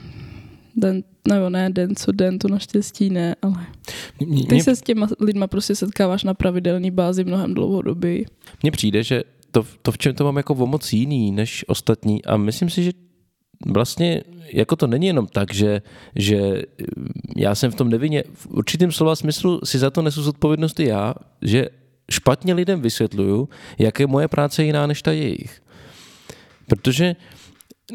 den, 0.75 1.03
nebo 1.27 1.49
ne 1.49 1.69
den 1.69 1.95
co 1.95 2.11
den, 2.11 2.39
to 2.39 2.47
naštěstí 2.47 3.09
ne, 3.09 3.35
ale 3.41 3.65
ty 4.49 4.61
se 4.61 4.75
s 4.75 4.81
těma 4.81 5.07
lidma 5.19 5.47
prostě 5.47 5.75
setkáváš 5.75 6.23
na 6.23 6.33
pravidelní 6.33 6.91
bázi 6.91 7.23
mnohem 7.23 7.53
dlouhodobě. 7.53 8.23
Mně 8.63 8.71
přijde, 8.71 9.03
že 9.03 9.23
to, 9.51 9.65
to 9.81 9.91
v 9.91 9.97
čem 9.97 10.15
to 10.15 10.23
mám 10.23 10.37
jako 10.37 10.53
o 10.53 10.67
moc 10.67 10.93
jiný 10.93 11.31
než 11.31 11.65
ostatní 11.67 12.25
a 12.25 12.37
myslím 12.37 12.69
si, 12.69 12.83
že 12.83 12.91
vlastně 13.65 14.23
jako 14.53 14.75
to 14.75 14.87
není 14.87 15.07
jenom 15.07 15.27
tak, 15.27 15.53
že, 15.53 15.81
že 16.15 16.61
já 17.35 17.55
jsem 17.55 17.71
v 17.71 17.75
tom 17.75 17.89
nevině, 17.89 18.23
v 18.33 18.47
určitém 18.47 18.91
slova 18.91 19.15
smyslu 19.15 19.59
si 19.63 19.79
za 19.79 19.89
to 19.89 20.01
nesu 20.01 20.23
zodpovědnost 20.23 20.79
i 20.79 20.85
já, 20.85 21.15
že 21.41 21.69
špatně 22.11 22.53
lidem 22.53 22.81
vysvětluju, 22.81 23.49
jak 23.77 23.99
je 23.99 24.07
moje 24.07 24.27
práce 24.27 24.63
jiná 24.63 24.87
než 24.87 25.01
ta 25.01 25.11
jejich. 25.11 25.61
Protože 26.67 27.15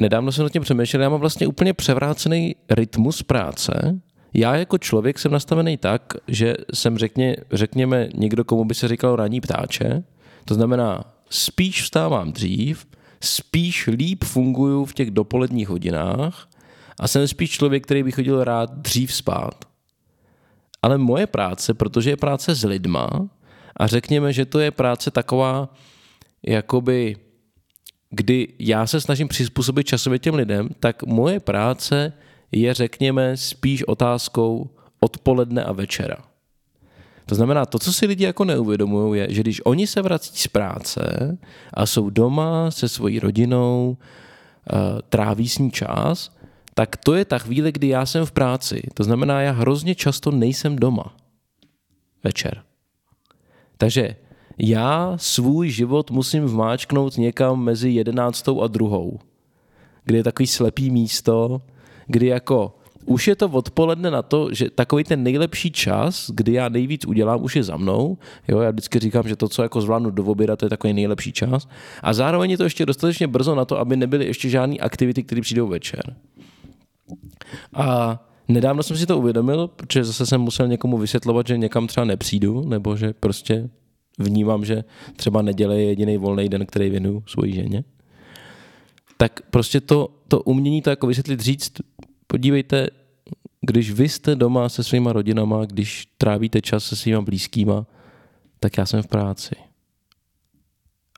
nedávno 0.00 0.32
jsem 0.32 0.42
nad 0.42 0.52
tím 0.52 0.62
přemýšlel, 0.62 1.02
já 1.02 1.08
mám 1.08 1.20
vlastně 1.20 1.46
úplně 1.46 1.72
převrácený 1.74 2.56
rytmus 2.70 3.22
práce. 3.22 4.00
Já 4.34 4.56
jako 4.56 4.78
člověk 4.78 5.18
jsem 5.18 5.32
nastavený 5.32 5.76
tak, 5.76 6.12
že 6.28 6.54
jsem 6.74 6.98
řekně, 6.98 7.36
řekněme 7.52 8.08
někdo, 8.14 8.44
komu 8.44 8.64
by 8.64 8.74
se 8.74 8.88
říkal 8.88 9.16
ranní 9.16 9.40
ptáče. 9.40 10.02
To 10.44 10.54
znamená, 10.54 11.04
spíš 11.30 11.82
vstávám 11.82 12.32
dřív, 12.32 12.86
spíš 13.20 13.86
líp 13.86 14.24
funguju 14.24 14.84
v 14.84 14.94
těch 14.94 15.10
dopoledních 15.10 15.68
hodinách 15.68 16.48
a 17.00 17.08
jsem 17.08 17.28
spíš 17.28 17.50
člověk, 17.50 17.84
který 17.84 18.02
by 18.02 18.12
chodil 18.12 18.44
rád 18.44 18.74
dřív 18.74 19.14
spát. 19.14 19.64
Ale 20.82 20.98
moje 20.98 21.26
práce, 21.26 21.74
protože 21.74 22.10
je 22.10 22.16
práce 22.16 22.54
s 22.54 22.64
lidma 22.64 23.28
a 23.76 23.86
řekněme, 23.86 24.32
že 24.32 24.44
to 24.44 24.58
je 24.58 24.70
práce 24.70 25.10
taková, 25.10 25.74
jakoby 26.42 27.16
kdy 28.10 28.48
já 28.58 28.86
se 28.86 29.00
snažím 29.00 29.28
přizpůsobit 29.28 29.86
časově 29.86 30.18
těm 30.18 30.34
lidem, 30.34 30.68
tak 30.80 31.02
moje 31.02 31.40
práce 31.40 32.12
je, 32.52 32.74
řekněme, 32.74 33.36
spíš 33.36 33.84
otázkou 33.84 34.70
odpoledne 35.00 35.64
a 35.64 35.72
večera. 35.72 36.16
To 37.26 37.34
znamená, 37.34 37.66
to, 37.66 37.78
co 37.78 37.92
si 37.92 38.06
lidi 38.06 38.24
jako 38.24 38.44
neuvědomují, 38.44 39.20
je, 39.20 39.26
že 39.30 39.40
když 39.40 39.60
oni 39.64 39.86
se 39.86 40.02
vrací 40.02 40.38
z 40.38 40.48
práce 40.48 41.38
a 41.74 41.86
jsou 41.86 42.10
doma 42.10 42.70
se 42.70 42.88
svojí 42.88 43.20
rodinou, 43.20 43.96
eh, 43.96 44.76
tráví 45.08 45.48
s 45.48 45.58
ní 45.58 45.70
čas, 45.70 46.36
tak 46.74 46.96
to 46.96 47.14
je 47.14 47.24
ta 47.24 47.38
chvíle, 47.38 47.72
kdy 47.72 47.88
já 47.88 48.06
jsem 48.06 48.26
v 48.26 48.32
práci. 48.32 48.82
To 48.94 49.04
znamená, 49.04 49.40
já 49.40 49.52
hrozně 49.52 49.94
často 49.94 50.30
nejsem 50.30 50.76
doma 50.76 51.16
večer. 52.24 52.62
Takže 53.76 54.16
já 54.58 55.14
svůj 55.16 55.70
život 55.70 56.10
musím 56.10 56.44
vmáčknout 56.44 57.16
někam 57.16 57.64
mezi 57.64 57.90
jedenáctou 57.90 58.62
a 58.62 58.66
druhou, 58.66 59.18
kde 60.04 60.16
je 60.16 60.24
takový 60.24 60.46
slepý 60.46 60.90
místo, 60.90 61.62
kdy 62.06 62.26
jako 62.26 62.74
už 63.08 63.28
je 63.28 63.36
to 63.36 63.48
odpoledne 63.48 64.10
na 64.10 64.22
to, 64.22 64.48
že 64.52 64.70
takový 64.70 65.04
ten 65.04 65.22
nejlepší 65.22 65.70
čas, 65.70 66.30
kdy 66.34 66.52
já 66.52 66.68
nejvíc 66.68 67.06
udělám, 67.06 67.42
už 67.42 67.56
je 67.56 67.62
za 67.62 67.76
mnou. 67.76 68.18
Jo, 68.48 68.60
já 68.60 68.70
vždycky 68.70 68.98
říkám, 68.98 69.28
že 69.28 69.36
to, 69.36 69.48
co 69.48 69.62
jako 69.62 69.80
zvládnu 69.80 70.10
do 70.10 70.24
oběda, 70.24 70.56
to 70.56 70.66
je 70.66 70.70
takový 70.70 70.92
nejlepší 70.92 71.32
čas. 71.32 71.68
A 72.02 72.12
zároveň 72.12 72.50
je 72.50 72.56
to 72.58 72.64
ještě 72.64 72.86
dostatečně 72.86 73.26
brzo 73.26 73.54
na 73.54 73.64
to, 73.64 73.78
aby 73.78 73.96
nebyly 73.96 74.26
ještě 74.26 74.48
žádné 74.48 74.76
aktivity, 74.76 75.22
které 75.22 75.40
přijdou 75.40 75.66
večer. 75.66 76.16
A 77.74 78.18
nedávno 78.48 78.82
jsem 78.82 78.96
si 78.96 79.06
to 79.06 79.18
uvědomil, 79.18 79.68
protože 79.68 80.04
zase 80.04 80.26
jsem 80.26 80.40
musel 80.40 80.68
někomu 80.68 80.98
vysvětlovat, 80.98 81.46
že 81.46 81.58
někam 81.58 81.86
třeba 81.86 82.04
nepřijdu, 82.04 82.68
nebo 82.68 82.96
že 82.96 83.12
prostě 83.12 83.68
vnímám, 84.18 84.64
že 84.64 84.84
třeba 85.16 85.42
neděle 85.42 85.80
je 85.80 85.84
jediný 85.84 86.16
volný 86.16 86.48
den, 86.48 86.66
který 86.66 86.90
věnuju 86.90 87.22
svojí 87.26 87.54
ženě, 87.54 87.84
tak 89.16 89.40
prostě 89.50 89.80
to, 89.80 90.08
to 90.28 90.40
umění 90.40 90.82
to 90.82 90.90
jako 90.90 91.06
vysvětlit, 91.06 91.40
říct, 91.40 91.72
podívejte, 92.26 92.88
když 93.60 93.90
vy 93.90 94.08
jste 94.08 94.36
doma 94.36 94.68
se 94.68 94.84
svýma 94.84 95.12
rodinama, 95.12 95.64
když 95.64 96.08
trávíte 96.18 96.60
čas 96.60 96.84
se 96.84 96.96
svýma 96.96 97.20
blízkýma, 97.20 97.86
tak 98.60 98.78
já 98.78 98.86
jsem 98.86 99.02
v 99.02 99.06
práci. 99.06 99.54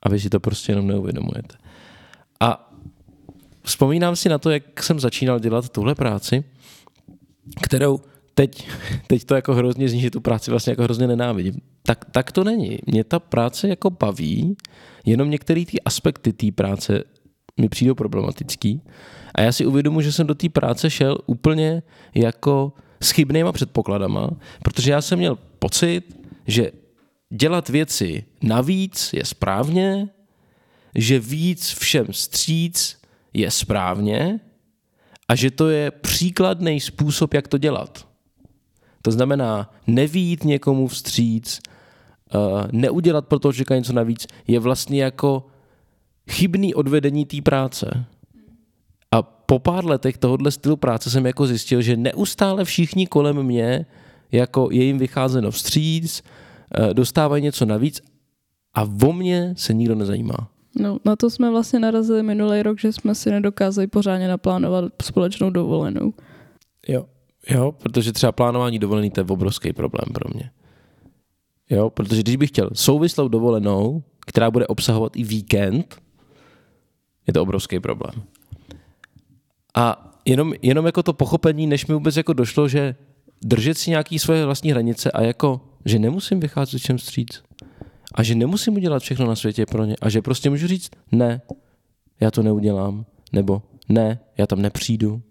A 0.03 0.09
vy 0.09 0.19
si 0.19 0.29
to 0.29 0.39
prostě 0.39 0.71
jenom 0.71 0.87
neuvědomujete. 0.87 1.55
A 2.39 2.73
vzpomínám 3.63 4.15
si 4.15 4.29
na 4.29 4.37
to, 4.37 4.49
jak 4.49 4.83
jsem 4.83 4.99
začínal 4.99 5.39
dělat 5.39 5.69
tuhle 5.69 5.95
práci, 5.95 6.43
kterou 7.63 8.01
teď, 8.35 8.69
teď 9.07 9.23
to 9.23 9.35
jako 9.35 9.53
hrozně 9.53 9.89
zní, 9.89 10.01
že 10.01 10.11
tu 10.11 10.21
práci 10.21 10.51
vlastně 10.51 10.71
jako 10.71 10.83
hrozně 10.83 11.07
nenávidím. 11.07 11.53
Tak, 11.83 12.05
tak 12.11 12.31
to 12.31 12.43
není. 12.43 12.77
Mě 12.85 13.03
ta 13.03 13.19
práce 13.19 13.67
jako 13.67 13.89
baví, 13.89 14.55
jenom 15.05 15.29
některé 15.29 15.65
ty 15.65 15.81
aspekty 15.81 16.33
té 16.33 16.51
práce 16.51 17.03
mi 17.59 17.69
přijdou 17.69 17.95
problematický. 17.95 18.81
A 19.35 19.41
já 19.41 19.51
si 19.51 19.65
uvědomuji, 19.65 20.01
že 20.01 20.11
jsem 20.11 20.27
do 20.27 20.35
té 20.35 20.49
práce 20.49 20.89
šel 20.89 21.17
úplně 21.25 21.83
jako 22.15 22.73
s 23.01 23.11
chybnýma 23.11 23.51
předpokladama, 23.51 24.29
protože 24.63 24.91
já 24.91 25.01
jsem 25.01 25.19
měl 25.19 25.37
pocit, 25.59 26.17
že 26.47 26.71
dělat 27.29 27.69
věci 27.69 28.23
navíc 28.43 29.13
je 29.13 29.25
správně, 29.25 30.09
že 30.95 31.19
víc 31.19 31.73
všem 31.79 32.05
stříc 32.11 32.97
je 33.33 33.51
správně 33.51 34.39
a 35.27 35.35
že 35.35 35.51
to 35.51 35.69
je 35.69 35.91
příkladný 35.91 36.79
způsob, 36.79 37.33
jak 37.33 37.47
to 37.47 37.57
dělat. 37.57 38.10
To 39.01 39.11
znamená 39.11 39.69
nevít 39.87 40.43
někomu 40.43 40.87
vstříc, 40.87 41.59
uh, 42.35 42.61
neudělat 42.71 43.27
pro 43.27 43.39
toho 43.39 43.53
člověka 43.53 43.75
něco 43.75 43.93
navíc, 43.93 44.27
je 44.47 44.59
vlastně 44.59 45.03
jako 45.03 45.45
chybný 46.31 46.75
odvedení 46.75 47.25
té 47.25 47.41
práce. 47.41 48.05
A 49.11 49.21
po 49.21 49.59
pár 49.59 49.85
letech 49.85 50.17
tohohle 50.17 50.51
stylu 50.51 50.77
práce 50.77 51.09
jsem 51.09 51.25
jako 51.25 51.47
zjistil, 51.47 51.81
že 51.81 51.97
neustále 51.97 52.65
všichni 52.65 53.07
kolem 53.07 53.43
mě, 53.43 53.85
jako 54.31 54.69
je 54.71 54.83
jim 54.83 54.97
vycházeno 54.97 55.51
vstříc, 55.51 56.23
uh, 56.79 56.93
dostávají 56.93 57.43
něco 57.43 57.65
navíc 57.65 58.01
a 58.73 58.83
o 59.03 59.13
mě 59.13 59.53
se 59.57 59.73
nikdo 59.73 59.95
nezajímá. 59.95 60.51
No, 60.79 60.97
na 61.05 61.15
to 61.15 61.29
jsme 61.29 61.49
vlastně 61.49 61.79
narazili 61.79 62.23
minulý 62.23 62.61
rok, 62.61 62.79
že 62.79 62.93
jsme 62.93 63.15
si 63.15 63.31
nedokázali 63.31 63.87
pořádně 63.87 64.27
naplánovat 64.27 64.85
společnou 65.01 65.49
dovolenou. 65.49 66.13
Jo, 66.87 67.05
jo, 67.49 67.71
protože 67.71 68.11
třeba 68.11 68.31
plánování 68.31 68.79
dovolený 68.79 69.11
to 69.11 69.19
je 69.19 69.25
obrovský 69.29 69.73
problém 69.73 70.13
pro 70.13 70.29
mě. 70.33 70.51
Jo, 71.69 71.89
protože 71.89 72.21
když 72.21 72.35
bych 72.35 72.49
chtěl 72.49 72.69
souvislou 72.73 73.27
dovolenou, 73.27 74.03
která 74.19 74.51
bude 74.51 74.67
obsahovat 74.67 75.15
i 75.15 75.23
víkend, 75.23 76.01
je 77.27 77.33
to 77.33 77.41
obrovský 77.41 77.79
problém. 77.79 78.23
A 79.75 80.15
jenom, 80.25 80.53
jenom 80.61 80.85
jako 80.85 81.03
to 81.03 81.13
pochopení, 81.13 81.67
než 81.67 81.87
mi 81.87 81.93
vůbec 81.93 82.17
jako 82.17 82.33
došlo, 82.33 82.67
že 82.67 82.95
držet 83.41 83.77
si 83.77 83.89
nějaký 83.89 84.19
svoje 84.19 84.45
vlastní 84.45 84.71
hranice 84.71 85.11
a 85.11 85.21
jako, 85.21 85.61
že 85.85 85.99
nemusím 85.99 86.39
vycházet 86.39 86.79
čem 86.79 86.97
stříc. 86.97 87.43
A 88.13 88.23
že 88.23 88.35
nemusím 88.35 88.75
udělat 88.75 89.03
všechno 89.03 89.27
na 89.27 89.35
světě 89.35 89.65
pro 89.65 89.85
ně. 89.85 89.95
A 90.01 90.09
že 90.09 90.21
prostě 90.21 90.49
můžu 90.49 90.67
říct, 90.67 90.91
ne, 91.11 91.41
já 92.19 92.31
to 92.31 92.43
neudělám. 92.43 93.05
Nebo 93.33 93.61
ne, 93.89 94.19
já 94.37 94.47
tam 94.47 94.61
nepřijdu. 94.61 95.21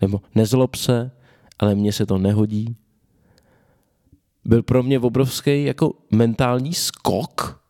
Nebo 0.00 0.20
nezlob 0.34 0.74
se, 0.74 1.10
ale 1.58 1.74
mně 1.74 1.92
se 1.92 2.06
to 2.06 2.18
nehodí. 2.18 2.76
Byl 4.44 4.62
pro 4.62 4.82
mě 4.82 4.98
obrovský 4.98 5.64
jako 5.64 5.92
mentální 6.10 6.74
skok, 6.74 7.64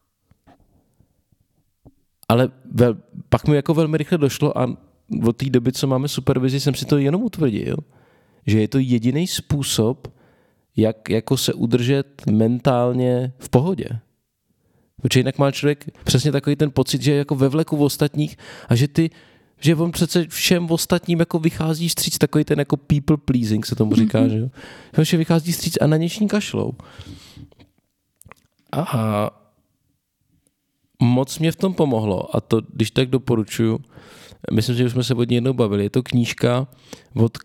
ale 2.28 2.48
vel, 2.72 2.96
pak 3.28 3.48
mi 3.48 3.56
jako 3.56 3.74
velmi 3.74 3.96
rychle 3.96 4.18
došlo 4.18 4.58
a 4.58 4.76
od 5.26 5.36
té 5.36 5.50
doby, 5.50 5.72
co 5.72 5.86
máme 5.86 6.08
supervizi, 6.08 6.60
jsem 6.60 6.74
si 6.74 6.84
to 6.84 6.98
jenom 6.98 7.22
utvrdil, 7.22 7.76
že 8.46 8.60
je 8.60 8.68
to 8.68 8.78
jediný 8.78 9.26
způsob, 9.26 10.08
jak 10.76 11.10
jako 11.10 11.36
se 11.36 11.52
udržet 11.52 12.26
mentálně 12.30 13.32
v 13.38 13.48
pohodě. 13.48 13.88
Protože 15.02 15.20
jinak 15.20 15.38
má 15.38 15.50
člověk 15.50 15.84
přesně 16.04 16.32
takový 16.32 16.56
ten 16.56 16.70
pocit, 16.70 17.02
že 17.02 17.12
je 17.12 17.18
jako 17.18 17.34
ve 17.34 17.48
vleku 17.48 17.76
v 17.76 17.82
ostatních 17.82 18.36
a 18.68 18.74
že 18.74 18.88
ty 18.88 19.10
že 19.64 19.74
on 19.74 19.92
přece 19.92 20.26
všem 20.28 20.70
ostatním 20.70 21.20
jako 21.20 21.38
vychází 21.38 21.88
stříc, 21.88 22.18
takový 22.18 22.44
ten 22.44 22.58
jako 22.58 22.76
people 22.76 23.16
pleasing 23.16 23.66
se 23.66 23.74
tomu 23.74 23.94
říká, 23.94 24.20
mm-hmm. 24.20 24.28
že 24.28 24.38
jo. 24.38 24.48
Že 25.04 25.16
vychází 25.16 25.52
stříc 25.52 25.76
a 25.80 25.86
na 25.86 25.96
něční 25.96 26.28
kašlou. 26.28 26.72
A 28.72 29.30
moc 31.02 31.38
mě 31.38 31.52
v 31.52 31.56
tom 31.56 31.74
pomohlo 31.74 32.36
a 32.36 32.40
to, 32.40 32.60
když 32.72 32.90
tak 32.90 33.08
doporučuju, 33.08 33.78
myslím, 34.52 34.76
že 34.76 34.84
už 34.84 34.92
jsme 34.92 35.04
se 35.04 35.14
od 35.14 35.28
ní 35.28 35.34
jednou 35.34 35.52
bavili, 35.52 35.82
je 35.82 35.90
to 35.90 36.02
knížka 36.02 36.68
od 37.14 37.38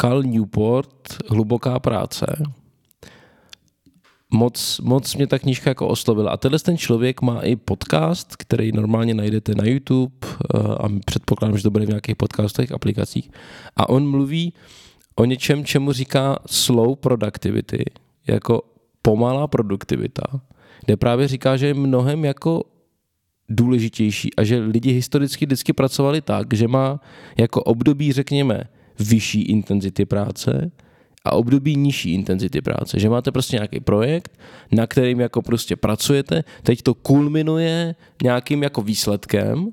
Cal 0.00 0.22
Newport, 0.22 1.16
Hluboká 1.30 1.80
práce 1.80 2.26
moc, 4.32 4.80
moc 4.80 5.16
mě 5.16 5.26
ta 5.26 5.38
knížka 5.38 5.70
jako 5.70 5.88
oslovila. 5.88 6.30
A 6.30 6.36
tenhle 6.36 6.58
ten 6.58 6.78
člověk 6.78 7.22
má 7.22 7.40
i 7.40 7.56
podcast, 7.56 8.36
který 8.36 8.72
normálně 8.72 9.14
najdete 9.14 9.54
na 9.54 9.64
YouTube 9.64 10.14
eh, 10.22 10.58
a 10.58 10.88
předpokládám, 11.06 11.56
že 11.56 11.62
to 11.62 11.70
bude 11.70 11.86
v 11.86 11.88
nějakých 11.88 12.16
podcastových 12.16 12.72
aplikacích. 12.72 13.30
A 13.76 13.88
on 13.88 14.10
mluví 14.10 14.52
o 15.16 15.24
něčem, 15.24 15.64
čemu 15.64 15.92
říká 15.92 16.38
slow 16.46 16.96
productivity, 16.96 17.84
jako 18.26 18.62
pomalá 19.02 19.46
produktivita, 19.46 20.22
kde 20.84 20.96
právě 20.96 21.28
říká, 21.28 21.56
že 21.56 21.66
je 21.66 21.74
mnohem 21.74 22.24
jako 22.24 22.62
důležitější 23.48 24.36
a 24.36 24.44
že 24.44 24.58
lidi 24.58 24.92
historicky 24.92 25.46
vždycky 25.46 25.72
pracovali 25.72 26.20
tak, 26.20 26.54
že 26.54 26.68
má 26.68 27.00
jako 27.38 27.62
období, 27.62 28.12
řekněme, 28.12 28.64
vyšší 28.98 29.42
intenzity 29.42 30.06
práce 30.06 30.70
a 31.24 31.32
období 31.32 31.76
nižší 31.76 32.14
intenzity 32.14 32.60
práce. 32.60 33.00
Že 33.00 33.08
máte 33.08 33.32
prostě 33.32 33.56
nějaký 33.56 33.80
projekt, 33.80 34.38
na 34.72 34.86
kterým 34.86 35.20
jako 35.20 35.42
prostě 35.42 35.76
pracujete, 35.76 36.44
teď 36.62 36.82
to 36.82 36.94
kulminuje 36.94 37.94
nějakým 38.22 38.62
jako 38.62 38.82
výsledkem 38.82 39.68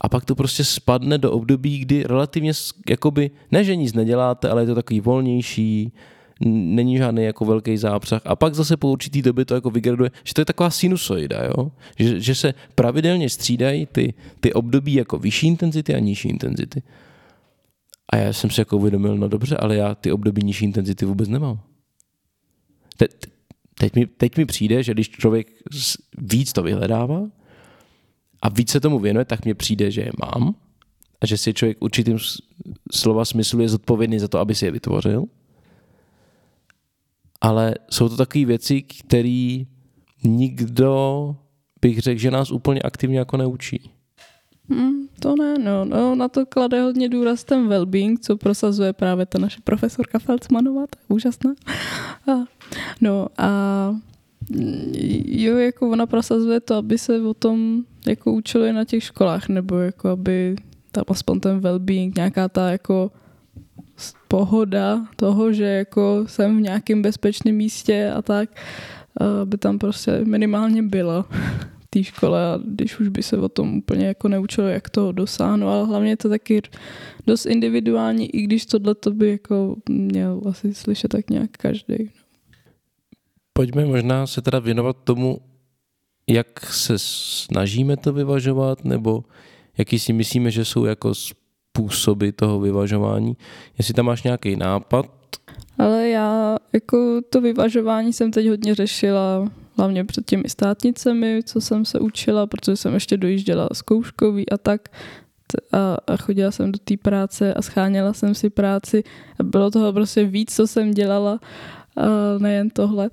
a 0.00 0.08
pak 0.08 0.24
to 0.24 0.34
prostě 0.34 0.64
spadne 0.64 1.18
do 1.18 1.32
období, 1.32 1.78
kdy 1.78 2.02
relativně, 2.02 2.52
jakoby, 2.88 3.30
ne 3.50 3.64
že 3.64 3.76
nic 3.76 3.94
neděláte, 3.94 4.48
ale 4.48 4.62
je 4.62 4.66
to 4.66 4.74
takový 4.74 5.00
volnější, 5.00 5.92
není 6.44 6.96
žádný 6.96 7.24
jako 7.24 7.44
velký 7.44 7.76
zápřah 7.76 8.22
a 8.24 8.36
pak 8.36 8.54
zase 8.54 8.76
po 8.76 8.88
určitý 8.88 9.22
době 9.22 9.44
to 9.44 9.54
jako 9.54 9.70
vygraduje, 9.70 10.10
že 10.24 10.34
to 10.34 10.40
je 10.40 10.44
taková 10.44 10.70
sinusoida, 10.70 11.44
jo? 11.44 11.72
Že, 11.98 12.20
že 12.20 12.34
se 12.34 12.54
pravidelně 12.74 13.30
střídají 13.30 13.86
ty, 13.86 14.14
ty 14.40 14.52
období 14.52 14.94
jako 14.94 15.18
vyšší 15.18 15.46
intenzity 15.46 15.94
a 15.94 15.98
nižší 15.98 16.28
intenzity. 16.28 16.82
A 18.12 18.16
já 18.16 18.32
jsem 18.32 18.50
si 18.50 18.60
jako 18.60 18.76
uvědomil, 18.76 19.16
no 19.16 19.28
dobře, 19.28 19.56
ale 19.56 19.76
já 19.76 19.94
ty 19.94 20.12
období 20.12 20.42
nižší 20.44 20.64
intenzity 20.64 21.04
vůbec 21.04 21.28
nemám. 21.28 21.60
Te, 22.96 23.06
teď, 23.78 23.94
mi, 23.94 24.06
teď 24.06 24.36
mi 24.36 24.46
přijde, 24.46 24.82
že 24.82 24.94
když 24.94 25.10
člověk 25.10 25.48
víc 26.18 26.52
to 26.52 26.62
vyhledává 26.62 27.26
a 28.42 28.48
víc 28.48 28.70
se 28.70 28.80
tomu 28.80 28.98
věnuje, 28.98 29.24
tak 29.24 29.44
mi 29.44 29.54
přijde, 29.54 29.90
že 29.90 30.00
je 30.00 30.12
mám 30.20 30.54
a 31.20 31.26
že 31.26 31.38
si 31.38 31.54
člověk 31.54 31.82
určitým 31.82 32.18
slova 32.92 33.24
smyslu 33.24 33.60
je 33.60 33.68
zodpovědný 33.68 34.18
za 34.18 34.28
to, 34.28 34.38
aby 34.38 34.54
si 34.54 34.64
je 34.64 34.70
vytvořil. 34.70 35.24
Ale 37.40 37.74
jsou 37.90 38.08
to 38.08 38.16
takové 38.16 38.44
věci, 38.44 38.82
které 38.82 39.58
nikdo 40.24 41.36
bych 41.80 41.98
řekl, 41.98 42.20
že 42.20 42.30
nás 42.30 42.50
úplně 42.50 42.82
aktivně 42.82 43.18
jako 43.18 43.36
neučí. 43.36 43.95
Hmm, 44.68 45.08
to 45.20 45.34
ne, 45.36 45.58
no, 45.58 45.84
no, 45.84 46.14
na 46.14 46.28
to 46.28 46.46
klade 46.46 46.82
hodně 46.82 47.08
důraz 47.08 47.44
ten 47.44 47.68
well-being, 47.68 48.16
co 48.20 48.36
prosazuje 48.36 48.92
právě 48.92 49.26
ta 49.26 49.38
naše 49.38 49.60
profesorka 49.64 50.18
Felsmanová, 50.18 50.86
to 50.86 50.98
je 50.98 51.16
úžasná. 51.16 51.54
A, 52.32 52.32
no 53.00 53.26
a 53.38 53.50
jo, 55.24 55.56
jako 55.56 55.90
ona 55.90 56.06
prosazuje 56.06 56.60
to, 56.60 56.74
aby 56.74 56.98
se 56.98 57.20
o 57.20 57.34
tom 57.34 57.82
jako 58.06 58.32
učili 58.32 58.72
na 58.72 58.84
těch 58.84 59.04
školách, 59.04 59.48
nebo 59.48 59.76
jako 59.78 60.08
aby 60.08 60.56
tam 60.92 61.04
aspoň 61.08 61.40
ten 61.40 61.60
well-being, 61.60 62.12
nějaká 62.16 62.48
ta 62.48 62.70
jako 62.70 63.10
pohoda 64.28 65.06
toho, 65.16 65.52
že 65.52 65.64
jako 65.64 66.24
jsem 66.26 66.56
v 66.56 66.60
nějakém 66.60 67.02
bezpečném 67.02 67.54
místě 67.54 68.12
a 68.16 68.22
tak, 68.22 68.50
aby 69.42 69.58
tam 69.58 69.78
prostě 69.78 70.20
minimálně 70.24 70.82
byla 70.82 71.24
té 71.96 72.04
škole 72.04 72.44
a 72.44 72.58
když 72.64 73.00
už 73.00 73.08
by 73.08 73.22
se 73.22 73.38
o 73.38 73.48
tom 73.48 73.78
úplně 73.78 74.06
jako 74.06 74.28
neučilo, 74.28 74.66
jak 74.66 74.90
to 74.90 75.12
dosáhnout, 75.12 75.68
ale 75.68 75.86
hlavně 75.86 76.10
je 76.10 76.16
to 76.16 76.28
taky 76.28 76.62
dost 77.26 77.46
individuální, 77.46 78.36
i 78.36 78.42
když 78.42 78.66
tohle 78.66 78.94
to 78.94 79.10
by 79.10 79.30
jako 79.30 79.76
měl 79.88 80.40
asi 80.48 80.74
slyšet 80.74 81.08
tak 81.08 81.30
nějak 81.30 81.50
každý. 81.50 82.10
Pojďme 83.52 83.84
možná 83.84 84.26
se 84.26 84.42
teda 84.42 84.58
věnovat 84.58 84.96
tomu, 85.04 85.38
jak 86.28 86.60
se 86.60 86.94
snažíme 86.98 87.96
to 87.96 88.12
vyvažovat, 88.12 88.84
nebo 88.84 89.24
jaký 89.78 89.98
si 89.98 90.12
myslíme, 90.12 90.50
že 90.50 90.64
jsou 90.64 90.84
jako 90.84 91.14
způsoby 91.14 92.28
toho 92.28 92.60
vyvažování. 92.60 93.36
Jestli 93.78 93.94
tam 93.94 94.06
máš 94.06 94.22
nějaký 94.22 94.56
nápad? 94.56 95.06
Ale 95.78 96.08
já 96.08 96.56
jako 96.72 97.20
to 97.30 97.40
vyvažování 97.40 98.12
jsem 98.12 98.30
teď 98.30 98.48
hodně 98.48 98.74
řešila 98.74 99.48
hlavně 99.76 100.04
před 100.04 100.26
těmi 100.26 100.48
státnicemi, 100.48 101.40
co 101.44 101.60
jsem 101.60 101.84
se 101.84 102.00
učila, 102.00 102.46
protože 102.46 102.76
jsem 102.76 102.94
ještě 102.94 103.16
dojížděla 103.16 103.68
zkouškový 103.72 104.48
a 104.48 104.56
tak 104.56 104.88
a, 105.72 106.16
chodila 106.16 106.50
jsem 106.50 106.72
do 106.72 106.78
té 106.78 106.96
práce 106.96 107.54
a 107.54 107.62
scháněla 107.62 108.12
jsem 108.12 108.34
si 108.34 108.50
práci 108.50 109.04
a 109.40 109.42
bylo 109.42 109.70
toho 109.70 109.92
prostě 109.92 110.24
víc, 110.24 110.54
co 110.54 110.66
jsem 110.66 110.90
dělala, 110.90 111.40
nejen 112.38 112.70
tohle. 112.70 113.10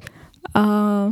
A 0.53 1.09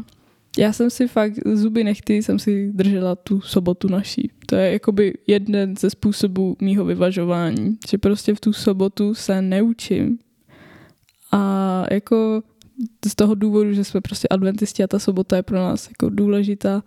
já 0.58 0.74
jsem 0.74 0.90
si 0.90 1.08
fakt 1.08 1.34
zuby 1.54 1.84
nechty 1.84 2.24
jsem 2.24 2.40
si 2.40 2.72
držela 2.74 3.16
tu 3.16 3.42
sobotu 3.42 3.88
naší. 3.88 4.32
To 4.46 4.56
je 4.56 4.72
jakoby 4.72 5.14
jeden 5.28 5.78
ze 5.78 5.90
způsobů 5.90 6.56
mýho 6.62 6.86
vyvažování, 6.86 7.78
že 7.90 7.98
prostě 7.98 8.36
v 8.36 8.40
tu 8.40 8.54
sobotu 8.54 9.14
se 9.14 9.42
neučím. 9.42 10.20
A 11.32 11.86
jako 11.92 12.44
z 13.08 13.16
toho 13.16 13.36
důvodu, 13.36 13.74
že 13.74 13.84
jsme 13.84 14.02
prostě 14.02 14.28
adventisti 14.28 14.84
a 14.84 14.88
ta 14.88 15.00
sobota 15.00 15.36
je 15.36 15.44
pro 15.44 15.58
nás 15.58 15.88
jako 15.88 16.10
důležitá 16.10 16.84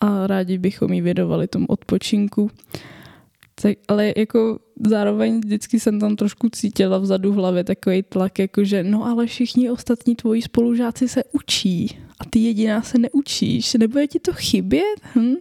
a 0.00 0.26
rádi 0.26 0.58
bychom 0.58 0.92
jí 0.92 1.00
vědovali 1.00 1.48
tomu 1.48 1.66
odpočinku. 1.66 2.50
Tak, 3.62 3.78
ale 3.88 4.12
jako 4.16 4.58
zároveň 4.86 5.40
vždycky 5.40 5.80
jsem 5.80 6.00
tam 6.00 6.16
trošku 6.16 6.48
cítila 6.48 6.98
vzadu 6.98 7.32
v 7.32 7.36
hlavě 7.36 7.64
takový 7.64 8.02
tlak, 8.02 8.38
jako 8.38 8.64
že 8.64 8.84
no 8.84 9.04
ale 9.04 9.26
všichni 9.26 9.70
ostatní 9.70 10.16
tvoji 10.16 10.42
spolužáci 10.42 11.08
se 11.08 11.24
učí 11.32 11.98
a 12.20 12.24
ty 12.30 12.38
jediná 12.38 12.82
se 12.82 12.98
neučíš, 12.98 13.74
nebude 13.74 14.06
ti 14.06 14.20
to 14.20 14.32
chybět? 14.32 15.00
Hm? 15.14 15.34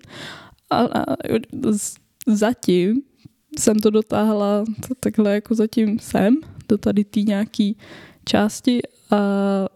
A, 0.69 0.77
a 0.77 1.15
zatím 2.27 3.01
jsem 3.59 3.79
to 3.79 3.89
dotáhla 3.89 4.65
to 4.87 4.95
takhle 4.99 5.33
jako 5.33 5.55
zatím 5.55 5.99
sem, 5.99 6.35
do 6.69 6.77
tady 6.77 7.03
té 7.03 7.19
nějaký 7.19 7.77
části 8.25 8.79
a 9.11 9.17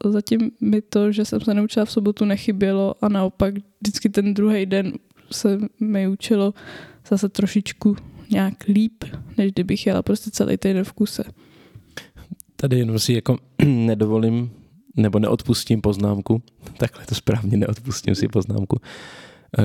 zatím 0.06 0.52
mi 0.62 0.82
to, 0.82 1.12
že 1.12 1.26
jsem 1.26 1.41
se 1.41 1.54
naučila 1.54 1.86
v 1.86 1.91
sobotu 1.91 2.26
nechybělo 2.26 2.95
a 3.02 3.10
naopak 3.10 3.54
vždycky 3.82 4.10
ten 4.10 4.34
druhý 4.34 4.66
den 4.66 4.93
se 5.32 5.60
mi 5.80 6.08
učilo 6.08 6.54
zase 7.10 7.30
trošičku 7.30 7.95
nějak 8.32 8.54
líp, 8.68 9.04
než 9.38 9.52
kdybych 9.52 9.88
jela 9.88 10.02
prostě 10.02 10.32
celý 10.32 10.58
týden 10.58 10.84
v 10.84 10.93
kuse. 10.93 11.24
Tady 12.56 12.80
jenom 12.80 13.00
si 13.00 13.14
jako 13.14 13.38
nedovolím 13.66 14.52
nebo 14.97 15.20
neodpustím 15.20 15.82
poznámku, 15.82 16.41
takhle 16.78 17.06
to 17.06 17.16
správně 17.16 17.58
neodpustím 17.58 18.16
si 18.16 18.28
poznámku, 18.28 18.78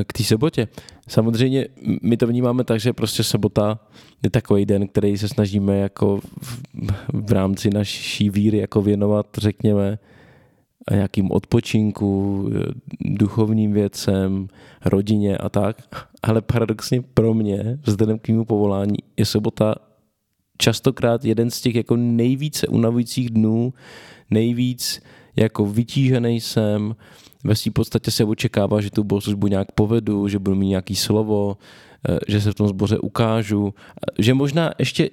k 0.07 0.13
té 0.13 0.25
sobotě. 0.25 0.69
Samozřejmě 1.09 1.67
my 2.03 2.17
to 2.17 2.27
vnímáme 2.27 2.65
tak, 2.65 2.81
že 2.81 2.93
prostě 2.93 3.23
sobota 3.23 3.79
je 4.23 4.31
takový 4.31 4.67
den, 4.67 4.89
který 4.89 5.19
se 5.19 5.29
snažíme 5.29 5.79
jako 5.79 6.21
v, 6.43 6.63
v 7.13 7.33
rámci 7.33 7.71
naší 7.71 8.31
víry 8.31 8.59
jako 8.59 8.83
věnovat, 8.83 9.27
řekněme, 9.39 9.99
nějakým 10.91 11.33
odpočinku, 11.33 12.51
eh, 12.53 12.73
duchovním 13.01 13.73
věcem, 13.73 14.49
rodině 14.85 15.37
a 15.37 15.49
tak. 15.49 15.77
Ale 16.23 16.43
paradoxně 16.43 17.03
pro 17.15 17.35
mě, 17.35 17.79
vzhledem 17.83 18.19
k 18.19 18.29
mému 18.29 18.45
povolání, 18.45 18.97
je 19.17 19.25
sobota 19.25 19.75
častokrát 20.59 21.25
jeden 21.25 21.51
z 21.51 21.61
těch 21.61 21.75
jako 21.75 21.97
nejvíce 21.97 22.67
unavujících 22.67 23.31
dnů, 23.31 23.75
nejvíc 24.31 25.03
jako 25.37 25.67
vytížený 25.67 26.41
jsem, 26.41 26.95
ve 27.45 27.55
svým 27.55 27.73
podstatě 27.73 28.11
se 28.11 28.25
očekává, 28.25 28.81
že 28.81 28.91
tu 28.91 29.05
bohoslužbu 29.05 29.47
nějak 29.47 29.73
povedu, 29.73 30.29
že 30.29 30.39
budu 30.39 30.57
mít 30.57 30.69
nějaký 30.69 30.97
slovo, 30.97 31.57
eh, 32.09 32.19
že 32.29 32.41
se 32.41 32.53
v 32.53 32.55
tom 32.55 32.69
zboře 32.69 32.99
ukážu, 32.99 33.75
že 34.19 34.35
možná 34.35 34.71
ještě 34.79 35.11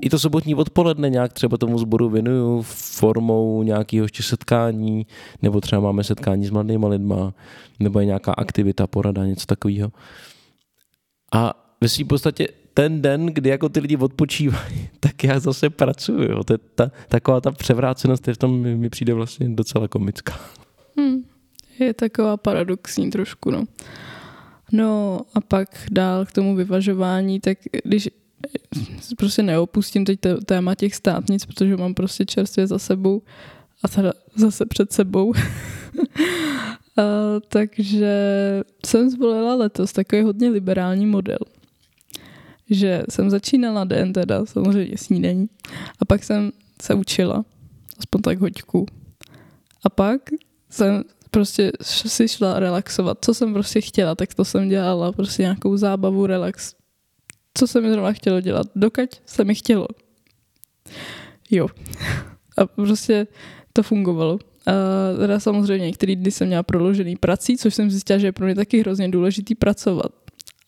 i 0.00 0.10
to 0.10 0.18
sobotní 0.18 0.54
odpoledne 0.54 1.10
nějak 1.10 1.32
třeba 1.32 1.56
tomu 1.56 1.78
sboru 1.78 2.08
věnuju 2.08 2.62
formou 2.66 3.62
nějakého 3.62 4.04
ještě 4.04 4.22
setkání, 4.22 5.06
nebo 5.42 5.60
třeba 5.60 5.80
máme 5.82 6.04
setkání 6.04 6.46
s 6.46 6.50
mladými 6.50 6.86
lidma, 6.86 7.34
nebo 7.80 8.00
je 8.00 8.06
nějaká 8.06 8.32
aktivita, 8.32 8.86
porada, 8.86 9.26
něco 9.26 9.46
takového. 9.46 9.92
A 11.32 11.66
ve 11.80 11.88
svým 11.88 12.06
podstatě 12.06 12.48
ten 12.74 13.02
den, 13.02 13.26
kdy 13.26 13.50
jako 13.50 13.68
ty 13.68 13.80
lidi 13.80 13.96
odpočívají, 13.96 14.88
tak 15.00 15.24
já 15.24 15.40
zase 15.40 15.70
pracuju. 15.70 16.22
Jo. 16.22 16.44
To 16.44 16.58
ta, 16.58 16.90
taková 17.08 17.40
ta 17.40 17.50
převrácenost 17.50 18.28
je 18.28 18.34
v 18.34 18.38
tom 18.38 18.60
mi 18.60 18.90
přijde 18.90 19.14
vlastně 19.14 19.48
docela 19.48 19.88
komická. 19.88 20.40
Je 21.78 21.94
taková 21.94 22.36
paradoxní 22.36 23.10
trošku, 23.10 23.50
no. 23.50 23.64
No 24.72 25.20
a 25.34 25.40
pak 25.40 25.68
dál 25.90 26.26
k 26.26 26.32
tomu 26.32 26.56
vyvažování, 26.56 27.40
tak 27.40 27.58
když 27.84 28.08
prostě 29.18 29.42
neopustím 29.42 30.04
teď 30.04 30.18
téma 30.46 30.74
těch 30.74 30.94
státnic, 30.94 31.46
protože 31.46 31.76
mám 31.76 31.94
prostě 31.94 32.24
čerstvě 32.24 32.66
za 32.66 32.78
sebou 32.78 33.22
a 33.82 33.88
teda 33.88 34.12
zase 34.36 34.66
před 34.66 34.92
sebou. 34.92 35.32
a, 36.96 37.02
takže 37.48 38.16
jsem 38.86 39.10
zvolila 39.10 39.54
letos 39.54 39.92
takový 39.92 40.22
hodně 40.22 40.48
liberální 40.48 41.06
model 41.06 41.38
že 42.70 43.02
jsem 43.10 43.30
začínala 43.30 43.84
den 43.84 44.12
teda, 44.12 44.46
samozřejmě 44.46 44.98
snídení, 44.98 45.48
a 46.00 46.04
pak 46.04 46.24
jsem 46.24 46.52
se 46.82 46.94
učila, 46.94 47.44
aspoň 47.98 48.22
tak 48.22 48.38
hoďku. 48.38 48.86
A 49.84 49.90
pak 49.90 50.20
jsem 50.70 51.04
prostě 51.36 51.72
si 51.82 52.28
šla 52.28 52.60
relaxovat. 52.60 53.18
Co 53.20 53.34
jsem 53.34 53.52
prostě 53.52 53.80
chtěla, 53.80 54.14
tak 54.14 54.34
to 54.34 54.44
jsem 54.44 54.68
dělala. 54.68 55.12
Prostě 55.12 55.42
nějakou 55.42 55.76
zábavu, 55.76 56.26
relax. 56.26 56.74
Co 57.54 57.66
jsem 57.66 57.82
mi 57.84 57.90
zrovna 57.90 58.12
chtěla 58.12 58.40
dělat, 58.40 58.66
dokud 58.76 59.10
se 59.26 59.44
mi 59.44 59.54
chtělo. 59.54 59.86
Jo. 61.50 61.68
A 62.56 62.66
prostě 62.66 63.26
to 63.72 63.82
fungovalo. 63.82 64.38
A 64.66 64.72
teda 65.18 65.40
samozřejmě 65.40 65.86
některý 65.86 66.16
dny 66.16 66.30
jsem 66.30 66.46
měla 66.46 66.62
proložený 66.62 67.16
prací, 67.16 67.56
což 67.56 67.74
jsem 67.74 67.90
zjistila, 67.90 68.18
že 68.18 68.26
je 68.26 68.32
pro 68.32 68.46
mě 68.46 68.54
taky 68.54 68.80
hrozně 68.80 69.08
důležitý 69.08 69.54
pracovat. 69.54 70.12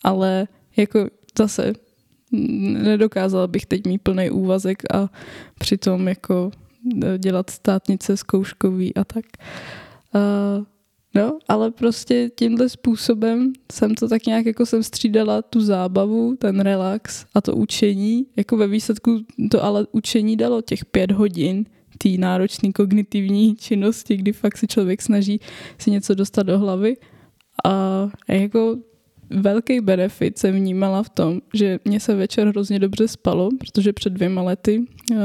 Ale 0.05 0.49
jako 0.77 1.09
zase 1.39 1.73
nedokázala 2.93 3.47
bych 3.47 3.67
teď 3.67 3.87
mít 3.87 3.99
plný 3.99 4.31
úvazek 4.31 4.95
a 4.95 5.09
přitom 5.59 6.09
jako 6.09 6.51
e, 7.05 7.19
dělat 7.19 7.51
státnice 7.51 8.17
zkouškový 8.17 8.95
a 8.95 9.05
tak. 9.05 9.25
Uh, 9.25 9.88
no, 11.15 11.39
ale 11.49 11.71
prostě 11.71 12.31
tímhle 12.35 12.69
způsobem 12.69 13.53
jsem 13.73 13.95
to 13.95 14.09
tak 14.09 14.27
nějak 14.27 14.47
jako 14.47 14.67
jsem 14.67 14.83
střídala 14.83 15.43
tu 15.43 15.61
zábavu, 15.61 16.37
ten 16.37 16.61
relax 16.61 17.27
a 17.35 17.41
to 17.41 17.57
učení. 17.57 18.27
Jako 18.37 18.57
ve 18.57 18.67
výsledku 18.67 19.21
to 19.51 19.65
ale 19.65 19.87
učení 19.93 20.37
dalo 20.37 20.63
těch 20.63 20.85
pět 20.85 21.13
hodin 21.13 21.65
té 21.99 22.09
náročné 22.09 22.73
kognitivní 22.73 23.57
činnosti, 23.61 24.17
kdy 24.17 24.33
fakt 24.33 24.57
se 24.57 24.67
člověk 24.67 25.03
snaží 25.03 25.41
si 25.79 25.91
něco 25.91 26.15
dostat 26.15 26.43
do 26.43 26.59
hlavy. 26.59 26.97
A 27.65 28.09
jako 28.29 28.77
velký 29.31 29.81
benefit 29.81 30.39
jsem 30.39 30.55
vnímala 30.55 31.03
v 31.03 31.09
tom, 31.09 31.41
že 31.55 31.79
mě 31.85 32.01
se 32.01 32.15
večer 32.15 32.49
hrozně 32.49 32.79
dobře 32.79 33.09
spalo, 33.09 33.49
protože 33.59 33.93
před 33.93 34.13
dvěma 34.13 34.43
lety, 34.43 34.85
eh, 35.13 35.17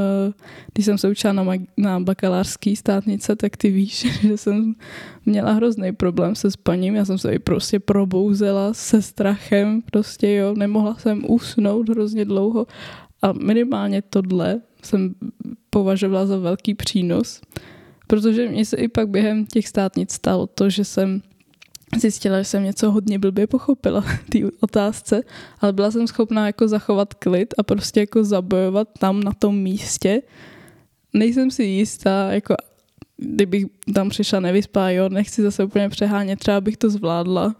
když 0.73 0.85
jsem 0.85 0.97
se 0.97 1.09
učila 1.09 1.33
na, 1.33 1.53
na 1.77 1.99
bakalářský 1.99 2.75
státnice, 2.75 3.35
tak 3.35 3.57
ty 3.57 3.71
víš, 3.71 4.21
že 4.21 4.37
jsem 4.37 4.75
měla 5.25 5.51
hrozný 5.51 5.91
problém 5.91 6.35
se 6.35 6.51
spaním. 6.51 6.95
Já 6.95 7.05
jsem 7.05 7.17
se 7.17 7.33
i 7.33 7.39
prostě 7.39 7.79
probouzela 7.79 8.73
se 8.73 9.01
strachem, 9.01 9.81
prostě 9.81 10.33
jo, 10.33 10.53
nemohla 10.57 10.95
jsem 10.95 11.23
usnout 11.27 11.89
hrozně 11.89 12.25
dlouho 12.25 12.67
a 13.21 13.33
minimálně 13.33 14.01
tohle 14.01 14.61
jsem 14.83 15.15
považovala 15.69 16.25
za 16.25 16.37
velký 16.37 16.73
přínos, 16.73 17.41
protože 18.07 18.49
mě 18.49 18.65
se 18.65 18.77
i 18.77 18.87
pak 18.87 19.09
během 19.09 19.45
těch 19.45 19.67
státnic 19.67 20.13
stalo 20.13 20.47
to, 20.47 20.69
že 20.69 20.85
jsem 20.85 21.21
zjistila, 21.99 22.39
že 22.39 22.45
jsem 22.45 22.63
něco 22.63 22.91
hodně 22.91 23.19
blbě 23.19 23.47
pochopila 23.47 24.05
té 24.29 24.39
otázce, 24.59 25.21
ale 25.59 25.73
byla 25.73 25.91
jsem 25.91 26.07
schopná 26.07 26.47
jako 26.47 26.67
zachovat 26.67 27.13
klid 27.13 27.53
a 27.57 27.63
prostě 27.63 27.99
jako 27.99 28.23
zabojovat 28.23 28.87
tam 28.99 29.23
na 29.23 29.31
tom 29.33 29.57
místě. 29.57 30.21
Nejsem 31.13 31.51
si 31.51 31.63
jistá, 31.63 32.31
jako 32.31 32.55
kdybych 33.17 33.65
tam 33.93 34.09
přišla 34.09 34.39
nevyspá, 34.39 34.89
jo, 34.89 35.09
nechci 35.09 35.41
zase 35.41 35.63
úplně 35.63 35.89
přehánět, 35.89 36.39
třeba 36.39 36.61
bych 36.61 36.77
to 36.77 36.89
zvládla, 36.89 37.55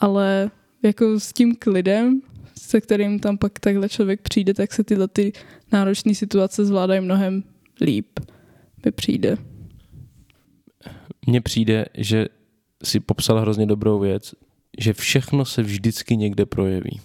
ale 0.00 0.50
jako 0.82 1.20
s 1.20 1.32
tím 1.32 1.56
klidem, 1.56 2.20
se 2.58 2.80
kterým 2.80 3.20
tam 3.20 3.38
pak 3.38 3.58
takhle 3.58 3.88
člověk 3.88 4.20
přijde, 4.20 4.54
tak 4.54 4.72
se 4.72 4.84
tyhle 4.84 5.08
ty 5.08 5.32
náročné 5.72 6.14
situace 6.14 6.64
zvládají 6.64 7.00
mnohem 7.00 7.42
líp, 7.80 8.20
mi 8.84 8.92
přijde. 8.92 9.36
Mně 11.26 11.40
přijde, 11.40 11.84
že 11.94 12.26
si 12.84 13.00
popsal 13.00 13.40
hrozně 13.40 13.66
dobrou 13.66 13.98
věc, 13.98 14.34
že 14.78 14.92
všechno 14.92 15.44
se 15.44 15.62
vždycky 15.62 16.16
někde 16.16 16.46
projeví. 16.46 17.00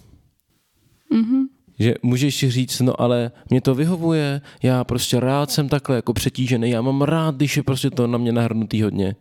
Mm-hmm. 1.12 1.44
Že 1.78 1.94
můžeš 2.02 2.34
si 2.34 2.50
říct, 2.50 2.80
no 2.80 3.00
ale 3.00 3.30
mě 3.50 3.60
to 3.60 3.74
vyhovuje, 3.74 4.40
já 4.62 4.84
prostě 4.84 5.20
rád 5.20 5.50
jsem 5.50 5.68
takhle 5.68 5.96
jako 5.96 6.12
přetížený, 6.12 6.70
já 6.70 6.82
mám 6.82 7.02
rád, 7.02 7.34
když 7.34 7.56
je 7.56 7.62
prostě 7.62 7.90
to 7.90 8.06
na 8.06 8.18
mě 8.18 8.32
nahrnutý 8.32 8.82
hodně. 8.82 9.16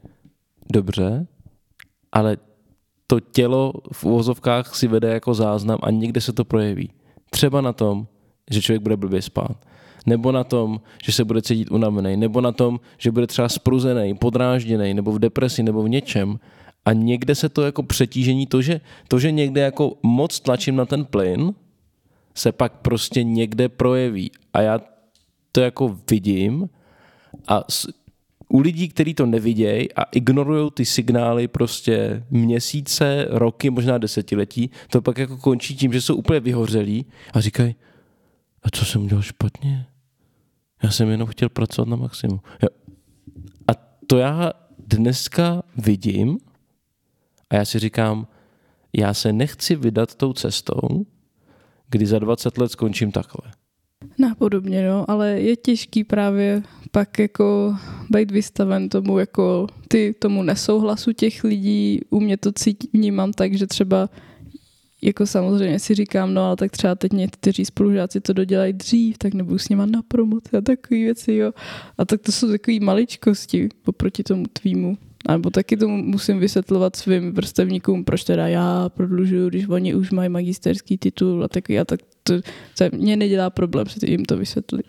Dobře, 0.71 1.27
ale 2.11 2.37
to 3.07 3.19
tělo 3.19 3.73
v 3.91 4.03
uvozovkách 4.03 4.75
si 4.75 4.87
vede 4.87 5.09
jako 5.09 5.33
záznam 5.33 5.79
a 5.81 5.91
někde 5.91 6.21
se 6.21 6.33
to 6.33 6.45
projeví. 6.45 6.91
Třeba 7.29 7.61
na 7.61 7.73
tom, 7.73 8.07
že 8.51 8.61
člověk 8.61 8.81
bude 8.81 8.97
blbě 8.97 9.21
spát. 9.21 9.65
Nebo 10.07 10.31
na 10.31 10.43
tom, 10.43 10.81
že 11.03 11.11
se 11.11 11.25
bude 11.25 11.41
cítit 11.41 11.71
unavený. 11.71 12.17
Nebo 12.17 12.41
na 12.41 12.51
tom, 12.51 12.79
že 12.97 13.11
bude 13.11 13.27
třeba 13.27 13.49
spruzený, 13.49 14.13
podrážděný, 14.13 14.93
nebo 14.93 15.11
v 15.11 15.19
depresi, 15.19 15.63
nebo 15.63 15.83
v 15.83 15.89
něčem. 15.89 16.39
A 16.85 16.93
někde 16.93 17.35
se 17.35 17.49
to 17.49 17.61
jako 17.61 17.83
přetížení, 17.83 18.47
to 18.47 18.61
že, 18.61 18.81
to, 19.07 19.19
že 19.19 19.31
někde 19.31 19.61
jako 19.61 19.93
moc 20.03 20.39
tlačím 20.39 20.75
na 20.75 20.85
ten 20.85 21.05
plyn, 21.05 21.53
se 22.35 22.51
pak 22.51 22.73
prostě 22.73 23.23
někde 23.23 23.69
projeví. 23.69 24.31
A 24.53 24.61
já 24.61 24.81
to 25.51 25.61
jako 25.61 25.97
vidím 26.09 26.69
a 27.47 27.63
s, 27.69 27.87
u 28.49 28.59
lidí, 28.59 28.89
kteří 28.89 29.13
to 29.13 29.25
nevidějí 29.25 29.93
a 29.93 30.03
ignorují 30.03 30.71
ty 30.73 30.85
signály 30.85 31.47
prostě 31.47 32.23
měsíce, 32.29 33.27
roky, 33.29 33.69
možná 33.69 33.97
desetiletí, 33.97 34.69
to 34.89 35.01
pak 35.01 35.17
jako 35.17 35.37
končí 35.37 35.75
tím, 35.75 35.93
že 35.93 36.01
jsou 36.01 36.15
úplně 36.15 36.39
vyhořelí 36.39 37.05
a 37.33 37.41
říkají, 37.41 37.75
a 38.63 38.69
co 38.69 38.85
jsem 38.85 39.03
udělal 39.03 39.21
špatně? 39.21 39.85
Já 40.84 40.91
jsem 40.91 41.09
jenom 41.09 41.28
chtěl 41.28 41.49
pracovat 41.49 41.89
na 41.89 41.95
maximum. 41.95 42.39
A 43.67 43.73
to 44.07 44.17
já 44.17 44.53
dneska 44.80 45.63
vidím 45.78 46.38
a 47.49 47.55
já 47.55 47.65
si 47.65 47.80
říkám, 47.80 48.28
já 48.93 49.13
se 49.13 49.34
nechci 49.34 49.75
vydat 49.75 50.15
tou 50.15 50.34
cestou, 50.34 51.05
kdy 51.89 52.05
za 52.05 52.19
20 52.19 52.57
let 52.57 52.71
skončím 52.71 53.11
takhle. 53.11 53.51
Nápodobně, 54.17 54.88
no, 54.89 55.11
ale 55.11 55.30
je 55.30 55.55
těžký 55.55 56.03
právě 56.03 56.63
pak 56.91 57.19
jako 57.19 57.75
být 58.09 58.32
vystaven 58.32 58.89
tomu 58.89 59.19
jako 59.19 59.67
ty 59.88 60.15
tomu 60.19 60.43
nesouhlasu 60.43 61.11
těch 61.11 61.43
lidí. 61.43 62.01
U 62.09 62.19
mě 62.19 62.38
to 62.38 62.51
cítím, 62.51 62.89
vnímám 62.93 63.34
tak, 63.34 63.57
že 63.57 63.67
třeba 63.67 64.09
jako 65.01 65.25
samozřejmě 65.25 65.79
si 65.79 65.95
říkám, 65.95 66.33
no 66.33 66.41
ale 66.43 66.55
tak 66.55 66.71
třeba 66.71 66.95
teď 66.95 67.13
někteří 67.13 67.65
spolužáci 67.65 68.21
to 68.21 68.33
dodělají 68.33 68.73
dřív, 68.73 69.17
tak 69.17 69.33
nebudu 69.33 69.57
s 69.57 69.69
nima 69.69 69.85
na 69.85 70.01
promoci 70.07 70.57
a 70.57 70.61
takové 70.61 70.99
věci, 70.99 71.33
jo. 71.33 71.51
A 71.97 72.05
tak 72.05 72.21
to 72.21 72.31
jsou 72.31 72.51
takové 72.51 72.79
maličkosti 72.79 73.69
oproti 73.85 74.23
tomu 74.23 74.45
tvýmu. 74.53 74.97
Nebo 75.29 75.49
taky 75.49 75.77
to 75.77 75.87
musím 75.87 76.39
vysvětlovat 76.39 76.95
svým 76.95 77.31
vrstevníkům, 77.31 78.03
proč 78.03 78.23
teda 78.23 78.47
já 78.47 78.89
prodlužuju, 78.89 79.49
když 79.49 79.67
oni 79.67 79.95
už 79.95 80.11
mají 80.11 80.29
magisterský 80.29 80.97
titul 80.97 81.43
a 81.43 81.47
takový, 81.47 81.79
a 81.79 81.85
tak 81.85 81.99
to, 82.23 82.41
to 82.77 82.97
mě 82.97 83.17
nedělá 83.17 83.49
problém 83.49 83.85
se 83.85 84.09
jim 84.09 84.25
to 84.25 84.37
vysvětlit. 84.37 84.85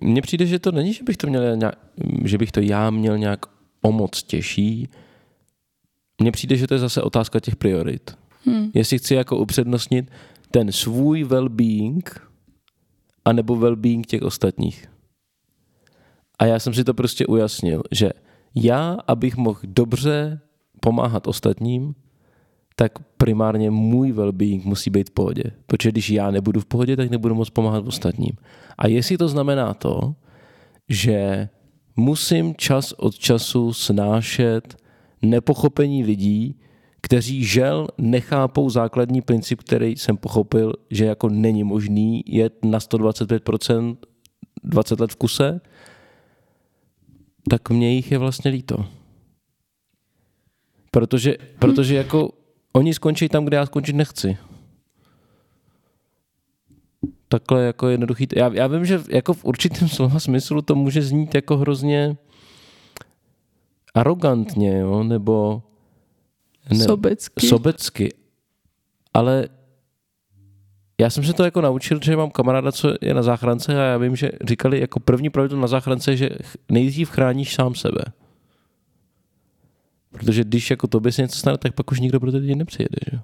Mně 0.00 0.22
přijde, 0.22 0.46
že 0.46 0.58
to 0.58 0.72
není, 0.72 0.92
že 0.92 1.04
bych 1.04 1.16
to 1.16 1.26
měl 1.26 1.56
nějak, 1.56 1.78
že 2.24 2.38
bych 2.38 2.52
to 2.52 2.60
já 2.60 2.90
měl 2.90 3.18
nějak 3.18 3.40
o 3.82 3.92
moc 3.92 4.22
těžší. 4.22 4.88
Mně 6.20 6.32
přijde, 6.32 6.56
že 6.56 6.66
to 6.66 6.74
je 6.74 6.80
zase 6.80 7.02
otázka 7.02 7.40
těch 7.40 7.56
priorit. 7.56 8.10
Hmm. 8.44 8.70
Jestli 8.74 8.98
chci 8.98 9.14
jako 9.14 9.36
upřednostnit 9.36 10.10
ten 10.50 10.72
svůj 10.72 11.24
well-being 11.24 12.02
anebo 13.24 13.56
well-being 13.56 14.04
těch 14.04 14.22
ostatních. 14.22 14.86
A 16.38 16.46
já 16.46 16.58
jsem 16.58 16.74
si 16.74 16.84
to 16.84 16.94
prostě 16.94 17.26
ujasnil, 17.26 17.82
že 17.90 18.10
já, 18.54 18.96
abych 19.06 19.36
mohl 19.36 19.60
dobře 19.62 20.40
pomáhat 20.80 21.26
ostatním, 21.26 21.94
tak 22.76 22.92
primárně 22.98 23.70
můj 23.70 24.12
well-being 24.12 24.64
musí 24.64 24.90
být 24.90 25.10
v 25.10 25.12
pohodě. 25.12 25.44
Protože 25.66 25.92
když 25.92 26.10
já 26.10 26.30
nebudu 26.30 26.60
v 26.60 26.66
pohodě, 26.66 26.96
tak 26.96 27.10
nebudu 27.10 27.34
moct 27.34 27.50
pomáhat 27.50 27.86
ostatním. 27.86 28.32
A 28.78 28.86
jestli 28.86 29.18
to 29.18 29.28
znamená 29.28 29.74
to, 29.74 30.14
že 30.88 31.48
musím 31.96 32.54
čas 32.54 32.92
od 32.92 33.18
času 33.18 33.72
snášet 33.72 34.76
nepochopení 35.22 36.04
lidí, 36.04 36.60
kteří 37.04 37.44
žel 37.44 37.88
nechápou 37.98 38.70
základní 38.70 39.20
princip, 39.20 39.60
který 39.60 39.96
jsem 39.96 40.16
pochopil, 40.16 40.72
že 40.90 41.04
jako 41.04 41.28
není 41.28 41.64
možný 41.64 42.24
jet 42.26 42.64
na 42.64 42.78
125% 42.78 43.96
20 44.64 45.00
let 45.00 45.12
v 45.12 45.16
kuse, 45.16 45.60
tak 47.50 47.70
mě 47.70 47.94
jich 47.94 48.12
je 48.12 48.18
vlastně 48.18 48.50
líto. 48.50 48.86
Protože, 50.90 51.36
protože 51.58 51.94
jako 51.94 52.30
oni 52.72 52.94
skončí 52.94 53.28
tam, 53.28 53.44
kde 53.44 53.56
já 53.56 53.66
skončit 53.66 53.96
nechci. 53.96 54.36
Takhle 57.28 57.64
jako 57.64 57.88
jednoduchý. 57.88 58.28
Já, 58.36 58.50
já 58.54 58.66
vím, 58.66 58.84
že 58.84 59.02
jako 59.08 59.34
v 59.34 59.44
určitém 59.44 59.88
slova 59.96 60.20
smyslu 60.20 60.62
to 60.62 60.74
může 60.74 61.02
znít 61.02 61.34
jako 61.34 61.56
hrozně 61.56 62.16
arrogantně, 63.94 64.78
jo, 64.78 65.02
nebo 65.02 65.62
ne, 66.70 66.84
sobecky. 66.84 67.46
sobecky. 67.46 68.14
Ale 69.14 69.48
já 71.00 71.10
jsem 71.10 71.24
se 71.24 71.32
to 71.32 71.44
jako 71.44 71.60
naučil, 71.60 71.98
že 72.02 72.16
mám 72.16 72.30
kamaráda, 72.30 72.72
co 72.72 72.94
je 73.00 73.14
na 73.14 73.22
záchrance 73.22 73.80
a 73.80 73.84
já 73.84 73.98
vím, 73.98 74.16
že 74.16 74.30
říkali 74.44 74.80
jako 74.80 75.00
první 75.00 75.30
pravidlo 75.30 75.60
na 75.60 75.66
záchrance, 75.66 76.16
že 76.16 76.30
nejdřív 76.68 77.10
chráníš 77.10 77.54
sám 77.54 77.74
sebe. 77.74 78.04
Protože 80.10 80.44
když 80.44 80.70
jako 80.70 80.86
tobě 80.86 81.12
se 81.12 81.22
něco 81.22 81.38
stane, 81.38 81.58
tak 81.58 81.74
pak 81.74 81.92
už 81.92 82.00
nikdo 82.00 82.20
pro 82.20 82.32
tebe 82.32 82.54
nepřijede, 82.54 82.96
že? 83.12 83.18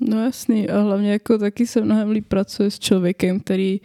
No 0.00 0.24
jasný 0.24 0.68
a 0.68 0.80
hlavně 0.80 1.12
jako 1.12 1.38
taky 1.38 1.66
se 1.66 1.80
mnohem 1.80 2.10
líp 2.10 2.26
pracuje 2.28 2.70
s 2.70 2.78
člověkem, 2.78 3.40
který 3.40 3.80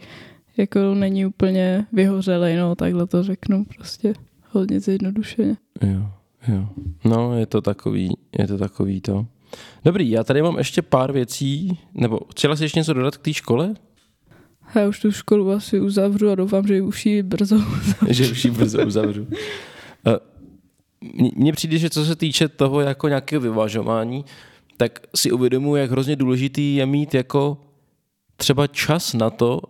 jako 0.56 0.94
není 0.94 1.26
úplně 1.26 1.86
vyhořelej, 1.92 2.56
no 2.56 2.74
takhle 2.74 3.06
to 3.06 3.22
řeknu 3.22 3.64
prostě 3.76 4.14
hodně 4.50 4.80
zjednodušeně. 4.80 5.56
Jo, 5.82 6.10
jo. 6.48 6.68
No 7.04 7.38
je 7.38 7.46
to 7.46 7.60
takový, 7.60 8.16
je 8.38 8.46
to 8.46 8.58
takový 8.58 9.00
to. 9.00 9.26
Dobrý, 9.84 10.10
já 10.10 10.24
tady 10.24 10.42
mám 10.42 10.58
ještě 10.58 10.82
pár 10.82 11.12
věcí, 11.12 11.78
nebo 11.94 12.20
chtěla 12.30 12.56
jsi 12.56 12.64
ještě 12.64 12.78
něco 12.78 12.92
dodat 12.92 13.16
k 13.16 13.22
té 13.22 13.32
škole? 13.32 13.74
Já 14.74 14.88
už 14.88 15.00
tu 15.00 15.12
školu 15.12 15.50
asi 15.50 15.80
uzavřu 15.80 16.30
a 16.30 16.34
doufám, 16.34 16.66
že 16.66 16.82
už 16.82 17.06
ji 17.06 17.22
brzo 17.22 17.56
uzavřu. 17.56 18.06
že 18.12 18.30
už 18.30 18.44
ji 18.44 18.50
brzo 18.50 18.86
uzavřu. 18.86 19.26
Eh, 20.06 20.18
mně 21.36 21.52
přijde, 21.52 21.78
že 21.78 21.90
co 21.90 22.04
se 22.04 22.16
týče 22.16 22.48
toho 22.48 22.80
jako 22.80 23.08
nějakého 23.08 23.40
vyvažování, 23.40 24.24
tak 24.76 24.98
si 25.14 25.32
uvědomuji, 25.32 25.76
jak 25.76 25.90
hrozně 25.90 26.16
důležitý 26.16 26.74
je 26.74 26.86
mít 26.86 27.14
jako 27.14 27.60
třeba 28.36 28.66
čas 28.66 29.14
na 29.14 29.30
to 29.30 29.60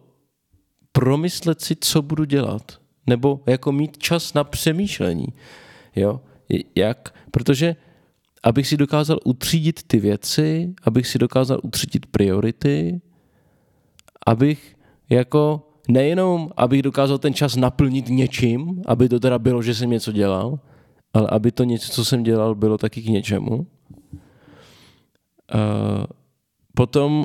promyslet 0.93 1.61
si, 1.61 1.77
co 1.81 2.03
budu 2.03 2.25
dělat. 2.25 2.81
Nebo 3.07 3.41
jako 3.47 3.73
mít 3.73 3.99
čas 3.99 4.35
na 4.35 4.45
přemýšlení. 4.45 5.27
Jo? 5.97 6.21
Jak? 6.75 7.15
Protože 7.31 7.77
abych 8.43 8.67
si 8.67 8.77
dokázal 8.77 9.19
utřídit 9.25 9.83
ty 9.83 10.01
věci, 10.01 10.75
abych 10.83 11.07
si 11.07 11.19
dokázal 11.19 11.61
utřídit 11.63 12.07
priority, 12.07 13.01
abych 14.27 14.77
jako 15.11 15.69
nejenom, 15.89 16.51
abych 16.57 16.83
dokázal 16.83 17.19
ten 17.19 17.35
čas 17.35 17.57
naplnit 17.57 18.09
něčím, 18.09 18.83
aby 18.87 19.09
to 19.09 19.21
teda 19.21 19.39
bylo, 19.39 19.63
že 19.63 19.75
jsem 19.75 19.91
něco 19.91 20.13
dělal, 20.13 20.59
ale 21.15 21.29
aby 21.31 21.53
to 21.53 21.65
něco, 21.65 21.93
co 21.93 22.05
jsem 22.05 22.23
dělal, 22.23 22.55
bylo 22.55 22.79
taky 22.79 23.03
k 23.03 23.07
něčemu. 23.07 23.55
Uh, 23.55 23.67
potom 26.75 27.25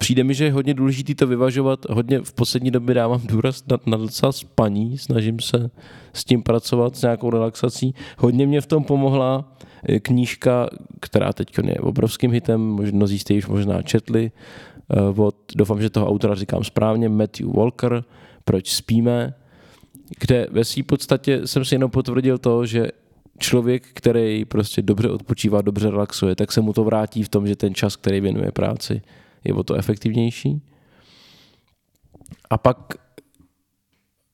přijde 0.00 0.24
mi, 0.24 0.34
že 0.34 0.44
je 0.44 0.52
hodně 0.52 0.74
důležité 0.74 1.14
to 1.14 1.26
vyvažovat. 1.26 1.86
Hodně 1.90 2.20
v 2.20 2.32
poslední 2.32 2.70
době 2.70 2.94
dávám 2.94 3.20
důraz 3.24 3.64
na, 3.66 3.78
na 3.86 3.96
docela 3.96 4.32
spaní, 4.32 4.98
snažím 4.98 5.40
se 5.40 5.70
s 6.12 6.24
tím 6.24 6.42
pracovat, 6.42 6.96
s 6.96 7.02
nějakou 7.02 7.30
relaxací. 7.30 7.94
Hodně 8.18 8.46
mě 8.46 8.60
v 8.60 8.66
tom 8.66 8.84
pomohla 8.84 9.56
eh, 9.88 10.00
knížka, 10.00 10.68
která 11.00 11.32
teď 11.32 11.58
je 11.64 11.74
obrovským 11.74 12.32
hitem, 12.32 12.60
mnozí 12.92 13.18
jste 13.18 13.34
ji 13.34 13.38
už 13.38 13.46
možná 13.46 13.82
četli, 13.82 14.32
eh, 14.90 15.20
od, 15.20 15.36
doufám, 15.56 15.82
že 15.82 15.90
toho 15.90 16.08
autora 16.08 16.34
říkám 16.34 16.64
správně, 16.64 17.08
Matthew 17.08 17.46
Walker, 17.46 18.04
Proč 18.44 18.70
spíme, 18.70 19.34
kde 20.20 20.46
ve 20.50 20.64
své 20.64 20.82
podstatě 20.82 21.46
jsem 21.46 21.64
si 21.64 21.74
jenom 21.74 21.90
potvrdil 21.90 22.38
to, 22.38 22.66
že 22.66 22.88
člověk, 23.38 23.86
který 23.94 24.44
prostě 24.44 24.82
dobře 24.82 25.10
odpočívá, 25.10 25.62
dobře 25.62 25.90
relaxuje, 25.90 26.36
tak 26.36 26.52
se 26.52 26.60
mu 26.60 26.72
to 26.72 26.84
vrátí 26.84 27.22
v 27.22 27.28
tom, 27.28 27.46
že 27.46 27.56
ten 27.56 27.74
čas, 27.74 27.96
který 27.96 28.20
věnuje 28.20 28.52
práci, 28.52 29.02
je 29.44 29.54
o 29.54 29.62
to 29.62 29.74
efektivnější. 29.74 30.62
A 32.50 32.58
pak 32.58 32.94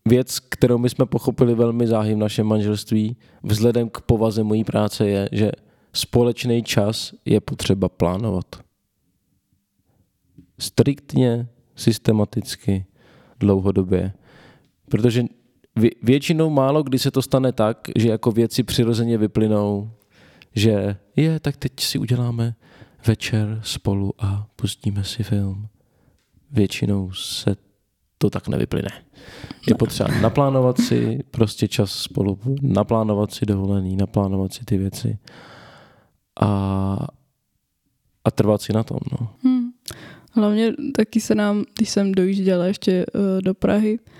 věc, 0.06 0.38
kterou 0.38 0.78
my 0.78 0.90
jsme 0.90 1.06
pochopili 1.06 1.54
velmi 1.54 1.86
záhy 1.86 2.14
v 2.14 2.18
našem 2.18 2.46
manželství, 2.46 3.16
vzhledem 3.42 3.90
k 3.90 4.00
povaze 4.00 4.42
mojí 4.42 4.64
práce, 4.64 5.08
je, 5.08 5.28
že 5.32 5.52
společný 5.92 6.62
čas 6.62 7.14
je 7.24 7.40
potřeba 7.40 7.88
plánovat. 7.88 8.46
Striktně, 10.58 11.48
systematicky, 11.76 12.86
dlouhodobě. 13.40 14.12
Protože 14.88 15.24
většinou 16.02 16.50
málo 16.50 16.82
kdy 16.82 16.98
se 16.98 17.10
to 17.10 17.22
stane 17.22 17.52
tak, 17.52 17.88
že 17.96 18.08
jako 18.08 18.30
věci 18.30 18.62
přirozeně 18.62 19.18
vyplynou, 19.18 19.90
že 20.54 20.96
je, 21.16 21.40
tak 21.40 21.56
teď 21.56 21.72
si 21.80 21.98
uděláme 21.98 22.54
večer 23.06 23.60
spolu 23.62 24.12
a 24.18 24.46
pustíme 24.56 25.04
si 25.04 25.22
film. 25.22 25.68
Většinou 26.50 27.12
se 27.12 27.56
to 28.18 28.30
tak 28.30 28.48
nevyplyne. 28.48 28.88
Je 29.68 29.74
potřeba 29.74 30.20
naplánovat 30.20 30.80
si 30.80 31.18
prostě 31.30 31.68
čas 31.68 31.92
spolu, 31.92 32.38
naplánovat 32.62 33.32
si 33.32 33.46
dovolený, 33.46 33.96
naplánovat 33.96 34.52
si 34.52 34.64
ty 34.64 34.78
věci 34.78 35.18
a, 36.40 37.06
a 38.24 38.30
trvat 38.30 38.62
si 38.62 38.72
na 38.72 38.82
tom. 38.82 38.98
No. 39.20 39.28
Hmm. 39.44 39.70
Hlavně 40.32 40.72
taky 40.96 41.20
se 41.20 41.34
nám, 41.34 41.64
když 41.76 41.90
jsem 41.90 42.12
dojížděla 42.12 42.64
ještě 42.64 43.06
uh, 43.14 43.42
do 43.42 43.54
Prahy, 43.54 43.98
Eh, 43.98 44.15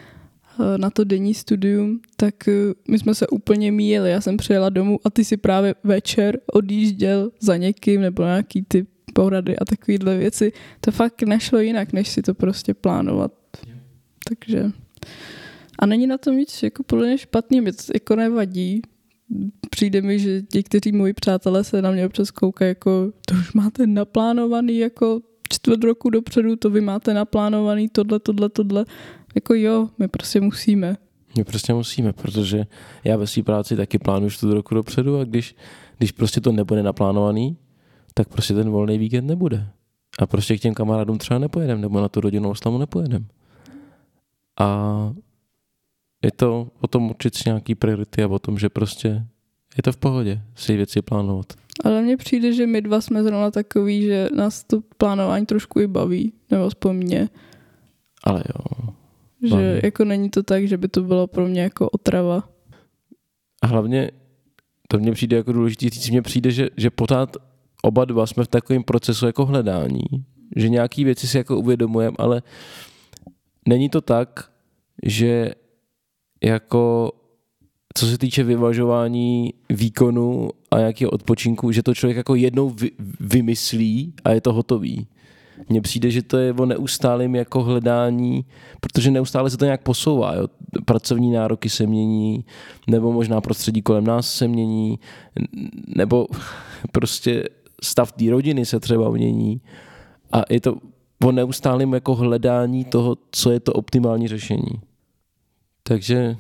na 0.77 0.91
to 0.91 1.05
denní 1.05 1.35
studium, 1.35 2.01
tak 2.17 2.49
eh, 2.49 2.53
my 2.89 2.99
jsme 2.99 3.15
se 3.15 3.27
úplně 3.27 3.73
míjeli. 3.73 4.11
Já 4.11 4.21
jsem 4.21 4.37
přijela 4.37 4.71
domů 4.71 4.99
a 5.05 5.11
ty 5.11 5.25
si 5.25 5.37
právě 5.37 5.75
večer 5.85 6.41
odjížděl 6.53 7.31
za 7.41 7.57
někým 7.57 8.01
nebo 8.01 8.23
nějaký 8.23 8.63
ty 8.63 8.87
porady 9.15 9.59
a 9.59 9.65
takovéhle 9.65 10.19
věci. 10.19 10.53
To 10.81 10.91
fakt 10.91 11.23
nešlo 11.23 11.59
jinak, 11.59 11.93
než 11.93 12.09
si 12.09 12.23
to 12.23 12.35
prostě 12.35 12.75
plánovat. 12.75 13.33
Takže 14.29 14.73
a 15.79 15.87
není 15.87 16.07
na 16.07 16.19
tom 16.19 16.37
nic 16.37 16.63
jako 16.63 16.83
podle 16.83 17.07
mě 17.07 17.19
špatný, 17.19 17.61
mě 17.61 17.73
to 17.73 17.83
jako 17.95 18.17
nevadí. 18.17 18.83
Přijde 19.71 20.03
mi, 20.03 20.19
že 20.19 20.43
někteří 20.55 20.93
moji 20.93 21.13
přátelé 21.13 21.65
se 21.65 21.83
na 21.83 21.91
mě 21.91 22.07
občas 22.07 22.31
koukají 22.31 22.69
jako, 22.69 23.13
to 23.27 23.35
už 23.35 23.53
máte 23.53 23.87
naplánovaný 23.87 24.79
jako 24.79 25.21
čtvrt 25.49 25.85
roku 25.85 26.11
dopředu, 26.11 26.57
to 26.57 26.71
vy 26.71 26.81
máte 26.81 27.15
naplánovaný 27.15 27.89
tohle, 27.89 28.19
tohle, 28.21 28.49
tohle 28.49 28.85
jako 29.37 29.55
jo, 29.55 29.89
my 29.99 30.09
prostě 30.09 30.41
musíme. 30.41 30.97
My 31.39 31.45
prostě 31.45 31.75
musíme, 31.75 32.13
protože 32.13 32.67
já 33.05 33.17
ve 33.17 33.27
své 33.27 33.43
práci 33.43 33.77
taky 33.77 33.99
plánuju 33.99 34.31
čtvrt 34.31 34.53
roku 34.53 34.75
dopředu 34.75 35.19
a 35.19 35.25
když, 35.25 35.57
když 35.99 36.13
prostě 36.13 36.41
to 36.41 36.53
nebude 36.53 36.83
naplánovaný, 36.83 37.57
tak 38.15 38.29
prostě 38.29 38.55
ten 38.55 38.71
volný 38.71 38.99
víkend 38.99 39.27
nebude. 39.27 39.69
A 40.19 40.27
prostě 40.27 40.57
k 40.57 40.61
těm 40.61 40.75
kamarádům 40.75 41.19
třeba 41.19 41.39
nepojedem, 41.39 41.81
nebo 41.81 42.01
na 42.01 42.09
tu 42.09 42.21
rodinnou 42.21 42.51
oslavu 42.51 42.79
nepojedem. 42.79 43.27
A 44.61 45.13
je 46.25 46.31
to 46.33 46.69
o 46.81 46.87
tom 46.87 47.11
určit 47.11 47.35
si 47.35 47.43
nějaký 47.47 47.75
priority 47.75 48.23
a 48.23 48.29
o 48.29 48.39
tom, 48.39 48.59
že 48.59 48.69
prostě 48.69 49.27
je 49.77 49.83
to 49.83 49.93
v 49.93 49.97
pohodě 49.97 50.43
si 50.55 50.77
věci 50.77 51.03
plánovat. 51.03 51.47
Ale 51.85 52.03
mně 52.03 52.17
přijde, 52.17 52.53
že 52.53 52.67
my 52.67 52.83
dva 52.83 53.01
jsme 53.01 53.23
zrovna 53.23 53.51
takový, 53.51 54.03
že 54.03 54.29
nás 54.37 54.65
to 54.65 54.81
plánování 54.99 55.47
trošku 55.47 55.81
i 55.81 55.87
baví, 55.87 56.33
nebo 56.51 56.65
aspoň 56.65 56.97
mě. 56.97 57.29
Ale 58.25 58.43
jo. 58.49 58.95
Že 59.43 59.51
Baví. 59.51 59.81
jako 59.83 60.05
není 60.05 60.31
to 60.31 60.43
tak, 60.43 60.69
že 60.69 60.77
by 60.77 60.89
to 60.89 61.03
bylo 61.03 61.27
pro 61.27 61.49
mě 61.49 61.63
jako 61.63 61.89
otrava. 61.89 62.49
A 63.63 63.67
hlavně 63.67 64.11
to 64.89 64.99
mně 64.99 65.13
přijde 65.13 65.37
jako 65.37 65.53
důležitý 65.53 65.89
říct, 65.89 66.11
mně 66.11 66.23
přijde, 66.23 66.51
že, 66.51 66.69
že 66.77 66.91
pořád 66.91 67.37
oba 67.83 68.05
dva 68.05 68.27
jsme 68.27 68.45
v 68.45 68.49
takovém 68.49 68.83
procesu 68.83 69.27
jako 69.27 69.47
hledání, 69.47 70.05
že 70.57 70.69
nějaký 70.69 71.05
věci 71.05 71.29
si 71.29 71.37
jako 71.37 71.59
uvědomujeme, 71.59 72.17
ale 72.19 72.43
není 73.69 73.89
to 73.89 74.01
tak, 74.01 74.51
že 75.03 75.51
jako 76.45 77.13
co 77.95 78.07
se 78.07 78.19
týče 78.19 78.43
vyvažování 78.45 79.55
výkonu 79.71 80.51
a 80.71 80.79
nějakého 80.79 81.11
odpočinku, 81.11 81.73
že 81.73 81.83
to 81.83 81.95
člověk 81.95 82.17
jako 82.17 82.35
jednou 82.35 82.71
vy, 82.71 82.91
vymyslí 83.21 84.15
a 84.25 84.31
je 84.31 84.41
to 84.41 84.53
hotový. 84.53 85.07
Mně 85.69 85.81
přijde, 85.81 86.11
že 86.11 86.23
to 86.23 86.37
je 86.37 86.53
o 86.53 86.67
neustálém 86.67 87.35
jako 87.35 87.63
hledání, 87.63 88.45
protože 88.81 89.11
neustále 89.11 89.51
se 89.51 89.57
to 89.57 89.65
nějak 89.65 89.83
posouvá. 89.83 90.35
Jo? 90.35 90.49
Pracovní 90.85 91.33
nároky 91.33 91.69
se 91.69 91.87
mění, 91.87 92.45
nebo 92.87 93.13
možná 93.13 93.41
prostředí 93.41 93.83
kolem 93.83 94.05
nás 94.05 94.35
se 94.35 94.49
mění, 94.49 94.99
nebo 95.97 96.27
prostě 96.93 97.45
stav 97.83 98.13
té 98.13 98.31
rodiny 98.31 98.67
se 98.67 98.81
třeba 98.81 99.11
mění. 99.11 99.61
A 100.33 100.43
je 100.51 100.61
to 100.61 100.77
o 101.25 101.33
neustálém 101.33 101.93
jako 101.93 102.15
hledání 102.15 102.85
toho, 102.85 103.17
co 103.31 103.51
je 103.51 103.61
to 103.61 103.73
optimální 103.73 104.29
řešení. 104.29 104.81
Takže 105.83 106.37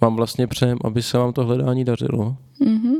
vám 0.00 0.16
vlastně 0.16 0.46
přejem, 0.46 0.78
aby 0.84 1.02
se 1.02 1.18
vám 1.18 1.32
to 1.32 1.44
hledání 1.44 1.84
dařilo. 1.84 2.36
Mhm. 2.60 2.94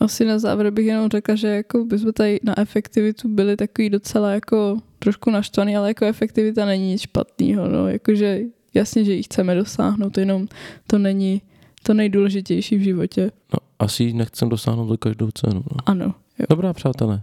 Asi 0.00 0.24
na 0.24 0.38
závěr 0.38 0.70
bych 0.70 0.86
jenom 0.86 1.10
řekla, 1.10 1.34
že 1.34 1.48
jako 1.48 1.84
bychom 1.84 2.12
tady 2.12 2.40
na 2.42 2.58
efektivitu 2.58 3.28
byli 3.28 3.56
takový 3.56 3.90
docela 3.90 4.30
jako 4.30 4.78
trošku 4.98 5.30
naštvaný, 5.30 5.76
ale 5.76 5.88
jako 5.88 6.04
efektivita 6.04 6.66
není 6.66 6.88
nic 6.88 7.00
špatného. 7.00 7.68
No. 7.68 7.88
Jakože 7.88 8.40
jasně, 8.74 9.04
že 9.04 9.12
ji 9.12 9.22
chceme 9.22 9.54
dosáhnout, 9.54 10.18
jenom 10.18 10.46
to 10.86 10.98
není 10.98 11.42
to 11.82 11.94
nejdůležitější 11.94 12.76
v 12.76 12.80
životě. 12.80 13.30
No, 13.52 13.58
asi 13.78 14.04
ji 14.04 14.12
nechcem 14.12 14.48
dosáhnout 14.48 14.88
za 14.88 14.96
každou 14.96 15.30
cenu. 15.30 15.62
No. 15.70 15.76
Ano. 15.86 16.14
Jo. 16.38 16.46
Dobrá, 16.50 16.72
přátelé. 16.72 17.22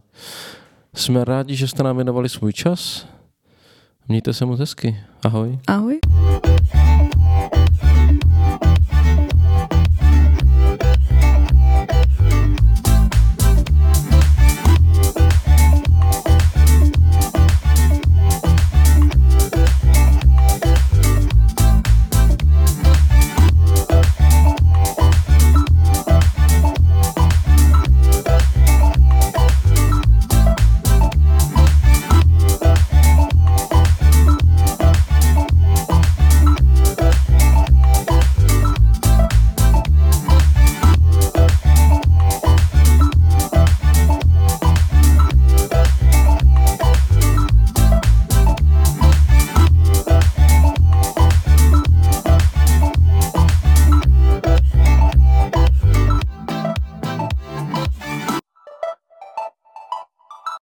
Jsme 0.94 1.26
rádi, 1.26 1.56
že 1.56 1.68
jste 1.68 1.84
nám 1.84 1.96
věnovali 1.96 2.30
svůj 2.30 2.54
čas. 2.54 3.08
Mějte 4.08 4.34
se 4.34 4.46
moc 4.46 4.60
hezky. 4.60 4.98
Ahoj. 5.24 5.60
Ahoj. 5.68 6.00